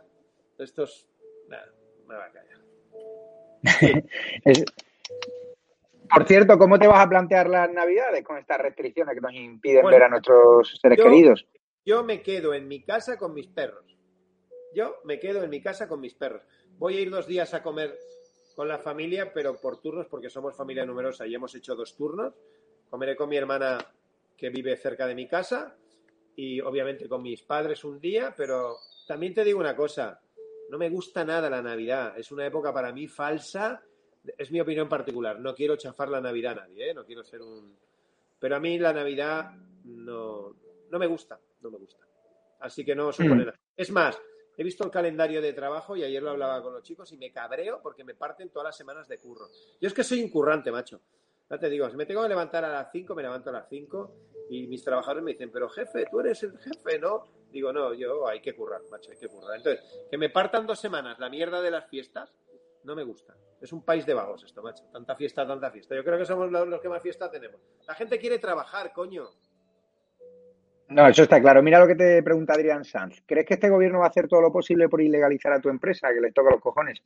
de 0.57 0.63
estos, 0.63 1.07
nada, 1.49 1.71
me 2.07 2.15
va 2.15 2.25
a 2.25 2.31
callar. 2.31 2.61
Por 6.09 6.25
cierto, 6.25 6.57
¿cómo 6.57 6.79
te 6.79 6.87
vas 6.87 7.05
a 7.05 7.09
plantear 7.09 7.49
las 7.49 7.69
navidades 7.69 8.23
con 8.23 8.37
estas 8.37 8.59
restricciones 8.59 9.15
que 9.15 9.21
nos 9.21 9.33
impiden 9.33 9.85
ver 9.87 10.03
a 10.03 10.09
nuestros 10.09 10.79
seres 10.81 10.97
queridos? 10.97 11.45
Yo 11.85 12.05
me 12.05 12.21
quedo 12.21 12.53
en 12.53 12.69
mi 12.69 12.83
casa 12.83 13.17
con 13.17 13.33
mis 13.33 13.47
perros. 13.47 13.97
Yo 14.73 15.01
me 15.03 15.19
quedo 15.19 15.43
en 15.43 15.49
mi 15.49 15.61
casa 15.61 15.89
con 15.89 15.99
mis 15.99 16.13
perros. 16.13 16.43
Voy 16.77 16.95
a 16.97 17.01
ir 17.01 17.09
dos 17.09 17.27
días 17.27 17.53
a 17.53 17.61
comer 17.61 17.93
con 18.55 18.69
la 18.69 18.77
familia, 18.77 19.33
pero 19.33 19.59
por 19.59 19.81
turnos, 19.81 20.07
porque 20.07 20.29
somos 20.29 20.55
familia 20.55 20.85
numerosa 20.85 21.27
y 21.27 21.35
hemos 21.35 21.53
hecho 21.55 21.75
dos 21.75 21.97
turnos. 21.97 22.33
Comeré 22.89 23.17
con 23.17 23.27
mi 23.27 23.35
hermana 23.35 23.77
que 24.37 24.49
vive 24.49 24.77
cerca 24.77 25.07
de 25.07 25.15
mi 25.15 25.27
casa 25.27 25.75
y 26.35 26.61
obviamente 26.61 27.09
con 27.09 27.23
mis 27.23 27.41
padres 27.41 27.83
un 27.83 27.99
día, 27.99 28.33
pero 28.37 28.77
también 29.07 29.33
te 29.33 29.43
digo 29.43 29.59
una 29.59 29.75
cosa, 29.75 30.21
no 30.69 30.77
me 30.77 30.89
gusta 30.89 31.25
nada 31.25 31.49
la 31.49 31.61
Navidad, 31.61 32.13
es 32.17 32.31
una 32.31 32.45
época 32.45 32.71
para 32.71 32.93
mí 32.93 33.07
falsa, 33.07 33.81
es 34.37 34.51
mi 34.51 34.61
opinión 34.61 34.87
particular, 34.87 35.39
no 35.39 35.55
quiero 35.55 35.75
chafar 35.75 36.09
la 36.09 36.21
Navidad 36.21 36.59
a 36.59 36.67
nadie, 36.67 36.91
¿eh? 36.91 36.93
no 36.93 37.05
quiero 37.05 37.23
ser 37.23 37.41
un... 37.41 37.75
Pero 38.39 38.55
a 38.55 38.59
mí 38.59 38.77
la 38.77 38.93
Navidad 38.93 39.51
no, 39.85 40.55
no 40.91 40.99
me 40.99 41.07
gusta, 41.07 41.39
no 41.61 41.71
me 41.71 41.77
gusta. 41.79 42.05
Así 42.59 42.85
que 42.85 42.95
no 42.95 43.11
supone 43.11 43.43
mm. 43.43 43.45
nada. 43.47 43.59
Es 43.75 43.89
más, 43.91 44.19
he 44.57 44.63
visto 44.63 44.83
el 44.83 44.91
calendario 44.91 45.41
de 45.41 45.53
trabajo 45.53 45.95
y 45.95 46.03
ayer 46.03 46.21
lo 46.21 46.31
hablaba 46.31 46.61
con 46.61 46.73
los 46.73 46.83
chicos 46.83 47.11
y 47.13 47.17
me 47.17 47.31
cabreo 47.31 47.79
porque 47.81 48.03
me 48.03 48.15
parten 48.15 48.49
todas 48.49 48.67
las 48.67 48.77
semanas 48.77 49.07
de 49.07 49.17
curro. 49.17 49.47
Yo 49.79 49.87
es 49.87 49.93
que 49.93 50.03
soy 50.03 50.19
incurrante, 50.19 50.71
macho. 50.71 51.01
Ya 51.49 51.57
te 51.57 51.69
digo, 51.69 51.89
si 51.89 51.95
me 51.95 52.05
tengo 52.05 52.23
que 52.23 52.29
levantar 52.29 52.65
a 52.65 52.69
las 52.69 52.91
5, 52.91 53.15
me 53.15 53.23
levanto 53.23 53.49
a 53.49 53.53
las 53.53 53.69
5 53.69 54.15
y 54.49 54.67
mis 54.67 54.83
trabajadores 54.83 55.23
me 55.23 55.31
dicen, 55.31 55.51
pero 55.51 55.69
jefe, 55.69 56.05
tú 56.11 56.19
eres 56.19 56.43
el 56.43 56.57
jefe, 56.57 56.99
¿no? 56.99 57.23
Digo, 57.51 57.71
no, 57.71 57.93
yo 57.93 58.27
hay 58.27 58.41
que 58.41 58.53
currar, 58.53 58.81
macho, 58.91 59.11
hay 59.11 59.17
que 59.17 59.29
currar. 59.29 59.57
Entonces, 59.57 60.07
que 60.09 60.17
me 60.17 60.29
partan 60.29 60.67
dos 60.67 60.79
semanas 60.79 61.17
la 61.19 61.29
mierda 61.29 61.61
de 61.61 61.71
las 61.71 61.87
fiestas, 61.87 62.33
no 62.83 62.95
me 62.95 63.03
gusta. 63.03 63.35
Es 63.61 63.71
un 63.71 63.83
país 63.83 64.05
de 64.05 64.13
vagos 64.13 64.43
esto, 64.43 64.61
macho. 64.61 64.83
Tanta 64.91 65.15
fiesta, 65.15 65.47
tanta 65.47 65.71
fiesta. 65.71 65.95
Yo 65.95 66.03
creo 66.03 66.17
que 66.17 66.25
somos 66.25 66.51
los 66.51 66.81
que 66.81 66.89
más 66.89 67.01
fiesta 67.01 67.31
tenemos. 67.31 67.61
La 67.87 67.95
gente 67.95 68.19
quiere 68.19 68.39
trabajar, 68.39 68.91
coño. 68.93 69.29
No, 70.89 71.07
eso 71.07 71.23
está 71.23 71.41
claro. 71.41 71.63
Mira 71.63 71.79
lo 71.79 71.87
que 71.87 71.95
te 71.95 72.23
pregunta 72.23 72.53
Adrián 72.53 72.85
Sanz. 72.85 73.21
¿Crees 73.25 73.45
que 73.45 73.55
este 73.55 73.69
gobierno 73.69 73.99
va 73.99 74.05
a 74.05 74.09
hacer 74.09 74.27
todo 74.27 74.41
lo 74.41 74.51
posible 74.51 74.87
por 74.87 75.01
ilegalizar 75.01 75.51
a 75.53 75.61
tu 75.61 75.69
empresa, 75.69 76.13
que 76.13 76.21
le 76.21 76.31
toca 76.31 76.51
los 76.51 76.61
cojones? 76.61 77.01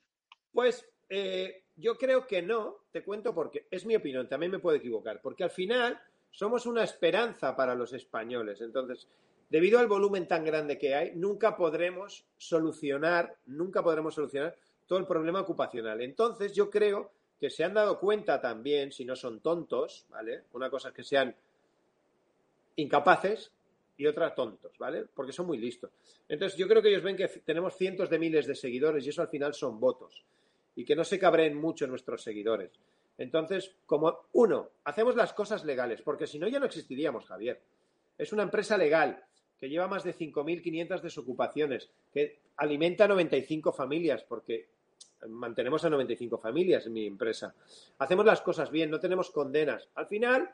Pues 0.54 0.88
eh, 1.10 1.61
yo 1.76 1.98
creo 1.98 2.28
que 2.28 2.42
no, 2.42 2.78
te 2.92 3.04
cuento 3.04 3.34
porque 3.34 3.68
es 3.72 3.86
mi 3.86 3.96
opinión, 3.96 4.28
también 4.28 4.52
me 4.52 4.60
puedo 4.60 4.78
equivocar, 4.78 5.22
porque 5.22 5.44
al 5.44 5.52
final 5.52 6.00
somos 6.32 6.66
una 6.66 6.84
esperanza 6.84 7.56
para 7.56 7.76
los 7.76 7.94
españoles. 7.94 8.62
Entonces, 8.62 9.08
debido 9.50 9.80
al 9.80 9.88
volumen 9.88 10.28
tan 10.28 10.46
grande 10.46 10.78
que 10.78 10.96
hay, 10.96 11.14
nunca 11.16 11.56
podremos 11.56 12.26
solucionar, 12.38 13.36
nunca 13.48 13.84
podremos 13.84 14.16
solucionar 14.16 14.56
todo 14.88 15.00
el 15.00 15.06
problema 15.06 15.42
ocupacional. 15.42 16.02
Entonces, 16.02 16.54
yo 16.54 16.70
creo 16.70 17.12
que 17.40 17.50
se 17.50 17.64
han 17.64 17.74
dado 17.74 18.00
cuenta 18.00 18.40
también, 18.40 18.92
si 18.92 19.04
no 19.04 19.16
son 19.16 19.42
tontos, 19.42 20.06
¿vale? 20.10 20.44
Una 20.54 20.70
cosa 20.70 20.90
es 20.90 20.94
que 20.94 21.04
sean 21.04 21.36
incapaces 22.76 23.52
y 23.98 24.06
otra 24.08 24.34
tontos, 24.34 24.78
¿vale? 24.78 25.06
Porque 25.14 25.34
son 25.34 25.48
muy 25.48 25.58
listos. 25.58 25.92
Entonces, 26.30 26.58
yo 26.58 26.68
creo 26.68 26.82
que 26.82 26.90
ellos 26.90 27.04
ven 27.04 27.18
que 27.18 27.28
tenemos 27.28 27.76
cientos 27.76 28.10
de 28.10 28.20
miles 28.20 28.48
de 28.48 28.56
seguidores 28.56 29.06
y 29.06 29.10
eso 29.10 29.22
al 29.22 29.28
final 29.28 29.54
son 29.54 29.80
votos. 29.80 30.24
Y 30.76 30.86
que 30.86 30.96
no 30.96 31.04
se 31.04 31.20
cabreen 31.20 31.56
mucho 31.56 31.88
nuestros 31.88 32.24
seguidores. 32.24 32.72
Entonces, 33.18 33.76
como 33.86 34.28
uno, 34.34 34.70
hacemos 34.84 35.16
las 35.16 35.34
cosas 35.34 35.64
legales, 35.66 36.02
porque 36.02 36.28
si 36.28 36.40
no 36.40 36.48
ya 36.48 36.60
no 36.60 36.66
existiríamos, 36.66 37.26
Javier. 37.26 37.62
Es 38.18 38.34
una 38.34 38.44
empresa 38.44 38.78
legal 38.78 39.24
que 39.60 39.70
lleva 39.70 39.88
más 39.88 40.04
de 40.04 40.16
5.500 40.16 41.02
desocupaciones, 41.02 41.90
que 42.12 42.40
alimenta 42.58 43.06
a 43.06 43.08
95 43.08 43.72
familias, 43.74 44.24
porque 44.24 44.70
mantenemos 45.28 45.86
a 45.86 45.90
95 45.90 46.38
familias 46.38 46.86
en 46.88 46.94
mi 46.94 47.06
empresa. 47.06 47.54
Hacemos 48.00 48.26
las 48.26 48.42
cosas 48.42 48.72
bien, 48.72 48.90
no 48.90 49.00
tenemos 49.00 49.30
condenas. 49.30 49.88
Al 49.96 50.08
final, 50.08 50.50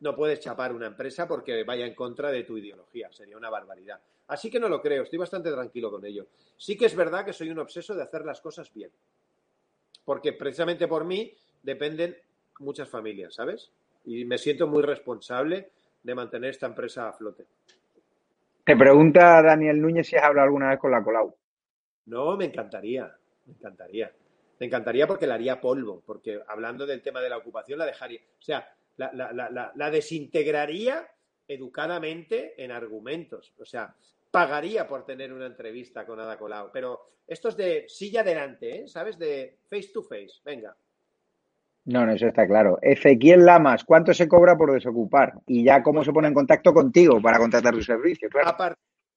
no 0.00 0.16
puedes 0.16 0.40
chapar 0.40 0.72
una 0.72 0.86
empresa 0.86 1.28
porque 1.28 1.62
vaya 1.64 1.86
en 1.86 1.94
contra 1.94 2.30
de 2.30 2.44
tu 2.44 2.56
ideología, 2.56 3.12
sería 3.12 3.36
una 3.36 3.50
barbaridad. 3.50 4.00
Así 4.28 4.50
que 4.50 4.58
no 4.58 4.68
lo 4.68 4.80
creo, 4.80 5.02
estoy 5.02 5.18
bastante 5.18 5.50
tranquilo 5.50 5.90
con 5.90 6.04
ello. 6.04 6.26
Sí 6.56 6.76
que 6.76 6.86
es 6.86 6.96
verdad 6.96 7.24
que 7.24 7.32
soy 7.32 7.50
un 7.50 7.58
obseso 7.58 7.94
de 7.94 8.02
hacer 8.02 8.24
las 8.24 8.40
cosas 8.40 8.72
bien, 8.72 8.90
porque 10.04 10.32
precisamente 10.32 10.88
por 10.88 11.04
mí 11.04 11.34
dependen 11.62 12.16
muchas 12.58 12.88
familias, 12.88 13.34
¿sabes? 13.34 13.70
Y 14.04 14.24
me 14.24 14.38
siento 14.38 14.66
muy 14.66 14.82
responsable 14.82 15.70
de 16.02 16.14
mantener 16.14 16.50
esta 16.50 16.66
empresa 16.66 17.08
a 17.08 17.12
flote. 17.12 17.46
Te 18.64 18.76
pregunta 18.76 19.42
Daniel 19.42 19.80
Núñez 19.80 20.08
si 20.08 20.16
has 20.16 20.24
hablado 20.24 20.46
alguna 20.46 20.70
vez 20.70 20.78
con 20.78 20.90
la 20.90 21.02
Colau. 21.02 21.34
No, 22.06 22.36
me 22.36 22.46
encantaría, 22.46 23.12
me 23.46 23.54
encantaría. 23.54 24.12
Me 24.58 24.66
encantaría 24.66 25.06
porque 25.06 25.26
la 25.26 25.34
haría 25.34 25.60
polvo, 25.60 26.02
porque 26.06 26.40
hablando 26.46 26.86
del 26.86 27.02
tema 27.02 27.20
de 27.20 27.28
la 27.28 27.38
ocupación 27.38 27.78
la 27.78 27.86
dejaría, 27.86 28.20
o 28.38 28.42
sea, 28.42 28.72
la, 28.96 29.10
la, 29.12 29.72
la 29.74 29.90
desintegraría 29.90 31.08
educadamente 31.48 32.54
en 32.62 32.70
argumentos. 32.70 33.52
O 33.58 33.64
sea, 33.64 33.94
pagaría 34.32 34.88
por 34.88 35.04
tener 35.04 35.32
una 35.32 35.46
entrevista 35.46 36.04
con 36.04 36.18
Ada 36.18 36.36
Colau. 36.36 36.70
Pero 36.72 37.12
esto 37.24 37.50
es 37.50 37.56
de 37.56 37.84
silla 37.86 38.22
adelante, 38.22 38.80
¿eh? 38.80 38.88
¿sabes? 38.88 39.16
De 39.16 39.60
face 39.70 39.90
to 39.92 40.02
face. 40.02 40.40
Venga, 40.44 40.76
no, 41.84 42.06
no, 42.06 42.12
eso 42.12 42.28
está 42.28 42.46
claro. 42.46 42.78
Ezequiel 42.80 43.44
Lamas, 43.44 43.84
¿cuánto 43.84 44.14
se 44.14 44.28
cobra 44.28 44.56
por 44.56 44.72
desocupar? 44.72 45.34
Y 45.46 45.64
ya 45.64 45.82
cómo 45.82 46.04
se 46.04 46.12
pone 46.12 46.28
en 46.28 46.34
contacto 46.34 46.72
contigo 46.72 47.20
para 47.20 47.38
contratar 47.38 47.74
tu 47.74 47.82
servicio. 47.82 48.28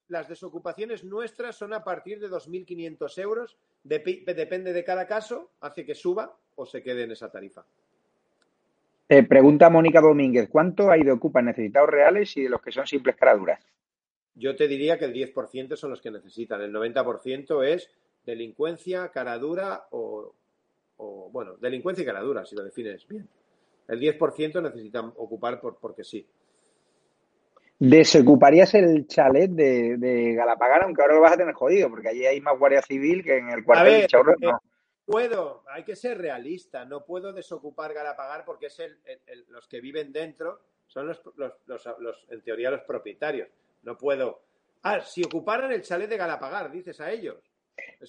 las 0.07 0.27
desocupaciones 0.27 1.03
nuestras 1.03 1.55
son 1.55 1.73
a 1.73 1.83
partir 1.83 2.19
de 2.19 2.29
2.500 2.29 3.17
euros. 3.21 3.57
depende 3.83 4.73
de 4.73 4.83
cada 4.83 5.05
caso, 5.05 5.51
hace 5.61 5.85
que 5.85 5.93
suba 5.93 6.35
o 6.55 6.65
se 6.65 6.81
quede 6.81 7.03
en 7.03 7.11
esa 7.11 7.31
tarifa. 7.31 7.63
Eh, 9.07 9.21
pregunta 9.21 9.69
Mónica 9.69 10.01
Domínguez, 10.01 10.49
¿cuánto 10.49 10.89
hay 10.89 11.03
de 11.03 11.11
ocupas 11.11 11.43
necesitados 11.43 11.91
reales 11.91 12.35
y 12.37 12.43
de 12.43 12.49
los 12.49 12.61
que 12.61 12.71
son 12.71 12.87
simples 12.87 13.15
caraduras? 13.15 13.59
Yo 14.35 14.55
te 14.55 14.67
diría 14.67 14.99
que 14.99 15.05
el 15.05 15.13
10% 15.13 15.75
son 15.75 15.91
los 15.91 16.01
que 16.01 16.11
necesitan, 16.11 16.61
el 16.61 16.73
90% 16.73 17.63
es 17.65 17.89
delincuencia, 18.25 19.09
caradura 19.09 19.87
o, 19.91 20.33
o 20.97 21.29
bueno, 21.31 21.55
delincuencia 21.57 22.03
y 22.03 22.05
caradura, 22.05 22.45
si 22.45 22.55
lo 22.55 22.63
defines 22.63 23.07
bien. 23.07 23.27
El 23.87 23.99
10% 23.99 24.61
necesitan 24.61 25.13
ocupar 25.15 25.61
por, 25.61 25.77
porque 25.77 26.03
sí. 26.03 26.27
¿Desocuparías 27.77 28.73
el 28.73 29.05
chalet 29.05 29.51
de, 29.51 29.97
de, 29.97 30.33
Galapagar, 30.33 30.83
aunque 30.83 31.01
ahora 31.01 31.15
lo 31.15 31.21
vas 31.21 31.33
a 31.33 31.37
tener 31.37 31.53
jodido, 31.53 31.89
porque 31.89 32.09
allí 32.09 32.25
hay 32.25 32.39
más 32.39 32.57
guardia 32.57 32.81
civil 32.81 33.23
que 33.23 33.37
en 33.37 33.49
el 33.49 33.65
cuartel 33.65 34.01
de 34.01 34.07
Chaurro? 34.07 34.35
No. 34.39 34.61
Puedo, 35.05 35.63
hay 35.67 35.83
que 35.83 35.95
ser 35.95 36.17
realista, 36.17 36.85
no 36.85 37.05
puedo 37.05 37.31
desocupar 37.31 37.93
Galapagar 37.93 38.43
porque 38.43 38.67
es 38.67 38.79
el, 38.79 38.97
los 39.49 39.67
que 39.67 39.81
viven 39.81 40.11
dentro, 40.11 40.61
son 40.87 41.07
los, 41.07 41.21
los, 41.35 41.53
los, 41.67 42.25
en 42.29 42.41
teoría 42.41 42.71
los 42.71 42.81
propietarios. 42.81 43.49
No 43.85 43.97
puedo. 43.97 44.41
Ah, 44.83 44.99
si 44.99 45.23
ocuparan 45.23 45.71
el 45.71 45.81
chalet 45.81 46.09
de 46.09 46.17
Galapagar, 46.17 46.71
dices 46.71 46.99
a 46.99 47.11
ellos. 47.11 47.37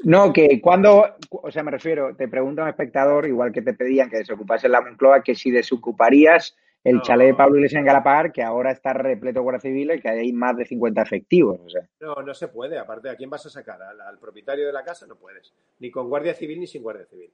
No, 0.04 0.32
que 0.32 0.60
cuando, 0.60 1.16
o 1.30 1.50
sea, 1.50 1.62
me 1.62 1.70
refiero, 1.70 2.14
te 2.14 2.28
pregunta 2.28 2.62
un 2.62 2.68
espectador, 2.68 3.26
igual 3.26 3.52
que 3.52 3.62
te 3.62 3.74
pedían 3.74 4.10
que 4.10 4.18
desocupase 4.18 4.68
la 4.68 4.80
Moncloa, 4.80 5.22
que 5.22 5.34
si 5.34 5.50
desocuparías 5.50 6.56
el 6.84 7.02
chalet 7.02 7.28
de 7.28 7.34
Pablo 7.34 7.56
Iglesias 7.56 7.80
en 7.80 7.86
Galapagar, 7.86 8.32
que 8.32 8.44
ahora 8.44 8.70
está 8.70 8.92
repleto 8.92 9.40
de 9.40 9.42
guardia 9.42 9.60
civil 9.60 9.90
y 9.90 10.00
que 10.00 10.08
hay 10.08 10.32
más 10.32 10.56
de 10.56 10.66
50 10.66 11.02
efectivos. 11.02 11.58
O 11.64 11.68
sea. 11.68 11.88
No, 12.00 12.14
no 12.22 12.32
se 12.32 12.48
puede. 12.48 12.78
Aparte, 12.78 13.10
¿a 13.10 13.16
quién 13.16 13.28
vas 13.28 13.44
a 13.44 13.50
sacar? 13.50 13.82
¿Al, 13.82 14.18
propietario 14.18 14.66
de 14.66 14.72
la 14.72 14.84
casa? 14.84 15.04
No 15.06 15.16
puedes. 15.16 15.52
Ni 15.80 15.90
con 15.90 16.08
guardia 16.08 16.34
civil 16.34 16.60
ni 16.60 16.66
sin 16.68 16.82
guardia 16.82 17.06
civil. 17.06 17.30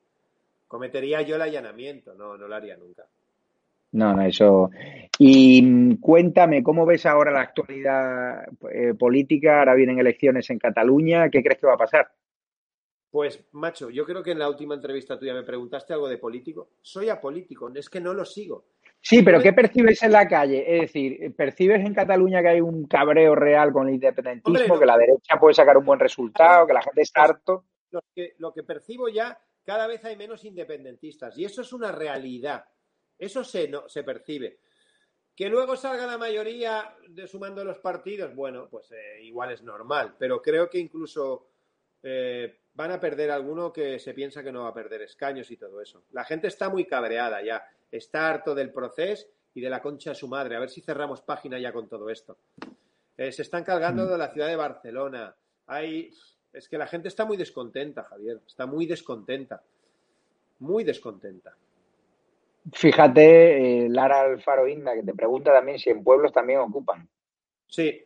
Cometería 0.67 1.21
yo 1.21 1.37
el 1.37 1.43
allanamiento. 1.43 2.15
No, 2.15 2.39
no 2.39 2.49
lo 2.49 2.55
haría 2.55 2.79
nunca. 2.79 3.05
No, 3.93 4.15
no, 4.15 4.23
eso. 4.23 4.71
Y 5.19 5.63
mm, 5.63 6.01
cuéntame, 6.01 6.63
¿cómo 6.63 6.87
ves 6.87 7.07
ahora 7.07 7.31
la 7.31 7.43
actualidad 7.43 8.45
eh, 8.73 8.95
política? 8.99 9.61
Ahora 9.61 9.75
vienen 9.75 9.99
elecciones 9.99 10.49
en 10.51 10.59
Cataluña. 10.59 11.31
¿Qué 11.31 11.43
crees 11.43 11.61
que 11.61 11.67
va 11.67 11.75
a 11.75 11.79
pasar? 11.79 12.11
Pues, 13.11 13.45
macho, 13.53 13.91
yo 13.91 14.07
creo 14.07 14.23
que 14.23 14.31
en 14.31 14.39
la 14.39 14.49
última 14.49 14.75
entrevista 14.75 15.19
tuya 15.19 15.35
me 15.35 15.43
preguntaste 15.43 15.93
algo 15.93 16.09
de 16.09 16.17
político. 16.17 16.71
Soy 16.81 17.11
apolítico, 17.11 17.71
es 17.75 17.91
que 17.91 18.01
no 18.01 18.15
lo 18.15 18.25
sigo. 18.25 18.69
Sí, 19.03 19.23
pero 19.23 19.43
¿qué 19.43 19.53
percibes 19.53 20.03
en 20.03 20.13
la 20.13 20.27
calle? 20.27 20.65
Es 20.67 20.81
decir, 20.83 21.35
¿percibes 21.37 21.85
en 21.85 21.93
Cataluña 21.93 22.41
que 22.41 22.49
hay 22.49 22.61
un 22.63 22.87
cabreo 22.87 23.35
real 23.35 23.71
con 23.71 23.89
el 23.89 23.95
independentismo, 23.95 24.79
que 24.79 24.87
la 24.87 24.97
derecha 24.97 25.39
puede 25.39 25.55
sacar 25.55 25.77
un 25.77 25.85
buen 25.85 26.01
resultado, 26.01 26.67
que 26.67 26.73
la 26.73 26.81
gente 26.81 27.03
está 27.03 27.25
harto? 27.25 27.67
Lo 27.91 28.01
que, 28.15 28.35
lo 28.39 28.51
que 28.55 28.63
percibo 28.63 29.09
ya, 29.09 29.39
cada 29.63 29.87
vez 29.87 30.03
hay 30.07 30.17
menos 30.17 30.45
independentistas 30.47 31.37
y 31.37 31.45
eso 31.45 31.61
es 31.61 31.73
una 31.75 31.93
realidad. 31.93 32.65
Eso 33.23 33.45
se, 33.45 33.69
no, 33.69 33.89
se 33.89 34.03
percibe. 34.03 34.59
Que 35.37 35.49
luego 35.49 35.77
salga 35.77 36.07
la 36.07 36.19
mayoría 36.19 36.97
de 37.09 37.29
sumando 37.29 37.65
los 37.65 37.79
partidos, 37.79 38.35
bueno, 38.35 38.67
pues 38.69 38.91
eh, 38.91 39.23
igual 39.23 39.53
es 39.53 39.63
normal, 39.63 40.17
pero 40.19 40.43
creo 40.43 40.69
que 40.69 40.79
incluso 40.79 41.47
eh, 42.03 42.59
van 42.75 42.91
a 42.91 42.99
perder 42.99 43.31
alguno 43.31 43.73
que 43.73 44.01
se 44.01 44.13
piensa 44.13 44.43
que 44.43 44.51
no 44.51 44.65
va 44.65 44.71
a 44.71 44.75
perder 44.75 45.03
escaños 45.03 45.53
y 45.53 45.57
todo 45.57 45.81
eso. 45.81 46.03
La 46.11 46.25
gente 46.25 46.49
está 46.49 46.69
muy 46.69 46.85
cabreada 46.85 47.41
ya, 47.45 47.65
está 47.93 48.29
harto 48.29 48.57
del 48.57 48.73
proceso 48.73 49.29
y 49.55 49.61
de 49.61 49.71
la 49.71 49.81
concha 49.81 50.11
de 50.11 50.17
su 50.17 50.27
madre. 50.27 50.57
A 50.57 50.61
ver 50.61 50.71
si 50.71 50.81
cerramos 50.81 51.23
página 51.23 51.61
ya 51.61 51.73
con 51.73 51.89
todo 51.89 52.11
esto. 52.11 52.39
Eh, 53.17 53.31
se 53.31 53.43
están 53.43 53.63
cargando 53.63 54.05
mm. 54.05 54.09
de 54.09 54.19
la 54.19 54.33
ciudad 54.33 54.49
de 54.49 54.57
Barcelona. 54.57 55.37
Hay... 55.69 56.11
Es 56.53 56.69
que 56.69 56.77
la 56.77 56.89
gente 56.89 57.07
está 57.07 57.25
muy 57.25 57.37
descontenta, 57.37 58.03
Javier. 58.03 58.41
Está 58.45 58.67
muy 58.67 58.85
descontenta. 58.85 59.63
Muy 60.59 60.83
descontenta. 60.83 61.57
Fíjate, 62.73 63.85
eh, 63.85 63.89
Lara 63.89 64.23
Alfaro 64.23 64.69
Inda, 64.69 64.95
que 64.95 65.03
te 65.03 65.15
pregunta 65.15 65.53
también 65.53 65.79
si 65.79 65.91
en 65.91 66.05
pueblos 66.05 66.33
también 66.33 66.61
ocupan. 66.61 67.09
Sí, 67.67 68.05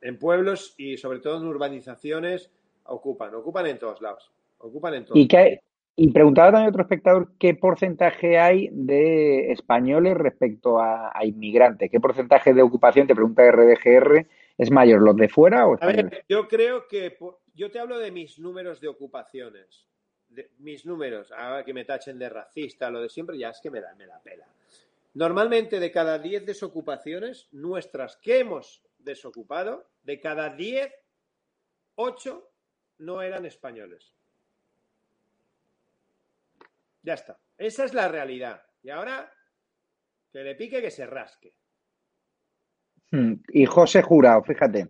en 0.00 0.18
pueblos 0.18 0.74
y 0.78 0.96
sobre 0.96 1.18
todo 1.18 1.38
en 1.38 1.46
urbanizaciones 1.46 2.50
ocupan, 2.84 3.34
ocupan 3.34 3.66
en 3.66 3.78
todos 3.78 4.00
lados. 4.00 4.32
Ocupan 4.58 4.94
en 4.94 5.04
todos 5.04 5.18
¿Y, 5.18 5.28
qué, 5.28 5.60
y 5.94 6.10
preguntaba 6.10 6.52
también 6.52 6.70
otro 6.70 6.82
espectador 6.82 7.32
qué 7.38 7.54
porcentaje 7.54 8.38
hay 8.38 8.68
de 8.72 9.52
españoles 9.52 10.16
respecto 10.16 10.80
a, 10.80 11.12
inmigrantes. 11.24 11.90
¿Qué 11.90 12.00
porcentaje 12.00 12.54
de 12.54 12.62
ocupación, 12.62 13.06
te 13.06 13.14
pregunta 13.14 13.42
RDGR, 13.50 14.26
es 14.56 14.70
mayor, 14.70 15.02
los 15.02 15.16
de 15.16 15.28
fuera 15.28 15.66
o 15.66 15.74
españoles? 15.74 16.12
A 16.12 16.16
ver, 16.16 16.24
yo 16.28 16.48
creo 16.48 16.88
que 16.88 17.16
yo 17.54 17.70
te 17.70 17.78
hablo 17.78 17.98
de 17.98 18.10
mis 18.10 18.38
números 18.38 18.80
de 18.80 18.88
ocupaciones 18.88 19.88
mis 20.58 20.84
números, 20.86 21.32
ahora 21.32 21.64
que 21.64 21.74
me 21.74 21.84
tachen 21.84 22.18
de 22.18 22.28
racista, 22.28 22.90
lo 22.90 23.00
de 23.00 23.08
siempre, 23.08 23.38
ya 23.38 23.50
es 23.50 23.60
que 23.60 23.70
me 23.70 23.80
da, 23.80 23.94
me 23.94 24.06
la 24.06 24.20
pela. 24.20 24.46
Normalmente 25.14 25.80
de 25.80 25.90
cada 25.90 26.18
10 26.18 26.46
desocupaciones 26.46 27.48
nuestras 27.52 28.16
que 28.16 28.40
hemos 28.40 28.82
desocupado, 28.98 29.90
de 30.02 30.20
cada 30.20 30.50
10, 30.50 30.92
8 31.96 32.50
no 32.98 33.22
eran 33.22 33.46
españoles. 33.46 34.14
Ya 37.02 37.14
está. 37.14 37.38
Esa 37.56 37.84
es 37.84 37.94
la 37.94 38.08
realidad. 38.08 38.62
Y 38.82 38.90
ahora 38.90 39.32
que 40.30 40.42
le 40.42 40.54
pique, 40.54 40.82
que 40.82 40.90
se 40.90 41.06
rasque. 41.06 41.54
Hmm. 43.10 43.34
Y 43.48 43.64
José 43.64 44.02
Jurado, 44.02 44.42
fíjate, 44.42 44.88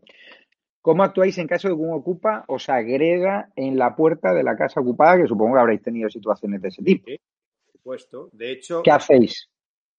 ¿Cómo 0.82 1.02
actuáis 1.02 1.36
en 1.38 1.46
caso 1.46 1.68
de 1.68 1.74
que 1.74 1.80
un 1.80 1.92
ocupa 1.92 2.44
os 2.46 2.68
agrega 2.68 3.50
en 3.56 3.76
la 3.76 3.94
puerta 3.96 4.32
de 4.32 4.42
la 4.42 4.56
casa 4.56 4.80
ocupada? 4.80 5.18
Que 5.18 5.26
supongo 5.26 5.54
que 5.54 5.60
habréis 5.60 5.82
tenido 5.82 6.08
situaciones 6.08 6.62
de 6.62 6.68
ese 6.68 6.82
tipo. 6.82 7.04
Sí, 7.06 7.20
por 7.64 7.72
supuesto. 7.72 8.28
De 8.32 8.52
hecho, 8.52 8.82
¿qué 8.82 8.90
hacéis? 8.90 9.50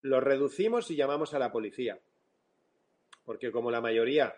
Lo 0.01 0.21
reducimos 0.21 0.89
y 0.91 0.95
llamamos 0.95 1.33
a 1.33 1.39
la 1.39 1.51
policía. 1.51 1.99
Porque 3.25 3.51
como 3.51 3.69
la 3.69 3.81
mayoría 3.81 4.33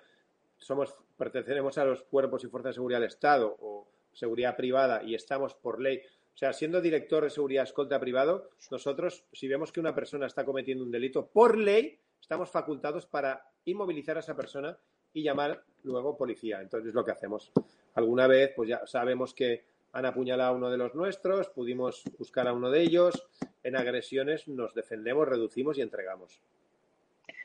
somos, 0.57 0.95
pertenecemos 1.17 1.77
a 1.77 1.85
los 1.85 2.03
cuerpos 2.03 2.43
y 2.43 2.47
fuerzas 2.47 2.71
de 2.71 2.75
seguridad 2.75 2.99
del 2.99 3.09
Estado 3.09 3.55
o 3.59 3.87
seguridad 4.11 4.55
privada 4.55 5.03
y 5.03 5.15
estamos 5.15 5.53
por 5.53 5.79
ley, 5.79 6.01
o 6.33 6.37
sea, 6.37 6.53
siendo 6.53 6.81
director 6.81 7.23
de 7.23 7.29
seguridad 7.29 7.63
escolta 7.63 7.99
privado, 7.99 8.49
nosotros, 8.69 9.25
si 9.31 9.47
vemos 9.47 9.71
que 9.71 9.79
una 9.79 9.95
persona 9.95 10.25
está 10.25 10.45
cometiendo 10.45 10.83
un 10.83 10.91
delito, 10.91 11.27
por 11.27 11.57
ley, 11.57 11.99
estamos 12.19 12.49
facultados 12.49 13.05
para 13.05 13.45
inmovilizar 13.65 14.17
a 14.17 14.21
esa 14.21 14.35
persona 14.35 14.77
y 15.13 15.23
llamar 15.23 15.63
luego 15.83 16.17
policía. 16.17 16.61
Entonces 16.61 16.93
lo 16.93 17.03
que 17.03 17.11
hacemos. 17.11 17.51
Alguna 17.95 18.27
vez, 18.27 18.53
pues 18.55 18.69
ya 18.69 18.85
sabemos 18.85 19.33
que 19.33 19.63
han 19.93 20.05
apuñalado 20.05 20.51
a 20.51 20.55
uno 20.55 20.69
de 20.69 20.77
los 20.77 20.95
nuestros, 20.95 21.49
pudimos 21.49 22.03
buscar 22.17 22.47
a 22.47 22.53
uno 22.53 22.69
de 22.69 22.81
ellos. 22.81 23.27
En 23.63 23.75
agresiones 23.75 24.47
nos 24.47 24.73
defendemos, 24.73 25.27
reducimos 25.27 25.77
y 25.77 25.81
entregamos. 25.81 26.41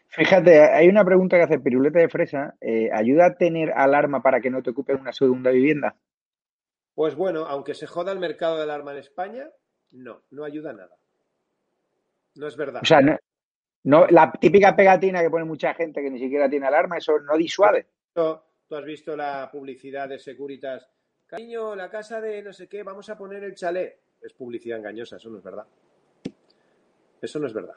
Fíjate, 0.09 0.63
hay 0.63 0.89
una 0.89 1.05
pregunta 1.05 1.37
que 1.37 1.43
hace 1.43 1.59
Piruleta 1.59 1.99
de 1.99 2.09
Fresa. 2.09 2.55
Eh, 2.61 2.89
¿Ayuda 2.93 3.27
a 3.27 3.35
tener 3.35 3.73
alarma 3.73 4.23
para 4.23 4.41
que 4.41 4.51
no 4.51 4.63
te 4.63 4.71
ocupen 4.71 5.01
una 5.01 5.13
segunda 5.13 5.51
vivienda? 5.51 5.97
Pues 6.95 7.15
bueno, 7.15 7.45
aunque 7.47 7.75
se 7.75 7.87
joda 7.87 8.13
el 8.13 8.19
mercado 8.19 8.59
del 8.59 8.71
arma 8.71 8.93
en 8.93 8.99
España, 8.99 9.51
no, 9.93 10.23
no 10.31 10.45
ayuda 10.45 10.71
a 10.71 10.75
nada. 10.75 10.97
No 12.37 12.47
es 12.47 12.57
verdad. 12.57 12.81
O 12.83 12.87
sea, 12.87 13.01
no, 13.01 13.19
no, 13.87 14.05
la 14.09 14.33
típica 14.33 14.75
pegatina 14.75 15.23
que 15.23 15.31
pone 15.31 15.45
mucha 15.45 15.73
gente 15.73 16.03
que 16.03 16.11
ni 16.11 16.19
siquiera 16.19 16.51
tiene 16.51 16.67
alarma, 16.67 16.99
eso 16.99 17.21
no 17.21 17.37
disuade. 17.37 17.87
Tú 18.13 18.75
has 18.75 18.85
visto 18.85 19.17
la 19.17 19.49
publicidad 19.51 20.09
de 20.09 20.19
Securitas. 20.19 20.91
Cariño, 21.25 21.77
la 21.77 21.89
casa 21.89 22.21
de 22.21 22.43
no 22.43 22.53
sé 22.53 22.67
qué, 22.67 22.83
vamos 22.83 23.09
a 23.11 23.17
poner 23.17 23.45
el 23.45 23.55
chalet. 23.55 23.97
Es 24.21 24.33
publicidad 24.33 24.79
engañosa, 24.79 25.19
eso 25.19 25.31
no 25.31 25.39
es 25.39 25.45
verdad. 25.45 25.67
Eso 27.23 27.39
no 27.39 27.47
es 27.47 27.55
verdad. 27.55 27.77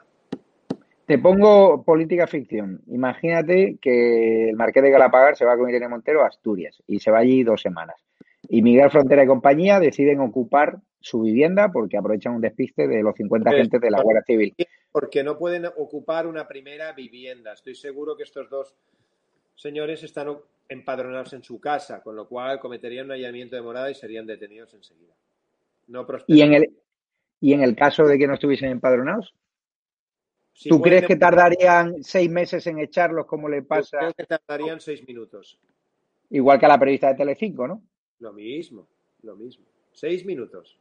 Te 1.06 1.18
pongo 1.18 1.84
política 1.84 2.26
ficción. 2.26 2.82
Imagínate 2.88 3.78
que 3.80 4.50
el 4.50 4.56
Marqués 4.56 4.82
de 4.82 4.90
Galapagar 4.90 5.36
se 5.36 5.44
va 5.44 5.56
con 5.56 5.68
Irene 5.68 5.86
Montero 5.86 6.24
a 6.24 6.26
Asturias 6.26 6.82
y 6.88 6.98
se 6.98 7.12
va 7.12 7.18
allí 7.18 7.44
dos 7.44 7.62
semanas. 7.62 7.96
Y 8.48 8.62
Miguel 8.62 8.90
Frontera 8.90 9.22
y 9.22 9.28
compañía 9.28 9.78
deciden 9.78 10.18
ocupar 10.18 10.80
su 10.98 11.20
vivienda 11.20 11.70
porque 11.70 11.96
aprovechan 11.96 12.34
un 12.34 12.40
despiste 12.40 12.88
de 12.88 13.00
los 13.00 13.14
50 13.14 13.48
agentes 13.48 13.80
de 13.80 13.90
la 13.92 14.02
Guardia 14.02 14.24
Civil 14.26 14.56
porque 14.92 15.22
no 15.22 15.38
pueden 15.38 15.66
ocupar 15.66 16.26
una 16.26 16.48
primera 16.48 16.92
vivienda. 16.92 17.52
Estoy 17.52 17.74
seguro 17.74 18.16
que 18.16 18.24
estos 18.24 18.48
dos 18.50 18.74
señores 19.54 20.02
están 20.02 20.36
empadronados 20.68 21.32
en 21.32 21.42
su 21.42 21.60
casa, 21.60 22.02
con 22.02 22.16
lo 22.16 22.28
cual 22.28 22.58
cometerían 22.60 23.06
un 23.06 23.12
allanamiento 23.12 23.56
de 23.56 23.62
morada 23.62 23.90
y 23.90 23.94
serían 23.94 24.26
detenidos 24.26 24.72
enseguida. 24.74 25.14
No 25.88 26.06
¿Y 26.28 26.42
en, 26.42 26.54
el, 26.54 26.70
¿Y 27.40 27.52
en 27.52 27.62
el 27.62 27.74
caso 27.74 28.04
de 28.04 28.16
que 28.16 28.26
no 28.26 28.34
estuviesen 28.34 28.70
empadronados? 28.70 29.34
¿Tú 30.68 30.80
crees 30.80 31.06
que 31.06 31.16
tardarían 31.16 32.02
seis 32.02 32.30
meses 32.30 32.66
en 32.66 32.78
echarlos 32.78 33.26
como 33.26 33.48
le 33.48 33.62
pasa? 33.62 33.98
creo 33.98 34.14
que 34.14 34.24
tardarían 34.24 34.80
seis 34.80 35.06
minutos. 35.06 35.58
Igual 36.30 36.60
que 36.60 36.66
a 36.66 36.68
la 36.68 36.78
periodista 36.78 37.08
de 37.08 37.14
Telecinco, 37.16 37.66
¿no? 37.66 37.82
Lo 38.18 38.32
mismo, 38.32 38.88
lo 39.22 39.36
mismo. 39.36 39.64
Seis 39.92 40.24
minutos. 40.24 40.78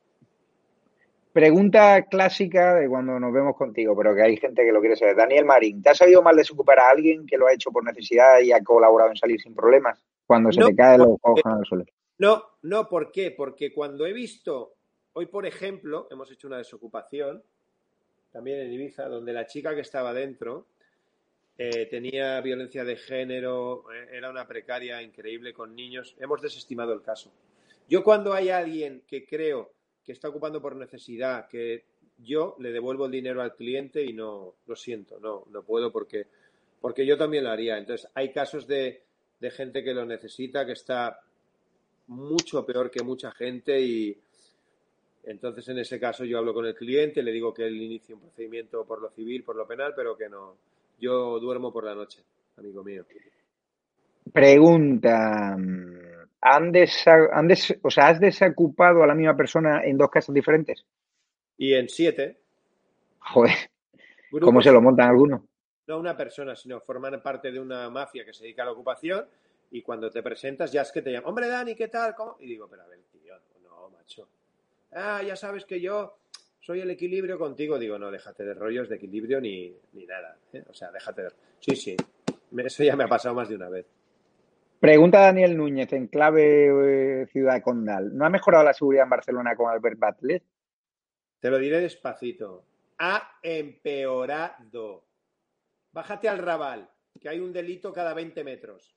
Pregunta 1.40 2.02
clásica 2.02 2.76
de 2.76 2.90
cuando 2.90 3.18
nos 3.18 3.32
vemos 3.32 3.56
contigo, 3.56 3.96
pero 3.96 4.14
que 4.14 4.24
hay 4.24 4.36
gente 4.36 4.62
que 4.66 4.74
lo 4.74 4.82
quiere 4.82 4.98
saber. 4.98 5.16
Daniel 5.16 5.46
Marín, 5.46 5.82
¿te 5.82 5.90
has 5.90 5.98
sabido 5.98 6.22
mal 6.22 6.36
desocupar 6.36 6.80
a 6.80 6.90
alguien 6.90 7.26
que 7.26 7.38
lo 7.38 7.48
ha 7.48 7.54
hecho 7.54 7.72
por 7.72 7.82
necesidad 7.82 8.42
y 8.42 8.52
ha 8.52 8.62
colaborado 8.62 9.12
en 9.12 9.16
salir 9.16 9.40
sin 9.40 9.56
problemas 9.56 10.04
cuando 10.28 10.52
se 10.52 10.62
te 10.62 10.76
caen 10.76 11.00
los 11.00 11.18
ojos 11.22 11.40
al 11.46 11.66
suelo? 11.66 11.86
No, 12.18 12.44
no, 12.64 12.90
¿por 12.90 13.10
qué? 13.14 13.32
Porque 13.32 13.72
cuando 13.72 14.06
he 14.06 14.12
visto, 14.12 14.74
hoy 15.14 15.28
por 15.28 15.46
ejemplo, 15.46 16.10
hemos 16.12 16.30
hecho 16.30 16.48
una 16.48 16.58
desocupación, 16.58 17.42
también 18.34 18.60
en 18.60 18.74
Ibiza, 18.74 19.08
donde 19.08 19.32
la 19.32 19.48
chica 19.48 19.74
que 19.74 19.80
estaba 19.80 20.14
dentro 20.14 20.66
eh, 21.58 21.86
tenía 21.86 22.42
violencia 22.42 22.84
de 22.84 22.98
género, 22.98 23.86
eh, 23.94 24.10
era 24.12 24.30
una 24.30 24.46
precaria 24.46 25.02
increíble 25.02 25.54
con 25.54 25.74
niños, 25.74 26.18
hemos 26.20 26.42
desestimado 26.42 26.92
el 26.92 27.02
caso. 27.02 27.32
Yo 27.88 28.04
cuando 28.04 28.34
hay 28.34 28.50
alguien 28.50 29.04
que 29.08 29.26
creo 29.26 29.79
que 30.10 30.14
está 30.14 30.30
ocupando 30.30 30.60
por 30.60 30.76
necesidad, 30.76 31.48
que 31.48 31.84
yo 32.18 32.56
le 32.58 32.72
devuelvo 32.72 33.06
el 33.06 33.12
dinero 33.12 33.44
al 33.44 33.54
cliente 33.54 34.04
y 34.04 34.12
no, 34.12 34.56
lo 34.66 34.76
siento, 34.76 35.20
no, 35.20 35.44
no 35.52 35.62
puedo 35.62 35.92
porque, 35.92 36.26
porque 36.82 37.06
yo 37.06 37.16
también 37.16 37.44
lo 37.44 37.52
haría. 37.52 37.78
Entonces, 37.78 38.10
hay 38.16 38.32
casos 38.32 38.66
de, 38.66 39.04
de 39.40 39.52
gente 39.52 39.84
que 39.84 39.94
lo 39.94 40.08
necesita, 40.08 40.66
que 40.66 40.72
está 40.72 41.20
mucho 42.08 42.66
peor 42.66 42.90
que 42.90 43.04
mucha 43.04 43.30
gente 43.30 43.80
y 43.80 44.18
entonces 45.26 45.70
en 45.70 45.78
ese 45.78 46.00
caso 46.00 46.26
yo 46.26 46.40
hablo 46.40 46.56
con 46.56 46.66
el 46.66 46.74
cliente, 46.74 47.22
le 47.22 47.32
digo 47.32 47.54
que 47.54 47.68
él 47.68 47.80
inicie 47.80 48.16
un 48.16 48.22
procedimiento 48.22 48.86
por 48.86 49.04
lo 49.04 49.12
civil, 49.12 49.44
por 49.44 49.58
lo 49.58 49.68
penal, 49.68 49.94
pero 49.96 50.18
que 50.18 50.28
no. 50.28 50.56
Yo 51.00 51.40
duermo 51.40 51.72
por 51.72 51.84
la 51.84 51.94
noche, 51.94 52.24
amigo 52.58 52.84
mío. 52.84 53.06
Pregunta. 54.34 55.56
¿Han, 56.42 56.72
o 57.82 57.90
sea, 57.90 58.08
¿Has 58.08 58.20
desocupado 58.20 59.04
a 59.04 59.08
la 59.08 59.16
misma 59.16 59.36
persona 59.36 59.84
en 59.84 59.98
dos 59.98 60.10
casas 60.10 60.34
diferentes? 60.34 60.86
Y 61.58 61.74
en 61.74 61.90
siete. 61.90 62.38
Joder. 63.20 63.56
¿Cómo 64.42 64.62
se 64.62 64.72
lo 64.72 64.82
montan 64.82 65.10
algunos? 65.10 65.42
No 65.88 65.98
una 65.98 66.16
persona, 66.16 66.56
sino 66.56 66.80
forman 66.80 67.22
parte 67.22 67.52
de 67.52 67.60
una 67.60 67.90
mafia 67.90 68.24
que 68.24 68.34
se 68.34 68.44
dedica 68.44 68.62
a 68.62 68.66
la 68.66 68.72
ocupación 68.72 69.26
y 69.72 69.82
cuando 69.82 70.10
te 70.10 70.24
presentas 70.24 70.72
ya 70.72 70.82
es 70.82 70.92
que 70.92 71.02
te 71.02 71.12
llaman, 71.12 71.30
hombre 71.30 71.48
Dani, 71.48 71.76
¿qué 71.76 71.88
tal? 71.88 72.16
¿Cómo? 72.16 72.38
Y 72.40 72.48
digo, 72.48 72.68
pero 72.70 72.84
a 72.84 72.88
ver, 72.88 73.00
tío, 73.12 73.34
no, 73.64 73.90
macho. 73.90 74.28
Ah, 74.92 75.22
ya 75.24 75.36
sabes 75.36 75.66
que 75.66 75.82
yo 75.82 76.18
soy 76.60 76.82
el 76.82 76.92
equilibrio 76.92 77.38
contigo. 77.38 77.78
Digo, 77.78 77.98
no, 77.98 78.12
déjate 78.12 78.44
de 78.44 78.54
rollos 78.54 78.90
de 78.90 78.96
equilibrio 78.96 79.42
ni, 79.42 79.76
ni 79.94 80.06
nada. 80.06 80.38
¿eh? 80.54 80.64
O 80.70 80.74
sea, 80.74 80.92
déjate 80.92 81.24
de... 81.24 81.30
Sí, 81.60 81.76
sí, 81.76 81.98
eso 82.58 82.84
ya 82.84 82.96
me 82.96 83.04
ha 83.04 83.08
pasado 83.08 83.36
más 83.36 83.50
de 83.50 83.56
una 83.56 83.70
vez. 83.70 83.86
Pregunta 84.80 85.20
Daniel 85.20 85.58
Núñez 85.58 85.92
en 85.92 86.08
clave 86.08 87.22
eh, 87.22 87.28
Ciudad 87.28 87.62
Condal. 87.62 88.16
¿No 88.16 88.26
ha 88.26 88.30
mejorado 88.30 88.64
la 88.64 88.74
seguridad 88.74 89.04
en 89.04 89.10
Barcelona 89.10 89.54
con 89.56 89.70
Albert 89.70 90.00
Butler? 90.00 90.42
Te 91.42 91.50
lo 91.50 91.58
diré 91.58 91.82
despacito. 91.82 92.64
Ha 92.98 93.40
empeorado. 93.44 95.04
Bájate 95.92 96.30
al 96.30 96.38
Raval, 96.38 96.90
que 97.20 97.28
hay 97.28 97.40
un 97.40 97.52
delito 97.52 97.92
cada 97.92 98.14
20 98.14 98.42
metros. 98.46 98.96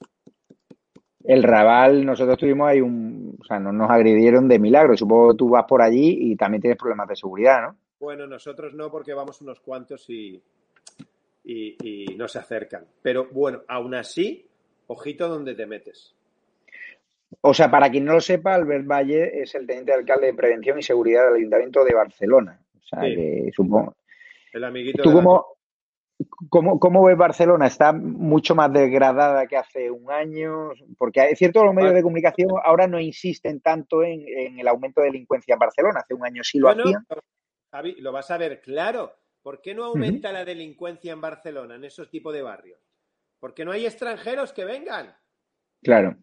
El 1.25 1.43
Raval, 1.43 2.07
nosotros 2.07 2.39
tuvimos 2.39 2.69
ahí 2.69 2.81
un. 2.81 3.37
O 3.41 3.45
sea, 3.45 3.59
no 3.59 3.73
nos 3.73 3.91
agredieron 3.91 4.47
de 4.47 4.61
milagro. 4.61 4.97
Supongo 4.97 5.33
que 5.33 5.39
tú 5.39 5.49
vas 5.49 5.65
por 5.65 5.83
allí 5.83 6.17
y 6.33 6.37
también 6.37 6.61
tienes 6.61 6.79
problemas 6.79 7.09
de 7.09 7.17
seguridad, 7.17 7.61
¿no? 7.61 7.77
Bueno, 7.99 8.27
nosotros 8.27 8.73
no, 8.75 8.91
porque 8.91 9.15
vamos 9.15 9.41
unos 9.41 9.61
cuantos 9.61 10.09
y, 10.11 10.41
y, 11.45 11.77
y 11.83 12.17
no 12.17 12.29
se 12.29 12.39
acercan. 12.39 12.87
Pero 13.01 13.29
bueno, 13.33 13.63
aún 13.69 13.95
así, 13.95 14.49
ojito 14.87 15.29
donde 15.29 15.55
te 15.55 15.67
metes. 15.67 16.15
O 17.41 17.55
sea, 17.55 17.71
para 17.71 17.91
quien 17.91 18.05
no 18.05 18.13
lo 18.13 18.21
sepa, 18.21 18.55
Albert 18.55 18.87
Valle 18.87 19.43
es 19.43 19.55
el 19.55 19.67
teniente 19.67 19.93
alcalde 19.93 20.27
de 20.27 20.35
Prevención 20.35 20.79
y 20.79 20.83
Seguridad 20.83 21.25
del 21.27 21.37
Ayuntamiento 21.37 21.83
de 21.85 21.95
Barcelona. 21.95 22.61
O 22.79 22.83
sea, 22.83 23.01
Sí. 23.03 23.15
que 23.17 23.51
supongo. 23.55 23.97
El 24.53 24.65
amiguito 24.65 25.03
¿Tú 25.03 25.09
de 25.09 25.15
la- 25.17 25.23
cómo, 25.23 25.47
cómo, 26.51 26.79
cómo 26.79 27.05
ves 27.05 27.17
Barcelona? 27.17 27.67
¿Está 27.67 27.93
mucho 27.95 28.55
más 28.55 28.71
degradada 28.71 29.47
que 29.47 29.57
hace 29.57 29.91
un 29.91 30.11
año? 30.11 30.73
Porque 30.99 31.25
es 31.31 31.39
cierto, 31.39 31.65
los 31.65 31.75
medios 31.75 31.95
de 31.95 32.03
comunicación 32.03 32.51
ahora 32.63 32.87
no 32.87 33.01
insisten 33.01 33.61
tanto 33.61 34.03
en, 34.03 34.25
en 34.29 34.61
el 34.61 34.69
aumento 34.69 35.01
de 35.01 35.07
delincuencia 35.07 35.55
en 35.55 35.59
Barcelona. 35.59 36.01
Hace 36.01 36.13
un 36.15 36.25
año 36.27 36.45
sí 36.45 36.59
lo 36.59 36.67
Bueno, 36.67 36.83
hacían. 36.85 37.07
Javi, 37.73 37.95
lo 38.01 38.13
vas 38.13 38.31
a 38.31 38.37
ver 38.37 38.61
claro. 38.61 39.15
¿Por 39.43 39.63
qué 39.63 39.75
no 39.75 39.85
aumenta 39.85 40.31
la 40.31 40.45
delincuencia 40.45 41.13
en 41.15 41.21
Barcelona, 41.23 41.75
en 41.77 41.85
esos 41.85 42.11
tipos 42.11 42.33
de 42.35 42.43
barrios? 42.43 42.79
Porque 43.43 43.65
no 43.65 43.73
hay 43.73 43.87
extranjeros 43.87 44.53
que 44.53 44.65
vengan. 44.65 45.19
Claro. 45.83 46.17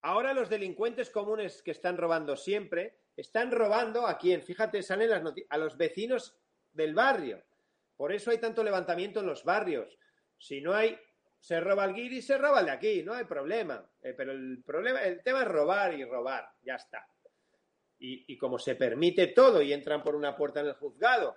Ahora 0.00 0.32
los 0.32 0.48
delincuentes 0.48 1.10
comunes 1.10 1.60
que 1.60 1.72
están 1.72 1.96
robando 1.96 2.36
siempre, 2.36 3.00
están 3.16 3.50
robando 3.50 4.06
a 4.06 4.16
quién? 4.16 4.42
Fíjate, 4.42 4.80
salen 4.84 5.10
las 5.10 5.24
noticias, 5.24 5.50
a 5.50 5.58
los 5.58 5.76
vecinos 5.76 6.38
del 6.70 6.94
barrio. 6.94 7.42
Por 7.96 8.12
eso 8.12 8.30
hay 8.30 8.38
tanto 8.38 8.62
levantamiento 8.62 9.18
en 9.18 9.26
los 9.26 9.42
barrios. 9.42 9.98
Si 10.38 10.60
no 10.60 10.72
hay, 10.72 10.96
se 11.40 11.58
roba 11.58 11.84
el 11.84 11.94
guiri, 11.94 12.22
se 12.22 12.38
roba 12.38 12.60
el 12.60 12.66
de 12.66 12.70
aquí, 12.70 13.02
no 13.02 13.14
hay 13.14 13.24
problema. 13.24 13.84
Eh, 14.00 14.14
pero 14.16 14.30
el 14.30 14.62
problema, 14.64 15.02
el 15.02 15.20
tema 15.20 15.40
es 15.42 15.48
robar 15.48 15.94
y 15.94 16.04
robar, 16.04 16.48
ya 16.62 16.76
está. 16.76 17.04
Y, 17.98 18.32
y 18.32 18.38
como 18.38 18.56
se 18.60 18.76
permite 18.76 19.26
todo 19.26 19.62
y 19.62 19.72
entran 19.72 20.04
por 20.04 20.14
una 20.14 20.36
puerta 20.36 20.60
en 20.60 20.66
el 20.66 20.74
juzgado 20.74 21.36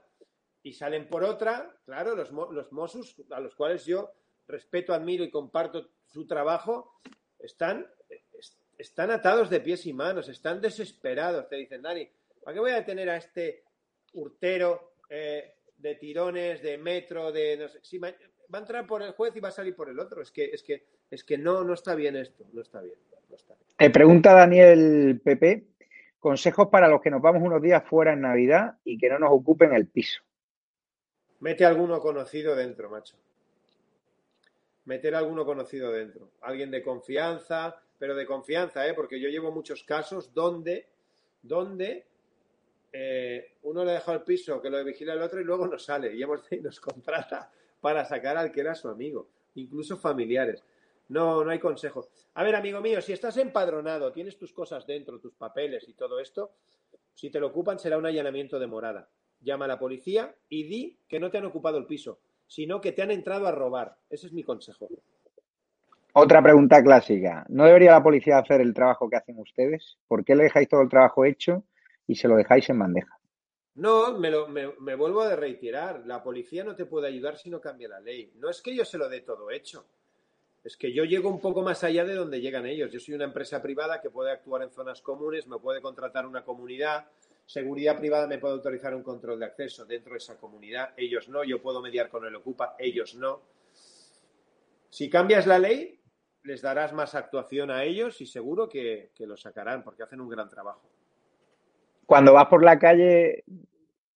y 0.61 0.73
salen 0.73 1.09
por 1.09 1.23
otra, 1.23 1.75
claro, 1.83 2.15
los, 2.15 2.29
los 2.29 2.71
Mossos, 2.71 3.15
a 3.31 3.39
los 3.39 3.55
cuales 3.55 3.88
yo 3.88 4.13
respeto, 4.47 4.93
admiro 4.93 5.23
y 5.23 5.29
comparto 5.31 5.89
su 6.05 6.25
trabajo, 6.27 6.99
están, 7.39 7.86
es- 8.34 8.58
están 8.77 9.12
atados 9.12 9.49
de 9.49 9.60
pies 9.62 9.86
y 9.86 9.93
manos, 9.93 10.27
están 10.29 10.62
desesperados. 10.62 11.47
Te 11.47 11.55
dicen, 11.58 11.81
Dani, 11.81 12.08
¿para 12.43 12.53
qué 12.53 12.60
voy 12.60 12.71
a 12.71 12.75
detener 12.75 13.10
a 13.10 13.17
este 13.17 13.63
hurtero 14.13 14.93
eh, 15.10 15.55
de 15.77 15.95
tirones, 15.95 16.62
de 16.62 16.77
metro, 16.77 17.31
de 17.31 17.58
no 17.58 17.67
sé? 17.67 17.79
Si 17.84 17.97
va 17.97 18.10
a 18.10 18.58
entrar 18.58 18.86
por 18.86 19.01
el 19.01 19.12
juez 19.13 19.36
y 19.36 19.39
va 19.39 19.49
a 19.49 19.51
salir 19.51 19.75
por 19.75 19.89
el 19.89 19.99
otro. 19.99 20.21
Es 20.21 20.31
que, 20.31 20.45
es 20.45 20.62
que, 20.63 20.86
es 21.10 21.23
que 21.23 21.38
no, 21.38 21.63
no 21.63 21.73
está 21.73 21.95
bien 21.95 22.15
esto, 22.15 22.45
no 22.53 22.62
está 22.62 22.81
bien. 22.81 22.97
no 23.29 23.36
está 23.36 23.53
bien. 23.55 23.65
Eh, 23.79 23.89
pregunta 23.89 24.34
Daniel 24.34 25.19
Pepe. 25.23 25.67
Consejos 26.19 26.69
para 26.69 26.88
los 26.88 27.01
que 27.01 27.12
nos 27.12 27.21
vamos 27.21 27.43
unos 27.43 27.62
días 27.62 27.84
fuera 27.88 28.13
en 28.13 28.21
Navidad 28.21 28.77
y 28.84 28.97
que 28.97 29.10
no 29.10 29.19
nos 29.19 29.29
ocupen 29.31 29.73
el 29.73 29.86
piso. 29.88 30.21
Mete 31.39 31.65
alguno 31.65 31.99
conocido 31.99 32.55
dentro, 32.55 32.89
macho. 32.89 33.15
Meter 34.86 35.15
alguno 35.15 35.45
conocido 35.45 35.91
dentro. 35.91 36.32
Alguien 36.41 36.71
de 36.71 36.84
confianza, 36.84 37.82
pero 37.98 38.15
de 38.15 38.26
confianza, 38.26 38.88
¿eh? 38.88 38.93
Porque 38.93 39.19
yo 39.19 39.30
llevo 39.30 39.52
muchos 39.52 39.84
casos 39.84 40.34
donde, 40.34 40.88
donde 41.41 42.06
eh, 42.91 43.58
uno 43.63 43.84
le 43.84 43.93
deja 43.93 44.13
el 44.13 44.24
piso 44.24 44.62
que 44.62 44.69
lo 44.69 44.84
vigila 44.84 45.13
el 45.13 45.21
otro 45.21 45.41
y 45.41 45.43
luego 45.43 45.67
no 45.67 45.78
sale 45.78 46.15
y 46.15 46.24
hemos, 46.24 46.50
y 46.52 46.62
nos 46.62 46.80
contrata 46.80 47.52
para 47.82 48.06
sacar 48.06 48.38
al 48.38 48.52
que 48.52 48.62
era 48.62 48.74
su 48.74 48.88
amigo, 48.88 49.28
incluso 49.56 49.98
familiares. 49.98 50.63
No, 51.10 51.43
no 51.43 51.52
hay 51.52 51.60
consejo. 51.60 52.08
A 52.34 52.43
ver, 52.43 52.56
amigo 52.56 52.82
mío, 52.82 53.02
si 53.02 53.13
estás 53.13 53.38
empadronado, 53.38 54.12
tienes 54.12 54.38
tus 54.38 54.54
cosas 54.54 54.88
dentro, 54.88 55.19
tus 55.19 55.36
papeles 55.36 55.88
y 55.88 55.93
todo 55.93 56.19
esto, 56.19 56.54
si 57.13 57.30
te 57.30 57.39
lo 57.39 57.48
ocupan 57.48 57.80
será 57.80 57.98
un 57.98 58.06
allanamiento 58.06 58.60
de 58.60 58.67
morada. 58.67 59.10
Llama 59.41 59.65
a 59.65 59.67
la 59.67 59.80
policía 59.80 60.36
y 60.50 60.63
di 60.63 60.98
que 61.08 61.19
no 61.19 61.30
te 61.30 61.38
han 61.38 61.45
ocupado 61.45 61.78
el 61.78 61.86
piso, 61.86 62.19
sino 62.47 62.81
que 62.81 62.91
te 62.91 63.01
han 63.01 63.12
entrado 63.12 63.47
a 63.47 63.51
robar. 63.51 63.97
Ese 64.10 64.27
es 64.27 64.34
mi 64.34 64.43
consejo. 64.43 64.88
Otra 66.13 66.41
pregunta 66.41 66.81
clásica. 66.81 67.45
¿No 67.49 67.65
debería 67.65 67.91
la 67.91 68.03
policía 68.03 68.38
hacer 68.38 68.62
el 68.62 68.73
trabajo 68.73 69.10
que 69.10 69.17
hacen 69.17 69.38
ustedes? 69.38 69.97
¿Por 70.08 70.23
qué 70.23 70.36
le 70.36 70.43
dejáis 70.43 70.69
todo 70.69 70.81
el 70.81 70.89
trabajo 70.89 71.25
hecho 71.25 71.63
y 72.08 72.15
se 72.15 72.27
lo 72.27 72.38
dejáis 72.38 72.69
en 72.69 72.79
bandeja? 72.79 73.19
No, 73.75 74.17
me, 74.17 74.31
lo, 74.31 74.47
me, 74.47 74.71
me 74.79 74.95
vuelvo 74.95 75.21
a 75.21 75.36
reiterar. 75.36 76.03
La 76.05 76.23
policía 76.23 76.63
no 76.63 76.75
te 76.75 76.86
puede 76.86 77.08
ayudar 77.08 77.38
si 77.38 77.49
no 77.49 77.60
cambia 77.60 77.89
la 77.89 77.99
ley. 77.99 78.31
No 78.38 78.49
es 78.49 78.62
que 78.62 78.73
yo 78.73 78.86
se 78.86 78.97
lo 78.97 79.10
dé 79.10 79.21
todo 79.21 79.51
hecho. 79.51 79.86
Es 80.63 80.77
que 80.77 80.91
yo 80.93 81.03
llego 81.03 81.29
un 81.29 81.39
poco 81.39 81.62
más 81.62 81.84
allá 81.84 82.05
de 82.05 82.15
donde 82.15 82.41
llegan 82.41 82.65
ellos. 82.65 82.91
Yo 82.91 82.99
soy 82.99 83.13
una 83.13 83.25
empresa 83.25 83.62
privada 83.62 84.01
que 84.01 84.10
puede 84.10 84.31
actuar 84.31 84.63
en 84.63 84.71
zonas 84.71 85.01
comunes, 85.01 85.45
me 85.47 85.60
puede 85.60 85.79
contratar 85.79 86.25
una 86.25 86.43
comunidad. 86.43 87.05
Seguridad 87.45 87.97
privada 87.97 88.27
me 88.27 88.39
puede 88.39 88.55
autorizar 88.55 88.95
un 88.95 89.03
control 89.03 89.39
de 89.39 89.45
acceso 89.45 89.86
dentro 89.86 90.13
de 90.13 90.17
esa 90.17 90.38
comunidad. 90.38 90.93
Ellos 90.97 91.29
no. 91.29 91.43
Yo 91.43 91.62
puedo 91.62 91.81
mediar 91.81 92.10
con 92.10 92.25
el 92.25 92.36
Ocupa. 92.36 92.75
Ellos 92.79 93.15
no. 93.15 93.41
Si 94.89 95.10
cambias 95.10 95.45
la 95.45 95.60
ley, 95.60 95.99
les 96.43 96.62
darás 96.62 96.93
más 96.93 97.13
actuación 97.13 97.69
a 97.69 97.84
ellos 97.84 98.19
y 98.21 98.25
seguro 98.25 98.67
que, 98.67 99.12
que 99.13 99.27
lo 99.27 99.38
sacarán 99.38 99.84
porque 99.84 100.03
hacen 100.03 100.21
un 100.21 100.29
gran 100.29 100.49
trabajo. 100.49 100.89
Cuando 102.05 102.34
vas 102.34 102.47
por 102.47 102.63
la 102.63 102.79
calle, 102.79 103.43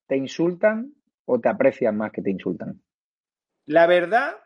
¿te 0.08 0.16
insultan 0.16 0.94
o 1.26 1.40
te 1.40 1.50
aprecian 1.50 1.98
más 1.98 2.12
que 2.12 2.22
te 2.22 2.32
insultan? 2.32 2.82
La 3.66 3.86
verdad 3.86 4.38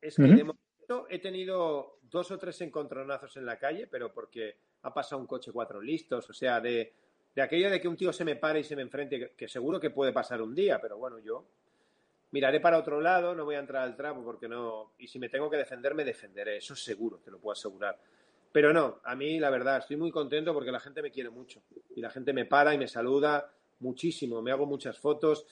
es 0.00 0.16
que 0.16 0.22
de 0.22 0.44
momento 0.44 1.06
he 1.10 1.18
tenido 1.18 1.98
dos 2.02 2.30
o 2.30 2.38
tres 2.38 2.60
encontronazos 2.60 3.36
en 3.36 3.46
la 3.46 3.58
calle, 3.58 3.86
pero 3.86 4.12
porque 4.12 4.58
ha 4.82 4.92
pasado 4.94 5.20
un 5.20 5.26
coche 5.26 5.52
cuatro 5.52 5.80
listos, 5.80 6.28
o 6.28 6.32
sea, 6.32 6.60
de, 6.60 6.94
de 7.34 7.42
aquello 7.42 7.70
de 7.70 7.80
que 7.80 7.88
un 7.88 7.96
tío 7.96 8.12
se 8.12 8.24
me 8.24 8.36
pare 8.36 8.60
y 8.60 8.64
se 8.64 8.76
me 8.76 8.82
enfrente, 8.82 9.32
que, 9.36 9.48
seguro 9.48 9.80
que 9.80 9.90
puede 9.90 10.12
pasar 10.12 10.40
un 10.40 10.54
día, 10.54 10.80
pero 10.80 10.96
bueno, 10.96 11.18
yo 11.18 11.44
miraré 12.30 12.60
para 12.60 12.78
otro 12.78 13.00
lado, 13.00 13.34
no 13.34 13.44
voy 13.44 13.56
a 13.56 13.60
entrar 13.60 13.82
al 13.82 13.96
trapo 13.96 14.22
porque 14.24 14.48
no, 14.48 14.92
y 14.98 15.08
si 15.08 15.18
me 15.18 15.28
tengo 15.28 15.50
que 15.50 15.56
defender, 15.56 15.94
me 15.94 16.04
defenderé, 16.04 16.58
eso 16.58 16.76
seguro, 16.76 17.18
te 17.18 17.30
lo 17.30 17.38
puedo 17.38 17.52
asegurar. 17.52 17.98
Pero 18.52 18.72
no, 18.72 19.00
a 19.02 19.16
mí 19.16 19.40
la 19.40 19.50
verdad, 19.50 19.78
estoy 19.78 19.96
muy 19.96 20.12
contento 20.12 20.54
porque 20.54 20.70
la 20.70 20.78
gente 20.78 21.02
me 21.02 21.10
quiere 21.10 21.30
mucho 21.30 21.60
y 21.96 22.00
la 22.00 22.10
gente 22.10 22.32
me 22.32 22.44
para 22.44 22.72
y 22.72 22.78
me 22.78 22.86
saluda 22.86 23.50
muchísimo, 23.80 24.40
me 24.40 24.52
hago 24.52 24.66
muchas 24.66 24.98
fotos. 24.98 25.44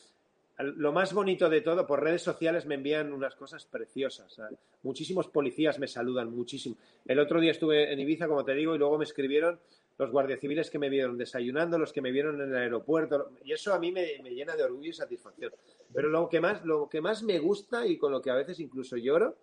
Lo 0.59 0.93
más 0.93 1.13
bonito 1.13 1.49
de 1.49 1.63
todo, 1.63 1.85
por 1.87 2.01
redes 2.01 2.23
sociales 2.23 2.67
me 2.67 2.77
envían 2.77 3.13
unas 3.13 3.35
cosas 3.35 3.65
preciosas. 3.65 4.41
Muchísimos 4.83 5.27
policías 5.27 5.81
me 5.81 5.89
saludan, 5.89 6.31
muchísimo. 6.31 6.77
El 7.05 7.19
otro 7.19 7.41
día 7.41 7.51
estuve 7.51 7.93
en 7.93 7.99
Ibiza, 7.99 8.29
como 8.29 8.45
te 8.45 8.55
digo, 8.55 8.75
y 8.77 8.79
luego 8.79 8.99
me 8.99 9.05
escribieron 9.05 9.59
los 10.03 10.11
guardias 10.13 10.41
civiles 10.41 10.71
que 10.71 10.79
me 10.79 10.89
vieron 10.89 11.17
desayunando, 11.17 11.79
los 11.79 11.93
que 11.93 12.01
me 12.03 12.11
vieron 12.13 12.41
en 12.41 12.51
el 12.51 12.57
aeropuerto, 12.57 13.31
y 13.45 13.53
eso 13.53 13.73
a 13.73 13.79
mí 13.79 13.91
me, 13.93 14.21
me 14.23 14.31
llena 14.35 14.55
de 14.57 14.63
orgullo 14.65 14.91
y 14.91 14.93
satisfacción. 14.93 15.53
Pero 15.95 16.09
lo 16.09 16.29
que, 16.29 16.41
más, 16.41 16.65
lo 16.65 16.89
que 16.89 17.01
más 17.01 17.23
me 17.23 17.39
gusta 17.39 17.87
y 17.87 17.97
con 17.99 18.13
lo 18.13 18.21
que 18.23 18.31
a 18.31 18.35
veces 18.35 18.61
incluso 18.61 18.97
lloro, 18.97 19.37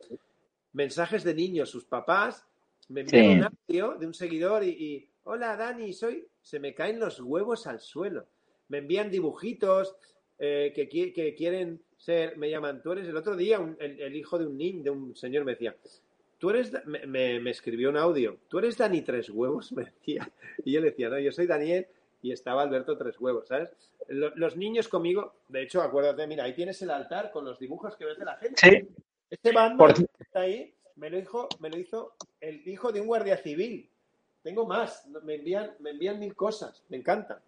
mensajes 0.74 1.24
de 1.24 1.34
niños, 1.34 1.70
sus 1.70 1.86
papás, 1.86 2.46
me 2.90 3.02
envían 3.02 3.26
Sí. 3.26 3.32
un 3.40 3.44
audio 3.44 3.96
de 4.00 4.06
un 4.08 4.14
seguidor 4.14 4.64
y, 4.64 4.70
y, 4.70 5.10
hola 5.24 5.56
Dani, 5.56 5.94
soy, 5.94 6.28
se 6.42 6.60
me 6.60 6.74
caen 6.74 7.00
los 7.00 7.20
huevos 7.20 7.68
al 7.68 7.80
suelo. 7.80 8.26
Me 8.70 8.80
envían 8.80 9.10
dibujitos 9.12 9.96
eh, 10.38 10.72
que, 10.76 10.88
que 10.90 11.36
quieren 11.36 11.82
ser, 11.98 12.38
me 12.38 12.50
llaman, 12.50 12.82
tú 12.82 12.92
eres 12.94 13.08
el 13.08 13.18
otro 13.18 13.36
día, 13.36 13.60
un- 13.60 13.76
el, 13.80 14.00
el 14.00 14.16
hijo 14.16 14.40
de 14.40 14.46
un 14.48 14.58
niño, 14.58 14.84
de 14.84 14.90
un 14.90 15.16
señor 15.16 15.44
me 15.44 15.52
decía, 15.52 15.76
tú 16.40 16.50
eres, 16.50 16.72
Da-", 16.72 16.82
me, 16.86 17.06
me- 17.06 17.40
me 17.40 17.52
escribió 17.52 17.90
un 17.90 17.98
audio, 17.98 18.38
tú 18.48 18.58
eres 18.60 18.78
Dani 18.78 19.02
Tres 19.02 19.30
Huevos, 19.30 19.72
me 19.74 19.84
decía. 19.86 20.30
Y 20.66 20.72
yo 20.74 20.82
le 20.82 20.88
decía, 20.90 21.10
no, 21.10 21.20
yo 21.20 21.32
soy 21.32 21.46
Daniel 21.46 21.86
y 22.22 22.32
estaba 22.32 22.64
Alberto 22.64 22.98
Tres 22.98 23.20
Huevos, 23.20 23.48
¿sabes? 23.48 23.70
Lo- 24.08 24.36
los 24.36 24.58
niños 24.58 24.88
conmigo, 24.88 25.34
de 25.50 25.62
hecho, 25.62 25.82
acuérdate, 25.82 26.26
mira, 26.26 26.46
ahí 26.46 26.54
tienes 26.56 26.82
el 26.82 26.90
altar 26.90 27.30
con 27.32 27.46
los 27.46 27.60
dibujos 27.60 27.96
que 27.96 28.06
ves 28.06 28.18
de 28.18 28.26
la 28.26 28.36
gente. 28.38 28.56
Sí. 28.60 28.88
Este 29.30 29.54
Por- 29.78 29.94
que 29.94 30.08
está 30.20 30.42
ahí 30.42 30.74
me 30.96 31.10
lo, 31.12 31.20
hizo, 31.20 31.48
me 31.60 31.70
lo 31.70 31.78
hizo 31.78 32.14
el 32.42 32.68
hijo 32.68 32.92
de 32.92 33.00
un 33.02 33.08
guardia 33.08 33.38
civil. 33.38 33.88
Tengo 34.42 34.66
más, 34.66 35.06
me 35.24 35.36
envían, 35.36 35.72
me 35.80 35.92
envían 35.92 36.20
mil 36.20 36.36
cosas, 36.36 36.84
me 36.90 36.98
encanta. 36.98 37.42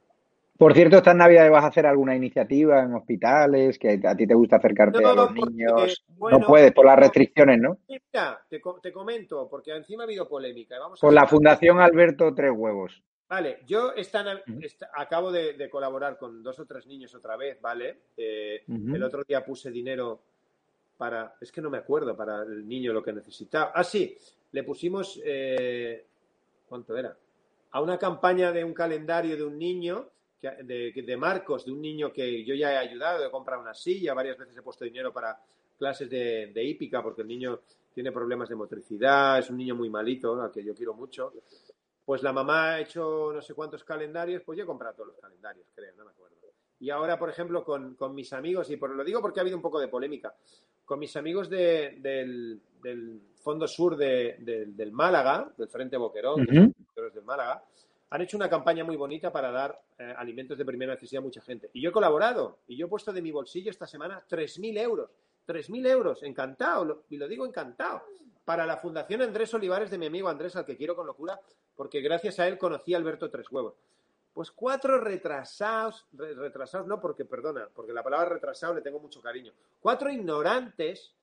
Por 0.61 0.75
cierto, 0.75 0.97
estas 0.97 1.15
navidades 1.15 1.49
vas 1.49 1.63
a 1.63 1.69
hacer 1.69 1.87
alguna 1.87 2.15
iniciativa 2.15 2.83
en 2.83 2.93
hospitales, 2.93 3.79
que 3.79 3.99
a 4.05 4.15
ti 4.15 4.27
te 4.27 4.35
gusta 4.35 4.57
acercarte 4.57 5.01
No, 5.01 5.09
a 5.09 5.13
los 5.15 5.29
porque, 5.29 5.55
niños. 5.55 6.05
bueno, 6.09 6.37
no 6.37 6.45
puedes 6.45 6.71
por 6.71 6.85
las 6.85 6.99
restricciones, 6.99 7.59
¿no? 7.59 7.79
Mira, 7.89 8.39
te, 8.47 8.61
co- 8.61 8.79
te 8.79 8.91
comento, 8.91 9.49
porque 9.49 9.75
encima 9.75 10.03
ha 10.03 10.05
habido 10.05 10.29
polémica. 10.29 10.75
y 10.75 10.79
Vamos 10.79 10.99
a 10.99 11.01
Por 11.01 11.13
la 11.13 11.25
Fundación 11.25 11.79
Alberto 11.79 12.31
Tres 12.35 12.51
Huevos. 12.55 13.01
Vale, 13.27 13.61
yo 13.65 13.93
esta, 13.93 14.23
acabo 14.93 15.31
de, 15.31 15.67
colaborar 15.71 16.19
con 16.19 16.43
dos 16.43 16.59
o 16.59 16.67
tres 16.67 16.85
niños 16.85 17.15
otra 17.15 17.35
vez, 17.37 17.59
¿vale? 17.59 17.97
Eh, 18.15 18.63
el 18.67 19.01
otro 19.01 19.23
día 19.27 19.43
puse 19.43 19.71
dinero 19.71 20.21
para, 20.95 21.37
es 21.41 21.51
que 21.51 21.61
no 21.61 21.71
me 21.71 21.79
acuerdo, 21.79 22.15
para 22.15 22.43
el 22.43 22.67
niño 22.67 22.93
lo 22.93 23.01
que 23.01 23.13
necesitaba. 23.13 23.71
Ah, 23.73 23.83
sí, 23.83 24.15
le 24.51 24.61
pusimos, 24.61 25.19
eh, 25.25 26.05
¿cuánto 26.69 26.95
era? 26.95 27.17
A 27.71 27.81
una 27.81 27.97
campaña 27.97 28.51
de 28.51 28.63
un 28.63 28.75
calendario 28.75 29.35
de 29.35 29.43
un 29.43 29.57
niño, 29.57 30.05
de, 30.41 30.91
de, 30.91 31.17
Marcos, 31.17 31.65
de 31.65 31.71
un 31.71 31.81
niño 31.81 32.11
que 32.11 32.43
yo 32.43 32.55
ya 32.55 32.73
he 32.73 32.77
ayudado, 32.77 33.25
he 33.25 33.31
comprado 33.31 33.61
una 33.61 33.73
silla, 33.73 34.13
varias 34.13 34.37
veces 34.37 34.57
he 34.57 34.61
puesto 34.61 34.85
dinero 34.85 35.13
para 35.13 35.39
clases 35.77 36.09
de, 36.09 36.51
de 36.53 36.63
hípica, 36.63 37.01
porque 37.03 37.21
el 37.21 37.27
niño 37.27 37.61
tiene 37.93 38.11
problemas 38.11 38.49
de 38.49 38.55
motricidad, 38.55 39.39
es 39.39 39.49
un 39.49 39.57
niño 39.57 39.75
muy 39.75 39.89
malito, 39.89 40.41
al 40.41 40.51
que 40.51 40.63
yo 40.63 40.73
quiero 40.73 40.93
mucho. 40.93 41.33
Pues 42.05 42.23
la 42.23 42.33
mamá 42.33 42.73
ha 42.73 42.79
hecho 42.79 43.31
no 43.33 43.41
sé 43.41 43.53
cuántos 43.53 43.83
calendarios, 43.83 44.41
pues 44.43 44.57
yo 44.57 44.63
he 44.63 44.67
comprado 44.67 44.95
todos 44.95 45.07
los 45.09 45.17
calendarios, 45.17 45.67
creo, 45.75 45.93
no 45.95 46.05
me 46.05 46.11
acuerdo. 46.11 46.31
Y 46.79 46.89
ahora, 46.89 47.19
por 47.19 47.29
ejemplo, 47.29 47.63
con, 47.63 47.95
mis 48.15 48.33
amigos, 48.33 48.69
y 48.71 48.77
por, 48.77 48.89
lo 48.89 49.03
digo 49.03 49.21
porque 49.21 49.39
ha 49.39 49.43
habido 49.43 49.55
un 49.55 49.61
poco 49.61 49.79
de 49.79 49.87
polémica, 49.87 50.35
con 50.83 50.97
mis 50.97 51.15
amigos 51.15 51.47
del, 51.47 52.59
Fondo 53.35 53.67
Sur 53.67 53.95
del 53.95 54.91
Málaga, 54.91 55.51
del 55.55 55.67
Frente 55.67 55.97
Boquerón, 55.97 56.43
del 56.45 57.23
Málaga, 57.23 57.63
han 58.11 58.21
hecho 58.21 58.35
una 58.35 58.49
campaña 58.49 58.83
muy 58.83 58.97
bonita 58.97 59.31
para 59.31 59.51
dar 59.51 59.81
eh, 59.97 60.13
alimentos 60.17 60.57
de 60.57 60.65
primera 60.65 60.93
necesidad 60.93 61.21
a 61.21 61.25
mucha 61.25 61.41
gente. 61.41 61.69
Y 61.73 61.81
yo 61.81 61.89
he 61.89 61.93
colaborado, 61.93 62.59
y 62.67 62.75
yo 62.75 62.85
he 62.85 62.89
puesto 62.89 63.13
de 63.13 63.21
mi 63.21 63.31
bolsillo 63.31 63.71
esta 63.71 63.87
semana 63.87 64.21
3.000 64.29 64.77
euros. 64.79 65.09
3.000 65.47 65.87
euros, 65.87 66.23
encantado, 66.23 67.05
y 67.09 67.17
lo 67.17 67.27
digo 67.27 67.45
encantado, 67.45 68.03
para 68.43 68.65
la 68.65 68.77
Fundación 68.77 69.21
Andrés 69.21 69.53
Olivares 69.53 69.89
de 69.89 69.97
mi 69.97 70.07
amigo 70.07 70.27
Andrés, 70.27 70.57
al 70.57 70.65
que 70.65 70.75
quiero 70.75 70.93
con 70.93 71.07
locura, 71.07 71.39
porque 71.73 72.01
gracias 72.01 72.37
a 72.39 72.47
él 72.49 72.57
conocí 72.57 72.93
a 72.93 72.97
Alberto 72.97 73.29
Tres 73.29 73.49
Huevos. 73.49 73.75
Pues 74.33 74.51
cuatro 74.51 74.99
retrasados, 74.99 76.05
retrasados 76.11 76.87
no 76.87 76.99
porque, 76.99 77.23
perdona, 77.23 77.69
porque 77.73 77.93
la 77.93 78.03
palabra 78.03 78.27
retrasado 78.27 78.73
le 78.73 78.81
tengo 78.81 78.99
mucho 78.99 79.21
cariño. 79.21 79.53
Cuatro 79.79 80.11
ignorantes 80.11 81.13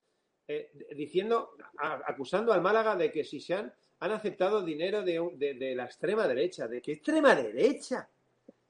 eh, 0.47 0.71
diciendo, 0.95 1.51
acusando 1.77 2.51
al 2.51 2.61
Málaga 2.61 2.95
de 2.95 3.11
que 3.11 3.23
si 3.23 3.39
se 3.39 3.53
han, 3.53 3.73
han 3.99 4.11
aceptado 4.11 4.63
dinero 4.63 5.03
de, 5.03 5.73
la 5.75 5.85
extrema 5.85 6.27
derecha. 6.27 6.67
¿De 6.67 6.81
qué 6.81 6.93
extrema 6.93 7.35
derecha? 7.35 8.07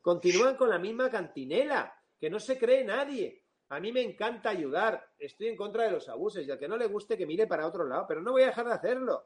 Continúan 0.02 0.56
con 0.56 0.70
la 0.70 0.80
misma 0.80 1.10
cantinela, 1.10 1.94
que 2.20 2.30
no 2.30 2.40
se 2.40 2.58
cree 2.58 2.84
nadie. 2.84 3.44
A 3.70 3.80
mí 3.80 3.92
me 3.92 4.02
encanta 4.02 4.50
ayudar, 4.50 5.10
estoy 5.20 5.48
en 5.48 5.56
contra 5.56 5.84
de 5.84 5.92
los 5.92 6.10
abusos 6.10 6.46
y 6.46 6.50
al 6.50 6.58
que 6.58 6.68
no 6.68 6.78
le 6.78 6.88
guste 6.88 7.18
que 7.18 7.28
mire 7.28 7.46
para 7.46 7.68
otro 7.68 7.86
lado, 7.86 8.06
pero 8.08 8.22
no 8.22 8.32
voy 8.32 8.42
a 8.42 8.48
dejar 8.48 8.66
de 8.66 8.74
hacerlo. 8.74 9.24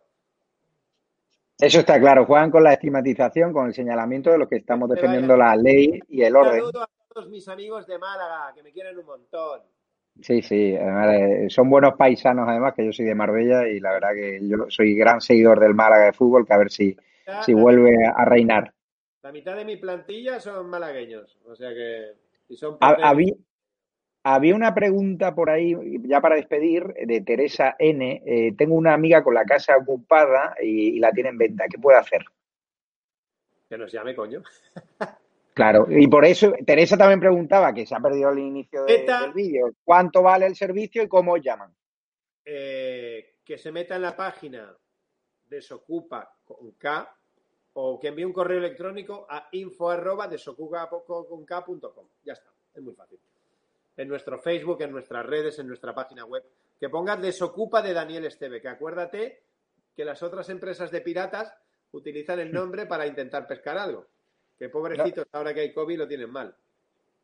Eso 1.57 1.79
está 1.79 1.97
claro, 1.99 2.25
juegan 2.25 2.51
con 2.51 2.63
la 2.63 2.73
estigmatización, 2.73 3.53
con 3.53 3.67
el 3.67 3.73
señalamiento 3.73 4.31
de 4.31 4.39
lo 4.39 4.49
que 4.49 4.57
estamos 4.57 4.89
defendiendo 4.89 5.37
la 5.37 5.55
ley 5.55 5.97
y 6.09 6.23
el 6.23 6.35
orden. 6.35 6.55
Un 6.55 6.71
saludo 6.71 6.81
a 6.81 6.89
todos 7.07 7.29
mis 7.29 7.47
amigos 7.47 7.87
de 7.87 7.97
Málaga, 7.97 8.53
que 8.53 8.63
me 8.63 8.73
quieren 8.73 8.97
un 8.97 9.05
montón. 9.05 9.61
Sí, 10.21 10.41
sí, 10.41 10.75
eh, 10.75 11.47
son 11.49 11.69
buenos 11.69 11.95
paisanos 11.95 12.47
además, 12.47 12.73
que 12.75 12.85
yo 12.85 12.91
soy 12.93 13.05
de 13.05 13.15
Marbella 13.15 13.67
y 13.67 13.79
la 13.79 13.93
verdad 13.93 14.13
que 14.13 14.39
yo 14.47 14.69
soy 14.69 14.95
gran 14.95 15.19
seguidor 15.19 15.59
del 15.59 15.73
Málaga 15.73 16.05
de 16.05 16.13
fútbol, 16.13 16.45
que 16.45 16.53
a 16.53 16.57
ver 16.57 16.71
si, 16.71 16.95
si 17.43 17.53
vuelve 17.53 17.95
a 18.15 18.23
reinar. 18.25 18.73
La 19.23 19.31
mitad 19.31 19.55
de 19.55 19.65
mi 19.65 19.77
plantilla 19.77 20.39
son 20.39 20.69
malagueños, 20.69 21.39
o 21.45 21.55
sea 21.55 21.69
que... 21.73 22.13
son 22.55 22.77
había 24.25 24.55
una 24.55 24.73
pregunta 24.73 25.35
por 25.35 25.49
ahí, 25.49 25.75
ya 26.03 26.21
para 26.21 26.37
despedir, 26.37 26.93
de 26.93 27.21
Teresa 27.21 27.75
N. 27.77 28.23
Eh, 28.25 28.53
tengo 28.57 28.75
una 28.75 28.93
amiga 28.93 29.21
con 29.21 29.33
la 29.33 29.43
casa 29.43 29.75
ocupada 29.75 30.55
y, 30.61 30.97
la 30.99 31.11
tiene 31.11 31.29
en 31.29 31.37
venta. 31.37 31.65
¿Qué 31.69 31.77
puede 31.77 31.97
hacer? 31.97 32.23
Que 33.69 33.77
nos 33.77 33.91
llame, 33.91 34.15
coño. 34.15 34.41
Claro, 35.53 35.85
y 35.89 36.07
por 36.07 36.25
eso 36.25 36.53
Teresa 36.65 36.97
también 36.97 37.19
preguntaba, 37.19 37.73
que 37.73 37.85
se 37.85 37.95
ha 37.95 37.99
perdido 37.99 38.31
el 38.31 38.39
inicio 38.39 38.85
del 38.85 39.33
vídeo, 39.33 39.71
¿cuánto 39.83 40.23
vale 40.23 40.47
el 40.47 40.55
servicio 40.55 41.03
y 41.03 41.07
cómo 41.07 41.37
llaman? 41.37 41.73
Eh, 42.43 43.35
que 43.43 43.57
se 43.57 43.71
meta 43.71 43.95
en 43.95 44.01
la 44.01 44.15
página 44.15 44.75
de 45.45 45.61
Socupa 45.61 46.35
con 46.43 46.71
K 46.71 47.15
o 47.73 47.99
que 47.99 48.07
envíe 48.07 48.25
un 48.25 48.33
correo 48.33 48.57
electrónico 48.57 49.27
a 49.29 49.47
info 49.51 49.89
arroba 49.89 50.29
Ya 50.29 50.35
está, 52.33 52.51
es 52.73 52.81
muy 52.81 52.93
fácil 52.93 53.19
en 53.97 54.07
nuestro 54.07 54.39
Facebook, 54.39 54.81
en 54.81 54.91
nuestras 54.91 55.25
redes, 55.25 55.59
en 55.59 55.67
nuestra 55.67 55.93
página 55.93 56.25
web. 56.25 56.43
Que 56.79 56.89
pongas 56.89 57.21
Desocupa 57.21 57.81
de 57.81 57.93
Daniel 57.93 58.25
Esteve, 58.25 58.61
que 58.61 58.67
acuérdate 58.67 59.43
que 59.95 60.05
las 60.05 60.23
otras 60.23 60.49
empresas 60.49 60.91
de 60.91 61.01
piratas 61.01 61.53
utilizan 61.91 62.39
el 62.39 62.51
nombre 62.53 62.85
para 62.85 63.07
intentar 63.07 63.47
pescar 63.47 63.77
algo. 63.77 64.07
Que 64.57 64.69
pobrecitos, 64.69 65.25
ahora 65.31 65.53
que 65.53 65.61
hay 65.61 65.73
COVID 65.73 65.97
lo 65.97 66.07
tienen 66.07 66.31
mal. 66.31 66.55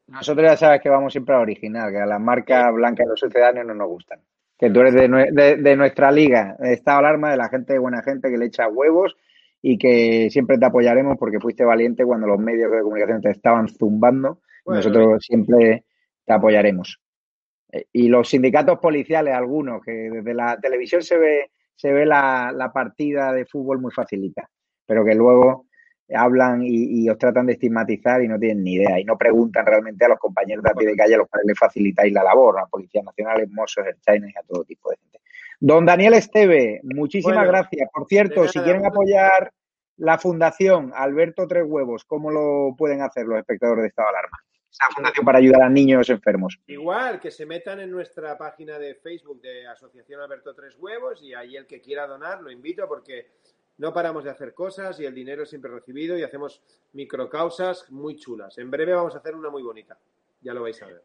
Nosotros 0.07 0.45
ya 0.45 0.57
sabes 0.57 0.81
que 0.81 0.89
vamos 0.89 1.13
siempre 1.13 1.35
a 1.35 1.39
original, 1.39 1.91
que 1.91 1.99
a 1.99 2.05
las 2.05 2.19
marcas 2.19 2.73
blancas 2.73 3.05
de 3.05 3.11
los 3.11 3.19
sucedáneos 3.19 3.67
no 3.67 3.75
nos 3.75 3.87
gustan. 3.87 4.19
Que 4.57 4.69
tú 4.69 4.81
eres 4.81 4.93
de, 4.93 5.75
nuestra 5.77 6.11
liga, 6.11 6.57
de 6.59 6.73
estado 6.73 6.99
alarma, 6.99 7.31
de 7.31 7.37
la 7.37 7.47
gente 7.47 7.73
de 7.73 7.79
buena 7.79 8.01
gente 8.01 8.29
que 8.29 8.37
le 8.37 8.45
echa 8.45 8.67
huevos 8.67 9.15
y 9.61 9.77
que 9.77 10.29
siempre 10.31 10.57
te 10.57 10.65
apoyaremos 10.65 11.17
porque 11.17 11.39
fuiste 11.39 11.63
valiente 11.63 12.05
cuando 12.05 12.27
los 12.27 12.39
medios 12.39 12.71
de 12.71 12.81
comunicación 12.81 13.21
te 13.21 13.29
estaban 13.29 13.69
zumbando. 13.69 14.41
Nosotros 14.65 15.23
siempre 15.23 15.85
te 16.25 16.33
apoyaremos. 16.33 16.99
Eh, 17.71 17.85
y 17.93 18.07
los 18.07 18.29
sindicatos 18.29 18.79
policiales, 18.79 19.33
algunos, 19.33 19.83
que 19.83 19.91
desde 19.91 20.33
la 20.33 20.57
televisión 20.59 21.01
se 21.01 21.17
ve, 21.17 21.51
se 21.75 21.93
ve 21.93 22.05
la, 22.05 22.71
partida 22.73 23.31
de 23.31 23.45
fútbol 23.45 23.79
muy 23.79 23.91
facilita, 23.91 24.49
pero 24.85 25.05
que 25.05 25.15
luego 25.15 25.67
hablan 26.15 26.61
y, 26.63 27.09
os 27.09 27.17
tratan 27.17 27.45
de 27.45 27.53
estigmatizar 27.53 28.21
y 28.23 28.27
no 28.27 28.39
tienen 28.39 28.63
ni 28.63 28.73
idea 28.73 28.99
y 28.99 29.03
no 29.03 29.17
preguntan 29.17 29.65
realmente 29.65 30.05
a 30.05 30.09
los 30.09 30.19
compañeros 30.19 30.63
de 30.63 30.71
a 30.71 30.73
pie 30.73 30.87
de 30.87 30.95
calle 30.95 31.15
a 31.15 31.17
los 31.19 31.27
cuales 31.27 31.47
les 31.47 31.57
facilitáis 31.57 32.13
la 32.13 32.23
labor, 32.23 32.59
a 32.59 32.65
Policía 32.65 33.01
Nacional, 33.03 33.47
Mossos, 33.49 33.85
el 33.85 33.99
China 34.01 34.27
y 34.27 34.37
a 34.37 34.43
todo 34.47 34.63
tipo 34.63 34.89
de 34.89 34.97
gente. 34.97 35.19
Don 35.59 35.85
Daniel 35.85 36.13
Esteve, 36.13 36.81
muchísimas 36.83 37.45
gracias. 37.45 37.89
Por 37.93 38.07
cierto, 38.07 38.47
si 38.47 38.59
quieren 38.59 38.85
apoyar 38.85 39.51
la 39.97 40.17
Fundación 40.17 40.91
Alberto 40.95 41.47
Tres 41.47 41.65
Huevos, 41.67 42.05
¿cómo 42.05 42.31
lo 42.31 42.75
pueden 42.77 43.01
hacer 43.01 43.25
los 43.25 43.37
espectadores 43.37 43.83
de 43.83 43.87
Estado 43.89 44.07
de 44.07 44.17
Alarma? 44.17 44.37
esa 44.71 44.93
fundación 44.93 45.25
para 45.25 45.39
ayudar 45.39 45.63
a 45.63 45.69
niños 45.69 46.09
enfermos. 46.09 46.59
Igual, 46.67 47.19
que 47.19 47.31
se 47.31 47.45
metan 47.45 47.79
en 47.79 47.91
nuestra 47.91 48.37
página 48.37 48.77
de 48.77 48.95
Facebook 48.95 49.41
de 49.41 49.67
Asociación 49.67 50.21
Alberto 50.21 50.53
Tres 50.53 50.75
Huevos 50.77 51.21
y 51.23 51.33
ahí 51.33 51.55
el 51.57 51.65
que 51.65 51.81
quiera 51.81 52.05
donar 52.07 52.41
lo 52.41 52.51
invito 52.51 52.87
porque 52.87 53.31
no 53.79 53.93
paramos 53.93 54.23
de 54.25 54.29
hacer 54.29 54.53
cosas 54.53 54.99
y 54.99 55.05
el 55.05 55.15
dinero 55.15 55.43
es 55.43 55.49
siempre 55.49 55.71
recibido 55.71 56.17
y 56.17 56.23
hacemos 56.23 56.61
microcausas 56.93 57.89
muy 57.89 58.17
chulas. 58.17 58.57
En 58.57 58.69
breve 58.69 58.93
vamos 58.93 59.15
a 59.15 59.19
hacer 59.19 59.35
una 59.35 59.49
muy 59.49 59.63
bonita, 59.63 59.97
ya 60.41 60.53
lo 60.53 60.61
vais 60.61 60.81
a 60.83 60.87
ver. 60.87 61.01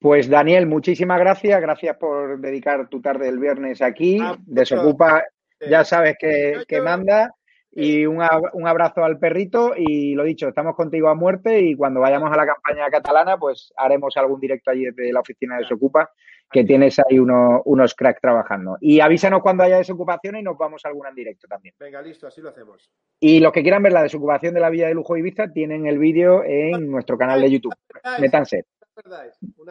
Pues 0.00 0.28
Daniel, 0.28 0.66
muchísimas 0.66 1.18
gracias. 1.18 1.60
Gracias 1.60 1.96
por 1.96 2.38
dedicar 2.40 2.88
tu 2.88 3.00
tarde 3.00 3.28
el 3.28 3.38
viernes 3.38 3.80
aquí. 3.80 4.18
Ah, 4.20 4.36
Desocupa, 4.46 5.24
ya 5.60 5.84
sabes 5.84 6.16
que, 6.18 6.64
que 6.68 6.80
manda. 6.80 7.34
Y 7.70 8.06
un, 8.06 8.20
abrazo 8.22 9.04
al 9.04 9.18
perrito 9.18 9.74
y 9.76 10.14
lo 10.14 10.24
dicho, 10.24 10.48
estamos 10.48 10.74
contigo 10.74 11.08
a 11.08 11.14
muerte 11.14 11.60
y 11.60 11.76
cuando 11.76 12.00
vayamos 12.00 12.32
a 12.32 12.36
la 12.36 12.46
campaña 12.46 12.90
catalana 12.90 13.38
pues 13.38 13.72
haremos 13.76 14.16
algún 14.16 14.40
directo 14.40 14.70
allí 14.70 14.86
desde 14.86 15.12
la 15.12 15.20
oficina 15.20 15.54
de 15.54 15.62
Desocupa 15.62 16.10
que 16.50 16.64
tienes 16.64 16.98
ahí 16.98 17.18
unos 17.18 17.94
cracks 17.94 18.20
trabajando. 18.20 18.78
Y 18.80 19.00
avísanos 19.00 19.42
cuando 19.42 19.64
haya 19.64 19.78
desocupación 19.78 20.36
y 20.36 20.42
nos 20.42 20.56
vamos 20.56 20.84
a 20.84 20.88
alguna 20.88 21.10
en 21.10 21.14
directo 21.14 21.46
también. 21.46 21.74
Venga, 21.78 22.00
listo, 22.00 22.26
así 22.26 22.40
lo 22.40 22.48
hacemos. 22.48 22.90
Y 23.20 23.40
los 23.40 23.52
que 23.52 23.62
quieran 23.62 23.82
ver 23.82 23.92
la 23.92 24.02
desocupación 24.02 24.54
de 24.54 24.60
la 24.60 24.70
Villa 24.70 24.88
de 24.88 24.94
Lujo 24.94 25.16
Ibiza 25.16 25.52
tienen 25.52 25.86
el 25.86 25.98
vídeo 25.98 26.42
en 26.44 26.90
nuestro 26.90 27.18
canal 27.18 27.40
de 27.40 27.50
YouTube. 27.50 27.74
Métanse. 28.20 28.64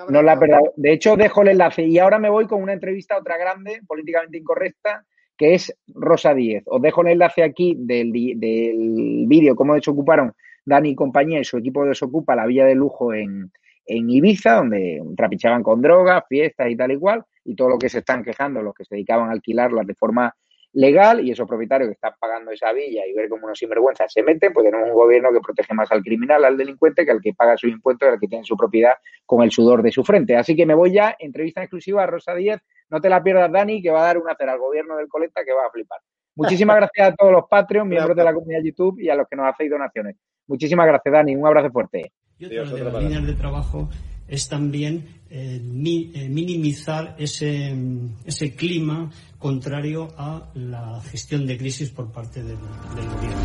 No 0.10 0.22
la 0.22 0.36
verdad. 0.36 0.62
De 0.76 0.94
hecho, 0.94 1.18
dejo 1.18 1.42
el 1.42 1.50
enlace 1.50 1.84
y 1.84 2.00
ahora 2.00 2.20
me 2.20 2.30
voy 2.30 2.46
con 2.46 2.62
una 2.62 2.74
entrevista 2.74 3.18
otra 3.18 3.38
grande, 3.38 3.82
políticamente 3.86 4.38
incorrecta, 4.38 5.04
que 5.36 5.56
es 5.56 5.76
Rosa 5.88 6.34
Díez. 6.34 6.64
Os 6.68 6.82
dejo 6.82 7.02
el 7.02 7.10
enlace 7.10 7.44
aquí 7.44 7.76
del, 7.78 8.12
del 8.12 9.26
vídeo, 9.28 9.56
cómo 9.56 9.74
desocuparon 9.76 10.34
Dani 10.66 10.90
y 10.90 10.96
compañía 10.96 11.40
y 11.40 11.46
su 11.46 11.58
equipo 11.58 11.86
desocupa 11.86 12.36
la 12.36 12.46
villa 12.46 12.66
de 12.66 12.76
lujo 12.76 13.14
en, 13.14 13.52
en 13.88 14.10
Ibiza, 14.10 14.56
donde 14.56 15.02
trapichaban 15.16 15.64
con 15.64 15.82
drogas, 15.82 16.24
fiestas 16.28 16.70
y 16.70 16.76
tal 16.76 16.92
y 16.92 16.98
cual, 16.98 17.24
y 17.44 17.56
todo 17.56 17.70
lo 17.70 17.78
que 17.78 17.90
se 17.90 18.00
están 18.00 18.24
quejando, 18.24 18.62
los 18.62 18.74
que 18.74 18.86
se 18.86 18.96
dedicaban 18.96 19.30
a 19.30 19.32
alquilarlas 19.32 19.88
de 19.88 19.96
forma 19.96 20.36
legal 20.74 21.26
y 21.26 21.32
esos 21.32 21.48
propietarios 21.48 21.88
que 21.88 21.94
están 21.94 22.14
pagando 22.20 22.52
esa 22.52 22.72
villa 22.72 23.06
y 23.08 23.14
ver 23.14 23.30
cómo 23.30 23.46
unos 23.46 23.58
sinvergüenzas 23.58 24.12
se 24.12 24.22
meten, 24.22 24.54
pues 24.54 24.66
tenemos 24.66 24.88
un 24.88 24.94
gobierno 24.94 25.32
que 25.32 25.40
protege 25.40 25.74
más 25.74 25.92
al 25.92 26.04
criminal, 26.04 26.46
al 26.46 26.58
delincuente, 26.58 27.06
que 27.06 27.12
al 27.12 27.22
que 27.22 27.34
paga 27.34 27.58
sus 27.58 27.72
impuestos 27.72 28.08
y 28.08 28.12
al 28.12 28.20
que 28.20 28.28
tiene 28.28 28.44
su 28.44 28.56
propiedad 28.56 28.94
con 29.26 29.42
el 29.44 29.52
sudor 29.52 29.82
de 29.82 29.92
su 29.92 30.04
frente. 30.04 30.36
Así 30.36 30.56
que 30.56 30.66
me 30.66 30.76
voy 30.76 30.94
ya, 30.94 31.16
entrevista 31.18 31.62
exclusiva 31.62 32.04
a 32.04 32.06
Rosa 32.06 32.36
Díez, 32.36 32.60
no 32.90 33.02
te 33.02 33.10
la 33.10 33.24
pierdas 33.24 33.52
Dani, 33.52 33.82
que 33.82 33.90
va 33.90 34.02
a 34.02 34.06
dar 34.06 34.18
una 34.18 34.36
cera 34.36 34.54
al 34.54 34.60
gobierno 34.60 34.98
del 34.98 35.08
Coleta 35.08 35.44
que 35.44 35.54
va 35.54 35.66
a 35.66 35.72
flipar. 35.72 36.00
Muchísimas 36.36 36.76
gracias 36.78 37.10
a 37.10 37.16
todos 37.16 37.32
los 37.32 37.46
Patreons, 37.50 37.90
miembros 37.90 38.16
de 38.16 38.24
la 38.24 38.34
comunidad 38.34 38.62
YouTube 38.64 39.00
y 39.00 39.10
a 39.10 39.16
los 39.16 39.28
que 39.28 39.36
nos 39.36 39.48
hacéis 39.48 39.72
donaciones. 39.72 40.16
Muchísimas 40.48 40.86
gracias 40.86 41.12
Dani, 41.12 41.36
un 41.36 41.48
abrazo 41.48 41.72
fuerte. 41.72 42.12
Y 42.40 42.46
otra 42.46 42.72
de 42.72 42.84
las 42.84 43.04
líneas 43.04 43.26
de 43.26 43.34
trabajo 43.34 43.90
es 44.28 44.48
también 44.48 45.08
eh, 45.30 45.60
eh, 45.60 46.30
minimizar 46.30 47.16
ese, 47.18 47.74
mm, 47.74 48.16
ese, 48.26 48.56
clima 48.56 49.10
contrario 49.40 50.10
a 50.18 50.52
la 50.54 51.02
gestión 51.02 51.48
de 51.48 51.58
crisis 51.58 51.90
por 51.90 52.12
parte 52.12 52.44
del, 52.44 52.58
gobierno. 52.58 53.38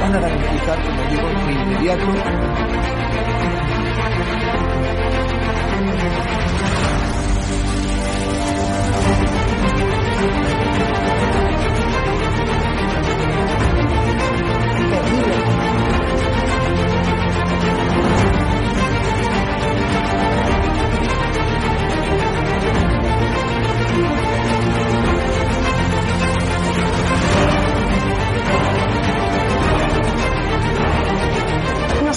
van 0.00 0.14
a 0.14 0.20
garantizar, 0.20 0.78
como 0.84 1.02
digo, 1.10 1.28
inmediato 1.50 2.68
Thank 5.78 6.72
you. 6.72 6.77